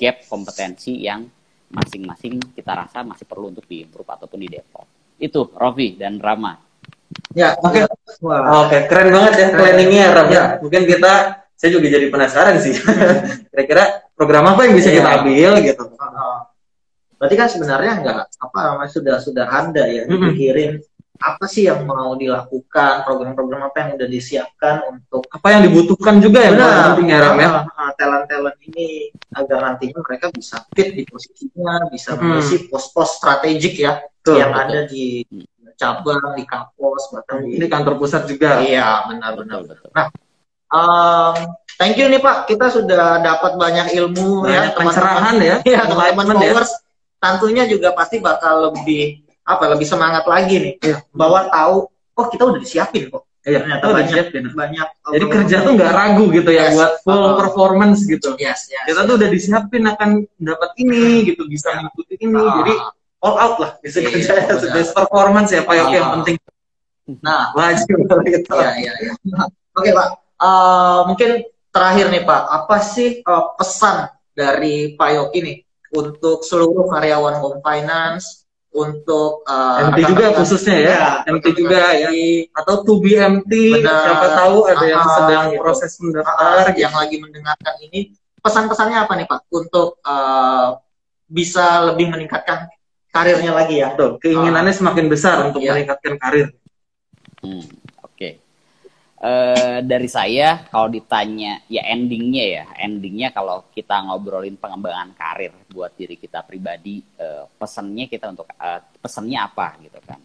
gap 0.00 0.24
kompetensi 0.24 1.04
yang 1.04 1.28
masing-masing 1.68 2.40
kita 2.56 2.72
rasa 2.72 3.04
masih 3.04 3.28
perlu 3.28 3.52
untuk 3.52 3.68
diimprove 3.68 4.08
ataupun 4.08 4.40
di 4.40 4.48
develop. 4.48 4.88
Itu 5.20 5.52
Rofi 5.52 6.00
dan 6.00 6.16
Rama. 6.16 6.56
Ya, 7.36 7.52
Oke. 7.60 7.84
Wah. 8.24 8.64
Oke, 8.66 8.88
keren 8.88 9.12
banget 9.12 9.32
ya 9.36 9.46
planningnya 9.52 10.04
Ram 10.16 10.28
ya. 10.32 10.32
Ya. 10.32 10.44
Mungkin 10.64 10.82
kita, 10.88 11.12
saya 11.52 11.70
juga 11.74 11.86
jadi 11.92 12.08
penasaran 12.08 12.56
sih. 12.56 12.72
Kira-kira 13.52 14.08
program 14.16 14.56
apa 14.56 14.64
yang 14.64 14.74
bisa 14.76 14.88
Iya. 14.88 14.96
kita 15.02 15.08
ambil 15.20 15.50
gitu. 15.60 15.84
Uh, 15.92 16.40
Berarti 17.18 17.34
kan 17.34 17.48
sebenarnya 17.50 17.92
nggak 17.98 18.16
apa 18.38 18.58
namanya 18.62 18.90
sudah 18.90 19.16
sudah 19.18 19.46
ada 19.46 19.84
ya 19.84 20.06
dipikirin 20.06 20.78
apa 21.18 21.50
sih 21.50 21.66
yang 21.66 21.82
mau 21.82 22.14
dilakukan 22.14 23.02
program-program 23.02 23.66
apa 23.66 23.76
yang 23.82 23.90
udah 23.98 24.06
disiapkan 24.06 24.86
untuk 24.86 25.26
Apa 25.26 25.50
yang 25.50 25.66
dibutuhkan 25.66 26.22
juga 26.22 26.46
yang 26.46 26.54
paling 26.54 26.94
penting 26.94 27.08
ya 27.10 27.18
Ram 27.18 27.34
ya. 27.36 27.50
talent 27.98 28.24
talent 28.30 28.58
ini 28.62 29.10
agar 29.34 29.58
nantinya 29.66 29.98
mereka 29.98 30.30
bisa 30.30 30.62
fit 30.70 30.94
di 30.94 31.02
posisinya 31.02 31.90
bisa 31.90 32.14
Hmm. 32.14 32.38
mengisi 32.38 32.70
pos-pos 32.70 33.18
strategik 33.18 33.82
ya 33.82 33.98
Betul, 34.22 34.38
yang 34.38 34.54
betul. 34.54 34.62
ada 34.62 34.80
di 34.86 35.04
cabang 35.74 36.22
di 36.38 36.44
kapos 36.46 37.02
bahkan 37.10 37.36
di 37.42 37.58
Ini 37.58 37.66
kantor 37.66 37.94
pusat 37.98 38.22
juga. 38.30 38.62
iya 38.62 39.02
benar-benar 39.04 39.66
betul. 39.66 39.90
Um, 40.68 41.34
thank 41.80 41.96
you 41.96 42.06
nih 42.06 42.20
Pak, 42.20 42.46
kita 42.46 42.68
sudah 42.68 43.18
dapat 43.18 43.56
banyak 43.56 43.90
ilmu 43.96 44.44
Banyak 44.44 44.70
ya, 44.70 44.76
pencerahan 44.76 45.36
ya. 45.40 45.56
Ya, 45.64 45.82
teman-teman 45.82 46.36
ya. 46.38 46.62
Tentunya 47.18 47.66
juga 47.66 47.92
pasti 47.92 48.18
bakal 48.18 48.70
lebih 48.72 49.22
apa 49.42 49.64
lebih 49.68 49.84
semangat 49.84 50.24
lagi 50.24 50.56
nih 50.60 50.74
Iya. 50.80 50.96
bahwa 51.10 51.48
tahu 51.48 51.76
oh 51.88 52.26
kita 52.28 52.42
udah 52.44 52.60
disiapin 52.60 53.08
kok. 53.08 53.24
Iya, 53.42 53.64
Ternyata 53.64 53.84
udah 53.86 53.96
banyak 53.96 54.12
siapin. 54.12 54.42
banyak 54.52 54.86
Jadi 55.08 55.24
kerja 55.26 55.56
tuh 55.64 55.72
nggak 55.72 55.92
ragu 55.94 56.24
gitu 56.28 56.50
ya 56.52 56.68
Yes. 56.68 56.74
buat 56.76 56.92
full 57.00 57.16
Uh-uh. 57.16 57.36
performance 57.38 58.00
gitu. 58.04 58.36
Yes, 58.36 58.68
yes. 58.68 58.84
Kita 58.84 59.00
tuh 59.02 59.14
udah 59.16 59.28
disiapin 59.28 59.82
akan 59.86 60.10
dapat 60.36 60.70
ini 60.76 61.24
gitu, 61.24 61.48
bisa 61.48 61.72
mengikuti 61.74 62.14
ini. 62.20 62.36
Ah. 62.36 62.60
Jadi 62.60 62.72
all 63.18 63.36
out 63.36 63.56
lah 63.56 63.70
bisa 63.80 63.98
Iya, 63.98 64.08
kerja 64.10 64.32
benar. 64.52 64.74
best 64.74 64.92
performance 64.92 65.50
ya 65.50 65.62
Pak 65.64 65.74
Yoki 65.74 65.94
yang 65.96 66.06
Ah. 66.06 66.14
penting 66.20 66.36
Nah, 67.24 67.42
wajib 67.56 67.88
gitu. 68.28 68.52
Iya, 68.52 68.70
iya, 68.76 68.92
iya. 69.00 69.12
Oke, 69.72 69.90
Pak. 69.90 70.08
Eh, 70.38 71.00
mungkin 71.08 71.30
terakhir 71.70 72.06
nih, 72.12 72.22
Pak. 72.22 72.42
Apa 72.52 72.76
sih 72.78 73.24
eh, 73.24 73.44
pesan 73.56 73.96
dari 74.30 74.92
Pak 74.92 75.08
Yoki 75.10 75.38
nih 75.40 75.56
untuk 75.92 76.44
seluruh 76.44 76.88
karyawan 76.88 77.40
Home 77.40 77.60
Finance, 77.60 78.44
untuk 78.68 79.42
eh, 79.48 79.88
MT 79.88 79.98
juga 80.06 80.26
khususnya 80.36 80.76
ya, 80.76 80.84
Iya, 80.84 81.08
MT 81.34 81.46
juga 81.56 81.80
ya. 81.96 82.08
Atau 82.52 82.84
to 82.84 83.00
be 83.00 83.16
MT, 83.16 83.52
Benar. 83.80 83.96
siapa 84.04 84.26
tahu 84.36 84.56
ada 84.68 84.84
yang 84.86 85.02
Ah, 85.02 85.14
sedang 85.16 85.44
gitu. 85.50 85.60
proses 85.64 85.92
mendaftar 85.98 86.54
gitu. 86.70 86.84
yang 86.84 86.94
lagi 86.94 87.16
mendengarkan 87.16 87.74
ini, 87.80 88.12
pesan-pesannya 88.44 88.98
apa 89.08 89.12
nih, 89.16 89.26
Pak? 89.26 89.40
Untuk 89.50 89.98
eh, 90.04 90.68
bisa 91.28 91.84
lebih 91.92 92.08
meningkatkan 92.12 92.68
karirnya 93.08 93.52
lagi 93.56 93.80
ya. 93.80 93.92
Betul, 93.96 94.20
keinginannya 94.20 94.72
semakin 94.72 95.06
besar 95.08 95.36
untuk 95.48 95.64
Iya. 95.64 95.72
meningkatkan 95.76 96.14
karir. 96.20 96.48
Hmm, 97.40 97.64
Eh, 99.18 99.82
dari 99.82 100.06
saya 100.06 100.62
kalau 100.70 100.86
ditanya 100.86 101.58
ya 101.66 101.82
endingnya 101.90 102.44
ya 102.46 102.64
endingnya 102.78 103.34
kalau 103.34 103.66
kita 103.74 104.06
ngobrolin 104.06 104.54
pengembangan 104.54 105.10
karir 105.18 105.50
buat 105.74 105.90
diri 105.98 106.14
kita 106.14 106.46
pribadi 106.46 107.02
eh, 107.18 107.42
pesannya 107.58 108.06
kita 108.06 108.30
untuk 108.30 108.46
eh, 108.46 108.78
pesannya 109.02 109.42
apa 109.42 109.74
gitu 109.82 109.98
kan 110.06 110.22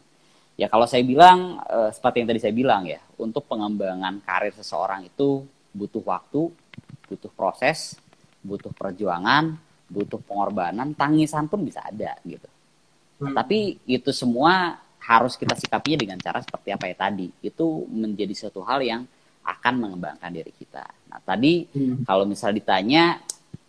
ya 0.54 0.70
kalau 0.70 0.86
saya 0.86 1.02
bilang 1.02 1.58
eh, 1.66 1.90
seperti 1.90 2.22
yang 2.22 2.30
tadi 2.30 2.42
saya 2.46 2.54
bilang 2.54 2.86
ya 2.86 3.02
untuk 3.18 3.50
pengembangan 3.50 4.22
karir 4.22 4.54
seseorang 4.54 5.10
itu 5.10 5.42
butuh 5.74 6.06
waktu 6.06 6.54
butuh 7.10 7.34
proses 7.34 7.98
butuh 8.46 8.70
perjuangan 8.78 9.58
butuh 9.90 10.22
pengorbanan 10.22 10.94
tangisan 10.94 11.50
pun 11.50 11.66
bisa 11.66 11.82
ada 11.82 12.14
gitu 12.22 12.46
Hmm. 13.24 13.32
tapi 13.40 13.80
itu 13.88 14.12
semua 14.12 14.83
harus 15.04 15.36
kita 15.36 15.54
sikapinya 15.60 16.00
dengan 16.08 16.18
cara 16.20 16.40
seperti 16.40 16.72
apa 16.72 16.88
ya 16.88 16.96
tadi. 16.96 17.28
Itu 17.44 17.84
menjadi 17.92 18.32
suatu 18.32 18.64
hal 18.64 18.80
yang 18.82 19.02
akan 19.44 19.74
mengembangkan 19.76 20.32
diri 20.32 20.56
kita. 20.56 20.88
Nah, 21.12 21.20
tadi 21.20 21.68
kalau 22.08 22.24
misal 22.24 22.56
ditanya, 22.56 23.20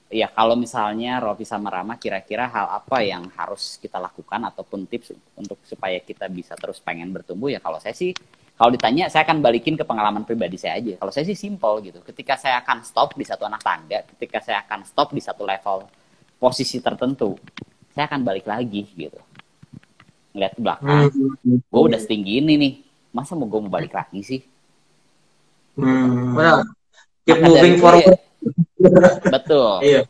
ya 0.06 0.30
kalau 0.30 0.54
misalnya 0.54 1.18
Rofi 1.18 1.42
sama 1.42 1.74
Rama 1.74 1.98
kira-kira 1.98 2.46
hal 2.46 2.70
apa 2.70 3.02
yang 3.02 3.26
harus 3.34 3.82
kita 3.82 3.98
lakukan 3.98 4.38
ataupun 4.54 4.86
tips 4.86 5.10
untuk 5.34 5.58
supaya 5.66 5.98
kita 5.98 6.30
bisa 6.30 6.54
terus 6.54 6.78
pengen 6.78 7.10
bertumbuh 7.10 7.50
ya 7.50 7.58
kalau 7.58 7.82
saya 7.82 7.98
sih 7.98 8.14
kalau 8.54 8.70
ditanya 8.70 9.10
saya 9.10 9.26
akan 9.26 9.42
balikin 9.42 9.74
ke 9.74 9.82
pengalaman 9.82 10.22
pribadi 10.22 10.54
saya 10.54 10.78
aja. 10.78 10.94
Kalau 10.94 11.10
saya 11.10 11.26
sih 11.26 11.34
simple 11.34 11.90
gitu. 11.90 11.98
Ketika 12.06 12.38
saya 12.38 12.62
akan 12.62 12.86
stop 12.86 13.18
di 13.18 13.26
satu 13.26 13.42
anak 13.50 13.66
tangga, 13.66 14.06
ketika 14.14 14.38
saya 14.38 14.62
akan 14.62 14.86
stop 14.86 15.10
di 15.10 15.18
satu 15.18 15.42
level 15.42 15.90
posisi 16.38 16.78
tertentu, 16.78 17.34
saya 17.90 18.06
akan 18.06 18.22
balik 18.22 18.46
lagi 18.46 18.86
gitu. 18.94 19.18
Ngeliat 20.34 20.52
ke 20.58 20.60
belakang, 20.60 21.02
gue 21.46 21.82
udah 21.86 22.00
setinggi 22.02 22.42
ini 22.42 22.52
nih, 22.58 22.72
masa 23.14 23.38
mau 23.38 23.46
gue 23.46 23.60
mau 23.62 23.70
balik 23.70 23.94
lagi 23.94 24.18
sih? 24.26 24.40
Hmm. 25.78 26.34
Benar. 26.34 26.66
Keep 27.22 27.38
Maka 27.38 27.46
moving 27.46 27.74
forward. 27.78 28.02
ya- 28.04 28.20
betul. 29.30 29.70
Iya. 29.80 30.02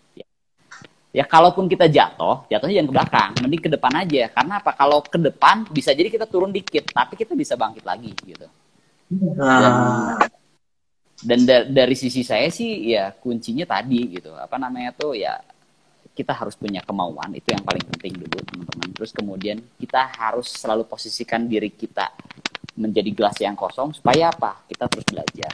Ya 1.14 1.24
kalaupun 1.28 1.70
kita 1.70 1.86
jatuh, 1.86 2.42
jatuhnya 2.50 2.82
jangan 2.82 2.88
ke 2.90 2.94
belakang, 2.96 3.30
mending 3.38 3.62
ke 3.62 3.70
depan 3.70 3.92
aja. 4.02 4.22
Karena 4.34 4.58
apa? 4.58 4.74
Kalau 4.74 4.98
ke 4.98 5.14
depan 5.14 5.62
bisa 5.70 5.94
jadi 5.94 6.10
kita 6.10 6.26
turun 6.26 6.50
dikit, 6.50 6.90
tapi 6.90 7.14
kita 7.14 7.38
bisa 7.38 7.54
bangkit 7.54 7.86
lagi 7.86 8.10
gitu. 8.24 8.48
Nah, 9.38 10.18
dan 11.22 11.38
da- 11.46 11.68
dari 11.70 11.94
sisi 11.94 12.26
saya 12.26 12.50
sih 12.50 12.96
ya 12.96 13.14
kuncinya 13.14 13.62
tadi 13.62 14.18
gitu 14.18 14.34
apa 14.34 14.58
namanya 14.58 14.90
tuh 14.90 15.14
ya 15.14 15.38
kita 16.14 16.30
harus 16.30 16.54
punya 16.54 16.78
kemauan 16.86 17.34
itu 17.34 17.50
yang 17.50 17.66
paling 17.66 17.82
penting 17.90 18.14
dulu 18.14 18.38
teman-teman. 18.46 18.88
Terus 18.94 19.10
kemudian 19.10 19.58
kita 19.82 20.14
harus 20.14 20.46
selalu 20.46 20.86
posisikan 20.86 21.50
diri 21.50 21.74
kita 21.74 22.14
menjadi 22.78 23.10
gelas 23.10 23.36
yang 23.42 23.58
kosong 23.58 23.90
supaya 23.98 24.30
apa? 24.30 24.62
Kita 24.70 24.86
terus 24.86 25.06
belajar. 25.10 25.52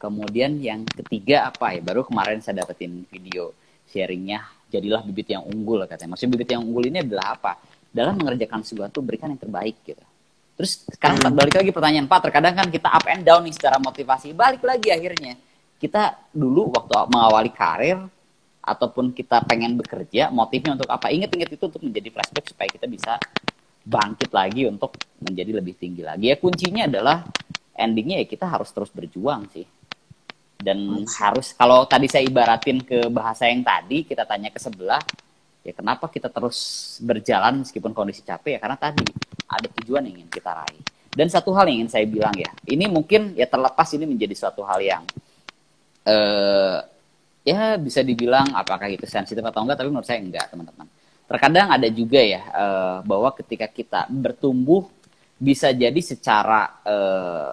Kemudian 0.00 0.56
yang 0.56 0.88
ketiga 0.88 1.52
apa? 1.52 1.76
Ya 1.76 1.84
baru 1.84 2.08
kemarin 2.08 2.40
saya 2.40 2.64
dapetin 2.64 3.04
video 3.12 3.52
sharingnya 3.88 4.40
jadilah 4.72 5.04
bibit 5.04 5.36
yang 5.36 5.44
unggul 5.44 5.84
katanya. 5.84 6.16
Maksudnya 6.16 6.32
bibit 6.32 6.48
yang 6.56 6.64
unggul 6.64 6.84
ini 6.88 7.04
adalah 7.04 7.36
apa? 7.36 7.52
Dalam 7.92 8.16
mengerjakan 8.16 8.64
sesuatu 8.64 9.04
berikan 9.04 9.28
yang 9.32 9.40
terbaik 9.40 9.84
gitu. 9.84 10.04
Terus 10.58 10.82
sekarang 10.90 11.22
Pak, 11.22 11.32
balik 11.38 11.54
lagi 11.54 11.70
pertanyaan 11.70 12.08
Pak 12.10 12.20
terkadang 12.28 12.54
kan 12.56 12.68
kita 12.72 12.88
up 12.90 13.06
and 13.06 13.22
down 13.22 13.44
nih 13.44 13.54
secara 13.54 13.76
motivasi. 13.78 14.32
Balik 14.32 14.64
lagi 14.64 14.88
akhirnya. 14.90 15.38
Kita 15.78 16.18
dulu 16.34 16.74
waktu 16.74 16.94
mengawali 17.14 17.50
karir 17.54 17.98
ataupun 18.72 19.16
kita 19.16 19.44
pengen 19.48 19.80
bekerja 19.80 20.28
motifnya 20.28 20.76
untuk 20.76 20.90
apa? 20.92 21.08
Ingat-ingat 21.08 21.50
itu 21.52 21.64
untuk 21.64 21.82
menjadi 21.82 22.08
flashback 22.12 22.46
supaya 22.52 22.68
kita 22.68 22.86
bisa 22.86 23.16
bangkit 23.88 24.30
lagi 24.30 24.68
untuk 24.68 25.00
menjadi 25.24 25.56
lebih 25.56 25.74
tinggi 25.80 26.04
lagi. 26.04 26.28
Ya 26.28 26.36
kuncinya 26.36 26.84
adalah 26.84 27.24
endingnya 27.72 28.20
ya 28.20 28.26
kita 28.28 28.44
harus 28.44 28.68
terus 28.74 28.92
berjuang 28.92 29.48
sih. 29.48 29.64
Dan 30.58 31.06
harus 31.06 31.54
kalau 31.54 31.86
tadi 31.86 32.10
saya 32.10 32.26
ibaratin 32.26 32.82
ke 32.82 33.06
bahasa 33.08 33.46
yang 33.46 33.62
tadi 33.62 34.02
kita 34.02 34.26
tanya 34.26 34.50
ke 34.50 34.58
sebelah 34.58 35.00
ya 35.62 35.70
kenapa 35.70 36.10
kita 36.10 36.26
terus 36.28 36.58
berjalan 37.00 37.62
meskipun 37.62 37.94
kondisi 37.94 38.26
capek? 38.26 38.58
Ya 38.58 38.60
karena 38.60 38.76
tadi 38.76 39.06
ada 39.48 39.66
tujuan 39.80 40.04
yang 40.04 40.20
ingin 40.20 40.30
kita 40.30 40.52
raih. 40.52 40.82
Dan 41.08 41.32
satu 41.32 41.50
hal 41.56 41.70
yang 41.70 41.86
ingin 41.86 41.90
saya 41.90 42.04
bilang 42.04 42.34
ya 42.36 42.50
ini 42.68 42.84
mungkin 42.90 43.32
ya 43.38 43.48
terlepas 43.48 43.88
ini 43.96 44.04
menjadi 44.04 44.34
suatu 44.36 44.66
hal 44.66 44.82
yang 44.82 45.02
eh 46.04 46.97
ya 47.46 47.76
bisa 47.80 48.04
dibilang 48.04 48.52
apakah 48.54 48.88
itu 48.90 49.04
sensitif 49.08 49.40
atau 49.40 49.64
enggak 49.64 49.80
tapi 49.80 49.88
menurut 49.88 50.08
saya 50.08 50.20
enggak 50.20 50.50
teman-teman. 50.52 50.86
Terkadang 51.28 51.68
ada 51.68 51.88
juga 51.92 52.20
ya 52.24 52.42
eh, 52.42 52.98
bahwa 53.04 53.30
ketika 53.36 53.68
kita 53.68 54.00
bertumbuh 54.08 54.88
bisa 55.38 55.70
jadi 55.70 56.00
secara 56.00 56.82
eh, 56.82 57.50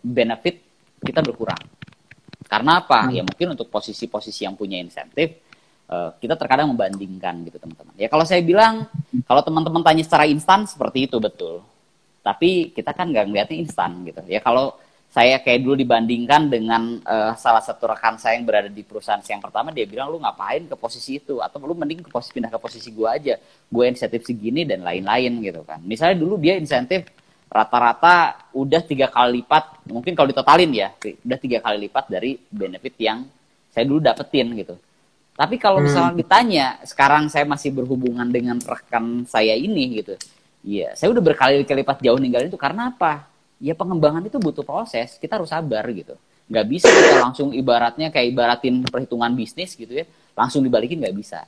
benefit 0.00 0.62
kita 1.02 1.20
berkurang. 1.20 1.60
Karena 2.46 2.78
apa? 2.78 3.10
Ya 3.10 3.26
mungkin 3.26 3.58
untuk 3.58 3.66
posisi-posisi 3.66 4.46
yang 4.46 4.54
punya 4.54 4.78
insentif 4.78 5.42
eh, 5.90 6.10
kita 6.22 6.38
terkadang 6.38 6.70
membandingkan 6.70 7.42
gitu 7.46 7.58
teman-teman. 7.58 7.94
Ya 7.98 8.06
kalau 8.06 8.22
saya 8.22 8.40
bilang 8.46 8.86
kalau 9.26 9.42
teman-teman 9.42 9.82
tanya 9.82 10.02
secara 10.06 10.24
instan 10.30 10.64
seperti 10.66 11.10
itu 11.10 11.18
betul. 11.18 11.66
Tapi 12.22 12.74
kita 12.74 12.90
kan 12.90 13.06
nggak 13.10 13.26
ngeliatnya 13.30 13.56
instan 13.62 14.02
gitu. 14.02 14.22
Ya 14.26 14.42
kalau 14.42 14.74
saya 15.16 15.40
kayak 15.40 15.64
dulu 15.64 15.80
dibandingkan 15.80 16.52
dengan 16.52 17.00
eh, 17.00 17.32
salah 17.40 17.64
satu 17.64 17.88
rekan 17.88 18.20
saya 18.20 18.36
yang 18.36 18.44
berada 18.44 18.68
di 18.68 18.84
perusahaan 18.84 19.24
yang 19.24 19.40
pertama 19.40 19.72
dia 19.72 19.88
bilang 19.88 20.12
lu 20.12 20.20
ngapain 20.20 20.68
ke 20.68 20.76
posisi 20.76 21.16
itu? 21.16 21.40
Atau 21.40 21.64
lu 21.64 21.72
mending 21.72 22.04
ke 22.04 22.12
posisi 22.12 22.36
pindah 22.36 22.52
ke 22.52 22.60
posisi 22.60 22.92
gua 22.92 23.16
aja. 23.16 23.40
Gue 23.72 23.88
insentif 23.88 24.28
segini 24.28 24.68
dan 24.68 24.84
lain-lain 24.84 25.40
gitu 25.40 25.64
kan. 25.64 25.80
Misalnya 25.80 26.20
dulu 26.20 26.36
dia 26.36 26.60
insentif 26.60 27.08
rata-rata 27.48 28.44
udah 28.52 28.84
tiga 28.84 29.08
kali 29.08 29.40
lipat 29.40 29.88
mungkin 29.88 30.12
kalau 30.12 30.28
ditotalin 30.28 30.68
ya 30.76 30.92
udah 31.00 31.38
tiga 31.40 31.64
kali 31.64 31.88
lipat 31.88 32.04
dari 32.12 32.36
benefit 32.52 32.94
yang 33.00 33.24
saya 33.72 33.88
dulu 33.88 34.04
dapetin 34.04 34.52
gitu. 34.52 34.76
Tapi 35.32 35.56
kalau 35.56 35.80
misalnya 35.80 36.12
ditanya 36.12 36.66
sekarang 36.84 37.32
saya 37.32 37.48
masih 37.48 37.72
berhubungan 37.72 38.28
dengan 38.28 38.60
rekan 38.60 39.24
saya 39.24 39.56
ini 39.56 40.04
gitu 40.04 40.16
Iya, 40.66 40.98
saya 40.98 41.14
udah 41.14 41.22
berkali-kali 41.22 41.86
lipat 41.86 42.02
jauh 42.02 42.18
ninggalin 42.18 42.50
itu 42.50 42.58
karena 42.58 42.90
apa? 42.90 43.35
Ya 43.56 43.72
pengembangan 43.72 44.20
itu 44.28 44.36
butuh 44.36 44.64
proses, 44.64 45.16
kita 45.16 45.40
harus 45.40 45.48
sabar 45.48 45.84
gitu. 45.88 46.12
Nggak 46.46 46.66
bisa 46.68 46.86
kita 46.86 47.24
langsung 47.24 47.50
ibaratnya 47.56 48.12
kayak 48.12 48.28
ibaratin 48.36 48.84
perhitungan 48.84 49.32
bisnis 49.32 49.72
gitu 49.72 49.90
ya, 49.90 50.04
langsung 50.36 50.60
dibalikin 50.60 51.00
nggak 51.00 51.16
bisa. 51.16 51.42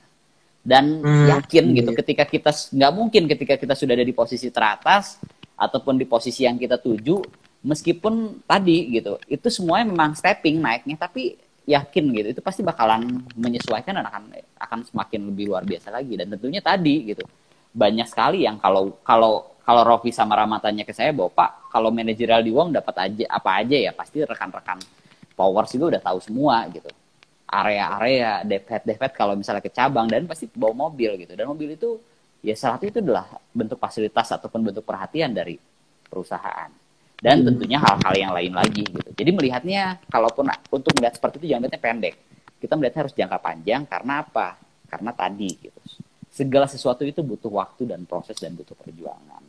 Dan 0.59 0.99
Hmm, 0.99 1.29
yakin 1.29 1.71
iya. 1.71 1.77
gitu 1.81 1.91
ketika 1.95 2.27
kita 2.27 2.51
nggak 2.51 2.91
mungkin 2.91 3.23
ketika 3.29 3.55
kita 3.55 3.73
sudah 3.77 3.93
ada 3.95 4.03
di 4.03 4.11
posisi 4.11 4.51
teratas 4.51 5.21
ataupun 5.55 5.95
di 5.95 6.03
posisi 6.03 6.43
yang 6.43 6.59
kita 6.59 6.75
tuju, 6.81 7.21
meskipun 7.63 8.43
tadi 8.43 8.89
gitu, 8.99 9.19
itu 9.29 9.47
semuanya 9.47 9.87
memang 9.91 10.15
stepping 10.15 10.59
naiknya, 10.59 10.99
tapi 10.99 11.37
yakin 11.69 12.05
gitu, 12.11 12.27
itu 12.33 12.41
pasti 12.41 12.65
bakalan 12.65 13.21
menyesuaikan 13.37 13.93
dan 14.01 14.05
akan 14.09 14.23
akan 14.57 14.79
semakin 14.89 15.29
lebih 15.29 15.53
luar 15.53 15.63
biasa 15.63 15.93
lagi. 15.93 16.17
Dan 16.17 16.33
tentunya 16.33 16.59
tadi 16.59 17.13
gitu, 17.13 17.23
banyak 17.71 18.07
sekali 18.09 18.43
yang 18.43 18.57
kalau 18.57 18.97
kalau 19.05 19.48
kalau 19.63 19.81
Rofi 19.85 20.09
sama 20.09 20.33
Rama 20.35 20.57
tanya 20.57 20.83
ke 20.83 20.93
saya 20.95 21.13
bahwa 21.13 21.29
Pak 21.31 21.71
kalau 21.73 21.93
manajerial 21.93 22.41
di 22.41 22.49
Wong 22.49 22.73
dapat 22.73 22.95
aja 22.97 23.25
apa 23.29 23.61
aja 23.61 23.77
ya? 23.77 23.91
Pasti 23.93 24.23
rekan-rekan 24.25 24.81
Powers 25.39 25.71
juga 25.71 25.95
udah 25.95 26.01
tahu 26.03 26.19
semua 26.19 26.67
gitu. 26.67 26.91
Area-area 27.47 28.43
depet 28.43 28.83
depet 28.83 29.15
kalau 29.15 29.39
misalnya 29.39 29.63
ke 29.63 29.71
cabang 29.71 30.11
dan 30.11 30.27
pasti 30.27 30.51
bawa 30.51 30.91
mobil 30.91 31.15
gitu. 31.15 31.31
Dan 31.31 31.47
mobil 31.47 31.79
itu 31.79 31.95
ya 32.43 32.51
salah 32.59 32.75
satu 32.75 32.91
itu 32.91 32.99
adalah 32.99 33.23
bentuk 33.55 33.79
fasilitas 33.79 34.35
ataupun 34.35 34.67
bentuk 34.67 34.83
perhatian 34.83 35.31
dari 35.31 35.55
perusahaan. 36.11 36.67
Dan 37.19 37.47
tentunya 37.47 37.79
hal-hal 37.79 38.13
yang 38.19 38.31
lain 38.35 38.51
lagi 38.51 38.83
gitu. 38.83 39.09
Jadi 39.15 39.31
melihatnya 39.31 40.03
kalaupun 40.11 40.51
untuk 40.75 40.91
melihat 40.99 41.15
seperti 41.15 41.39
itu 41.39 41.55
jangan 41.55 41.67
melihatnya 41.67 41.83
pendek. 41.87 42.15
Kita 42.59 42.73
melihatnya 42.75 43.01
harus 43.07 43.15
jangka 43.15 43.37
panjang 43.39 43.81
karena 43.87 44.13
apa? 44.27 44.59
Karena 44.91 45.11
tadi 45.15 45.49
gitu. 45.55 45.79
Segala 46.29 46.67
sesuatu 46.67 47.07
itu 47.07 47.23
butuh 47.23 47.51
waktu 47.51 47.87
dan 47.87 48.03
proses 48.03 48.35
dan 48.37 48.55
butuh 48.59 48.75
perjuangan 48.75 49.48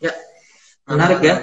Ya, 0.00 0.12
menarik 0.88 1.20
ya. 1.20 1.34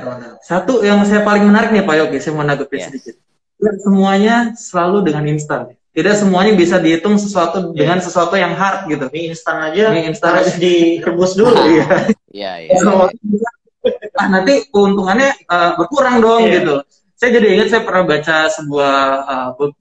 Satu 0.42 0.82
yang 0.82 1.06
saya 1.06 1.22
paling 1.22 1.46
menarik 1.46 1.70
nih 1.72 1.86
Pak 1.86 1.96
Yogi, 1.96 2.18
saya 2.20 2.34
mau 2.34 2.44
nanggepin 2.44 2.82
sedikit. 2.84 3.16
Tidak 3.58 3.76
semuanya 3.82 4.36
selalu 4.54 5.08
dengan 5.08 5.24
instan. 5.30 5.74
Tidak 5.94 6.14
semuanya 6.14 6.54
bisa 6.54 6.78
dihitung 6.78 7.18
sesuatu 7.18 7.74
dengan 7.74 7.98
sesuatu 7.98 8.38
yang 8.38 8.54
hard 8.54 8.86
gitu. 8.86 9.10
Mie 9.10 9.34
instan 9.34 9.58
aja 9.66 9.90
Mie 9.90 10.06
instan 10.14 10.30
harus 10.38 10.54
direbus 10.54 11.34
dulu 11.34 11.58
Iya. 11.74 11.90
iya 12.30 12.52
iya 12.70 12.78
Semua 12.78 13.10
bisa. 13.18 13.50
Ah, 14.14 14.30
nanti 14.30 14.70
keuntungannya 14.70 15.34
eh, 15.34 15.72
berkurang 15.74 16.22
dong 16.22 16.46
Iya. 16.46 16.62
gitu. 16.62 16.74
Saya 17.18 17.30
jadi 17.42 17.48
ingat 17.58 17.68
saya 17.74 17.82
pernah 17.82 18.06
baca 18.06 18.46
sebuah 18.46 18.94
be- 19.58 19.74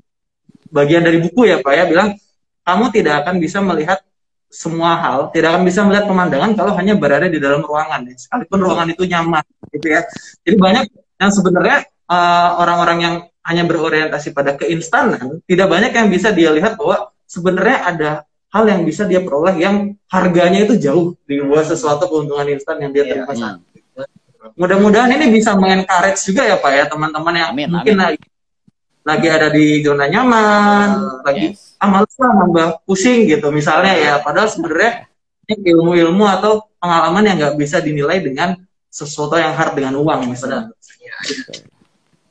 bagian 0.73 1.05
dari 1.05 1.21
buku 1.21 1.53
ya 1.53 1.61
Pak 1.61 1.73
ya 1.77 1.85
bilang 1.85 2.17
kamu 2.65 2.85
tidak 2.97 3.15
akan 3.21 3.35
bisa 3.37 3.61
melihat 3.61 4.01
semua 4.47 4.97
hal, 4.97 5.19
tidak 5.35 5.53
akan 5.55 5.63
bisa 5.67 5.83
melihat 5.85 6.07
pemandangan 6.09 6.55
kalau 6.55 6.73
hanya 6.79 6.95
berada 6.97 7.27
di 7.27 7.37
dalam 7.43 7.61
ruangan, 7.61 8.07
ya. 8.07 8.15
sekalipun 8.17 8.59
ruangan 8.63 8.89
itu 8.95 9.05
nyaman, 9.05 9.45
gitu 9.75 9.87
ya. 9.91 10.03
Jadi 10.47 10.57
banyak 10.57 10.85
yang 11.21 11.31
sebenarnya 11.35 11.79
eh, 11.87 12.51
orang-orang 12.61 12.99
yang 13.03 13.15
hanya 13.47 13.63
berorientasi 13.67 14.35
pada 14.35 14.59
keinstanan, 14.59 15.43
tidak 15.47 15.67
banyak 15.71 15.93
yang 15.95 16.09
bisa 16.11 16.35
dia 16.35 16.51
lihat 16.51 16.75
bahwa 16.75 17.11
sebenarnya 17.27 17.79
ada 17.87 18.11
hal 18.55 18.65
yang 18.67 18.83
bisa 18.87 19.05
dia 19.05 19.21
peroleh 19.23 19.55
yang 19.59 19.95
harganya 20.09 20.65
itu 20.65 20.79
jauh 20.79 21.15
di 21.27 21.43
bawah 21.43 21.67
sesuatu 21.67 22.07
keuntungan 22.09 22.47
instan 22.49 22.79
yang 22.81 22.91
dia 22.95 23.05
Iya. 23.05 23.13
terima 23.27 23.35
saat 23.35 23.59
Hmm. 24.47 24.63
Mudah-mudahan 24.63 25.11
ini 25.11 25.35
bisa 25.35 25.59
mengencourage 25.59 26.23
juga 26.23 26.47
ya 26.47 26.55
Pak 26.55 26.71
ya 26.71 26.85
teman-teman 26.87 27.35
yang 27.35 27.49
Amin, 27.51 27.67
mungkin 27.67 27.99
amin. 27.99 28.05
lagi 28.15 28.27
lagi 29.07 29.29
ada 29.31 29.49
di 29.55 29.87
zona 29.87 30.11
nyaman, 30.11 31.23
lagi 31.23 31.55
Yes. 31.55 31.79
ah 31.79 31.87
males 31.87 32.15
lah 32.19 32.33
nambah 32.43 32.67
pusing 32.83 33.31
gitu 33.31 33.55
misalnya 33.55 33.95
ya. 33.95 34.15
Padahal 34.19 34.51
sebenarnya 34.51 35.07
ini 35.47 35.71
ilmu-ilmu 35.71 36.27
atau 36.27 36.67
pengalaman 36.83 37.23
yang 37.23 37.37
nggak 37.39 37.55
bisa 37.55 37.79
dinilai 37.79 38.19
dengan 38.19 38.59
sesuatu 38.91 39.39
yang 39.39 39.55
hard 39.55 39.79
dengan 39.79 39.95
uang 40.03 40.27
misalnya. 40.27 40.75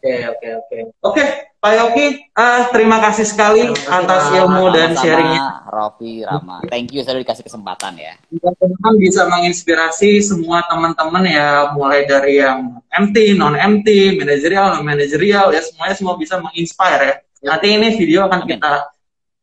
Oke, 0.06 0.22
oke, 0.30 0.48
oke. 0.62 0.78
Oke, 1.02 1.24
Pak 1.58 1.74
Yogi, 1.74 2.08
eh, 2.30 2.62
terima 2.70 3.02
kasih 3.02 3.26
sekali 3.26 3.66
Terima 3.66 3.74
kasih, 3.74 3.98
atas 4.06 4.22
Pak. 4.24 4.38
ilmu 4.38 4.66
dan 4.70 4.90
sharingnya. 4.94 5.44
Rofi 5.66 6.22
Rama 6.22 6.62
thank 6.70 6.94
you 6.94 7.02
sudah 7.02 7.18
dikasih 7.18 7.42
kesempatan 7.42 7.98
ya 7.98 8.14
Teman-teman 8.30 8.94
bisa 8.96 9.26
menginspirasi 9.26 10.22
semua 10.22 10.62
teman-teman 10.64 11.26
ya, 11.26 11.74
mulai 11.74 12.06
dari 12.06 12.38
yang 12.38 12.78
MT, 12.88 13.34
non 13.34 13.58
MT, 13.58 13.88
manajerial, 14.16 14.78
non 14.78 14.86
manajerial 14.86 15.50
ya, 15.50 15.60
semuanya 15.60 15.96
semua 15.98 16.14
bisa 16.16 16.38
menginspire 16.38 17.02
ya. 17.02 17.16
Nanti 17.44 17.68
ini 17.74 17.98
video 17.98 18.30
akan 18.30 18.46
Amin. 18.46 18.56
kita 18.56 18.72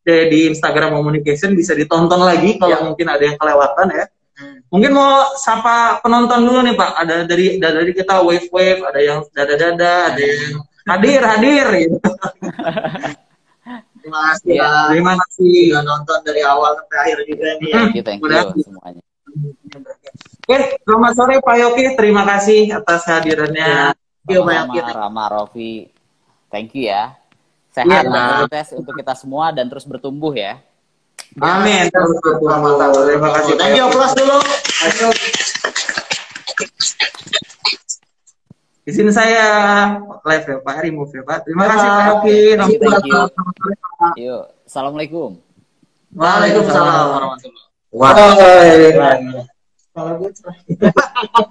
di, 0.02 0.16
di 0.30 0.38
Instagram 0.50 0.94
Communication 0.94 1.52
bisa 1.52 1.74
ditonton 1.74 2.22
lagi 2.22 2.54
kalau 2.56 2.74
Ya. 2.74 2.82
mungkin 2.82 3.06
ada 3.06 3.22
yang 3.22 3.34
kelewatan 3.34 3.86
ya. 3.90 4.04
Hmm. 4.32 4.58
Mungkin 4.72 4.90
mau 4.96 5.36
sapa 5.36 6.00
penonton 6.00 6.40
dulu 6.42 6.64
nih 6.64 6.72
Pak. 6.72 6.90
Ada 7.04 7.14
dari 7.28 7.60
dari 7.60 7.92
kita 7.92 8.24
wave 8.24 8.48
wave, 8.48 8.80
ada 8.80 9.00
yang 9.00 9.20
dada 9.30 9.54
dada, 9.54 9.94
ada 10.12 10.22
yang 10.22 10.56
hadir 10.88 11.20
hadir. 11.20 11.66
Gitu. 11.78 11.96
Terima 14.02 14.20
kasih 14.34 14.50
Iya. 14.56 14.64
ya. 14.66 14.72
Terima 14.90 15.12
kasih. 15.20 15.56
Sudah 15.70 15.84
nonton 15.84 16.18
dari 16.26 16.42
awal 16.42 16.70
sampai 16.80 16.96
akhir 17.06 17.18
juga 17.28 17.48
nih. 17.60 17.68
ya. 17.70 17.76
thank 17.78 17.94
you 17.94 18.02
thank 18.02 18.20
you 18.24 18.62
semuanya 18.64 19.02
Oke, 20.42 20.58
selamat 20.84 21.12
sore 21.16 21.34
Pak 21.40 21.56
Yogi. 21.56 21.84
Terima 21.96 22.22
kasih 22.26 22.60
atas 22.76 23.00
kehadirannya. 23.08 23.94
Thank 23.96 24.28
you, 24.28 24.42
Pak. 24.44 24.92
Rama 24.92 25.24
Rofi 25.30 25.88
thank 26.52 26.76
you 26.76 26.92
ya 26.92 27.16
sehat 27.72 28.04
Iya. 28.04 28.12
dan 28.12 28.24
sukses 28.44 28.68
untuk 28.76 28.92
kita 29.00 29.16
semua 29.16 29.48
dan 29.56 29.64
terus 29.72 29.88
bertumbuh 29.88 30.36
ya 30.36 30.60
Amin. 31.40 31.88
Terus. 31.88 32.18
Terima 33.08 33.28
kasih. 33.32 33.52
Thank 33.56 33.80
you, 33.80 33.84
applause 33.88 34.12
dulu. 34.12 34.36
Ayo. 34.84 35.08
Izin 38.82 39.14
saya 39.14 39.46
live 40.26 40.46
ya 40.50 40.56
Pak, 40.58 40.76
remove 40.82 41.14
ya 41.14 41.22
Pak. 41.22 41.46
Terima 41.46 41.70
kasih 41.70 41.86
Pak 41.86 42.26
you. 42.26 43.22
Yuk, 44.18 44.42
assalamualaikum. 44.66 45.38
Waalaikumsalam 46.12 47.06
warahmatullahi 47.14 47.66
Wah. 47.94 48.10
wabarakatuh. 48.10 49.44
Kalau 49.92 50.12
gue 50.18 50.30
cerah. 50.34 50.56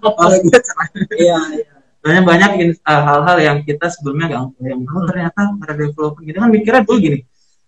Kalau 0.04 0.38
gue 0.44 0.60
cerah. 0.60 0.88
Iya, 1.16 1.38
iya. 1.56 1.74
Banyak 2.02 2.24
banyak 2.26 2.52
uh, 2.84 3.02
hal-hal 3.06 3.38
yang 3.40 3.58
kita 3.62 3.88
sebelumnya 3.94 4.26
nggak 4.28 4.68
yang 4.68 4.82
oh, 4.90 5.06
ternyata 5.06 5.42
para 5.56 5.74
developer 5.78 6.22
gitu 6.26 6.38
kan 6.42 6.50
mikirnya 6.50 6.82
dulu 6.82 6.98
gini. 6.98 7.20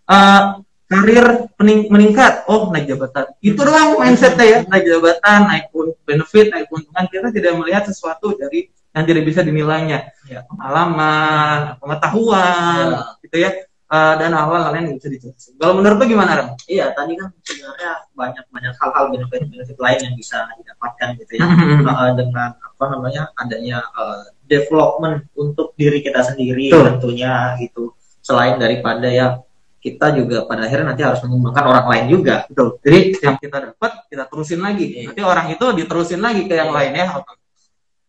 uh, 0.09 0.59
karir 0.88 1.50
pening- 1.58 1.90
meningkat, 1.90 2.46
oh 2.46 2.70
naik 2.70 2.86
jabatan. 2.86 3.26
Itu 3.40 3.62
doang 3.64 3.98
mindsetnya 3.98 4.46
ya, 4.46 4.60
naik 4.68 4.86
jabatan, 4.86 5.40
naik 5.50 5.66
benefit, 6.06 6.54
naik 6.54 6.70
keuntungan. 6.70 7.06
Kita 7.10 7.28
tidak 7.34 7.54
melihat 7.58 7.84
sesuatu 7.90 8.36
dari 8.38 8.70
yang 8.94 9.06
tidak 9.10 9.24
bisa 9.26 9.42
dinilainya. 9.42 10.06
Ya. 10.30 10.46
Pengalaman, 10.46 11.82
pengetahuan, 11.82 12.86
Ya. 12.94 13.02
gitu 13.26 13.38
ya. 13.42 13.52
Uh, 13.94 14.18
dan 14.18 14.34
hal-hal 14.34 14.74
lain 14.74 14.90
yang 14.90 14.98
bisa 14.98 15.06
dijelasin. 15.06 15.54
Kalau 15.62 15.78
menurut 15.78 16.02
lu 16.02 16.18
gimana, 16.18 16.32
Ram? 16.34 16.48
Iya, 16.66 16.98
tadi 16.98 17.14
kan 17.14 17.30
sebenarnya 17.46 17.92
banyak 18.18 18.46
banyak 18.50 18.74
hal-hal 18.82 19.06
benefit-benefit 19.14 19.78
lain 19.78 20.00
yang 20.02 20.16
bisa 20.18 20.50
didapatkan 20.58 21.08
gitu 21.22 21.34
ya. 21.38 21.46
Uh, 21.46 22.12
dengan 22.18 22.58
apa 22.58 22.86
namanya 22.90 23.30
adanya 23.38 23.86
uh, 23.94 24.26
development 24.50 25.30
untuk 25.38 25.78
diri 25.78 26.02
kita 26.02 26.26
sendiri 26.26 26.74
Betul. 26.74 26.86
tentunya 26.90 27.54
gitu. 27.62 27.94
Selain 28.26 28.58
daripada 28.58 29.06
ya 29.06 29.46
kita 29.84 30.16
juga 30.16 30.48
pada 30.48 30.64
akhirnya 30.64 30.96
nanti 30.96 31.04
harus 31.04 31.20
mengembangkan 31.28 31.66
orang 31.68 31.86
lain 31.92 32.06
juga. 32.08 32.36
Betul. 32.48 32.80
Jadi 32.80 33.00
yang 33.20 33.36
kita 33.36 33.58
dapat 33.68 33.92
kita 34.08 34.24
terusin 34.32 34.60
lagi. 34.64 34.86
Iya. 34.88 35.12
Nanti 35.12 35.22
orang 35.28 35.48
itu 35.52 35.66
diterusin 35.76 36.22
lagi 36.24 36.48
ke 36.48 36.56
yang 36.56 36.72
Iya. 36.72 36.78
lain 36.80 36.92
ya. 36.96 37.08
Oke. 37.20 37.34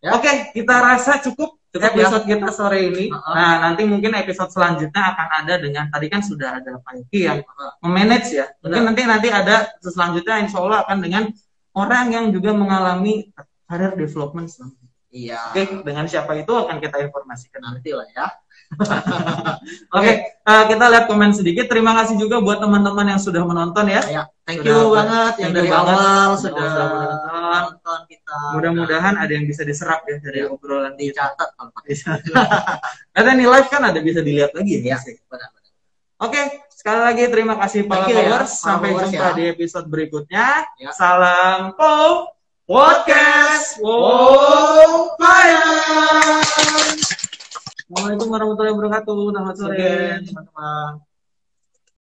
Ya. 0.05 0.11
Oke, 0.15 0.31
kita 0.55 0.75
rasa 0.79 1.13
cukup 1.19 1.59
Cukup 1.75 1.91
ya. 1.91 2.07
episode 2.07 2.25
kita 2.31 2.49
sore 2.55 2.79
ini. 2.87 3.11
Uh-uh. 3.11 3.35
Nah, 3.35 3.55
nanti 3.67 3.83
mungkin 3.83 4.15
episode 4.15 4.55
selanjutnya 4.55 5.03
akan 5.03 5.29
ada 5.43 5.55
dengan 5.59 5.91
tadi 5.91 6.07
kan 6.07 6.23
sudah 6.23 6.63
ada 6.63 6.79
Pak 6.79 6.93
Yuki 7.03 7.21
yang 7.27 7.43
memanage 7.83 8.31
ya. 8.31 8.47
Mungkin 8.63 8.95
nanti 8.95 9.03
nanti 9.11 9.29
ada 9.35 9.75
selanjutnya 9.83 10.47
insya 10.47 10.63
Allah 10.63 10.87
akan 10.87 11.03
dengan 11.03 11.27
orang 11.75 12.07
yang 12.15 12.27
juga 12.31 12.55
mengalami 12.55 13.35
career 13.67 13.99
development 13.99 14.47
selanjutnya. 14.47 14.91
Iya. 15.11 15.41
Oke, 15.51 15.63
dengan 15.83 16.07
siapa 16.07 16.39
itu 16.39 16.53
akan 16.55 16.79
kita 16.79 16.97
informasikan. 17.11 17.61
Nanti 17.67 17.91
lah 17.91 18.07
ya. 18.15 18.27
Oke, 19.97 20.13
eh, 20.27 20.65
kita 20.67 20.85
lihat 20.87 21.05
komen 21.07 21.31
sedikit. 21.31 21.67
Terima 21.67 21.95
kasih 21.95 22.17
juga 22.17 22.39
buat 22.39 22.59
teman-teman 22.59 23.07
yang 23.07 23.21
sudah 23.21 23.43
menonton 23.43 23.87
ya. 23.87 24.03
Ya, 24.05 24.23
thank 24.43 24.61
Sudah, 24.61 24.75
you 24.75 24.91
banget 24.91 25.35
yang 25.39 25.53
dari 25.53 25.69
banget. 25.69 25.95
awal 25.95 26.29
sudah 26.35 26.67
sudah 26.67 26.87
menonton. 26.91 27.61
nonton 27.65 28.01
kita. 28.07 28.37
Mudah-mudahan 28.53 29.15
ada 29.17 29.31
yang 29.31 29.45
bisa 29.45 29.63
diserap 29.63 30.03
ya 30.05 30.17
dari 30.19 30.41
Ya. 30.41 30.51
obrolan 30.51 30.95
dicatat 30.95 31.49
kalau 31.55 31.71
pakai. 31.73 31.95
Karena 33.11 33.31
ini 33.33 33.45
live 33.45 33.69
kan 33.69 33.83
ada 33.83 33.99
bisa 33.99 34.21
dilihat 34.21 34.53
lagi 34.53 34.81
Ya, 34.81 34.97
ya. 34.97 35.19
benar. 35.27 35.49
Oke, 36.17 36.41
sekali 36.71 37.01
lagi 37.03 37.25
terima 37.27 37.59
kasih 37.59 37.85
para 37.85 38.07
ya, 38.07 38.15
followers. 38.17 38.53
para 38.55 38.65
Sampai 38.65 38.89
followers 38.95 39.11
jumpa 39.11 39.27
ya. 39.27 39.35
di 39.35 39.45
episode 39.51 39.87
berikutnya. 39.91 40.47
Ya. 40.79 40.91
Salam 40.95 41.75
Pop 41.75 42.33
Podcast. 42.65 43.77
Wow, 43.79 45.13
fire. 45.21 47.04
Assalamualaikum 47.85 48.29
warahmatullahi 48.33 48.75
wabarakatuh. 48.81 49.17
Selamat 49.29 49.55
sore. 49.61 49.85
Teman-teman. 50.25 50.93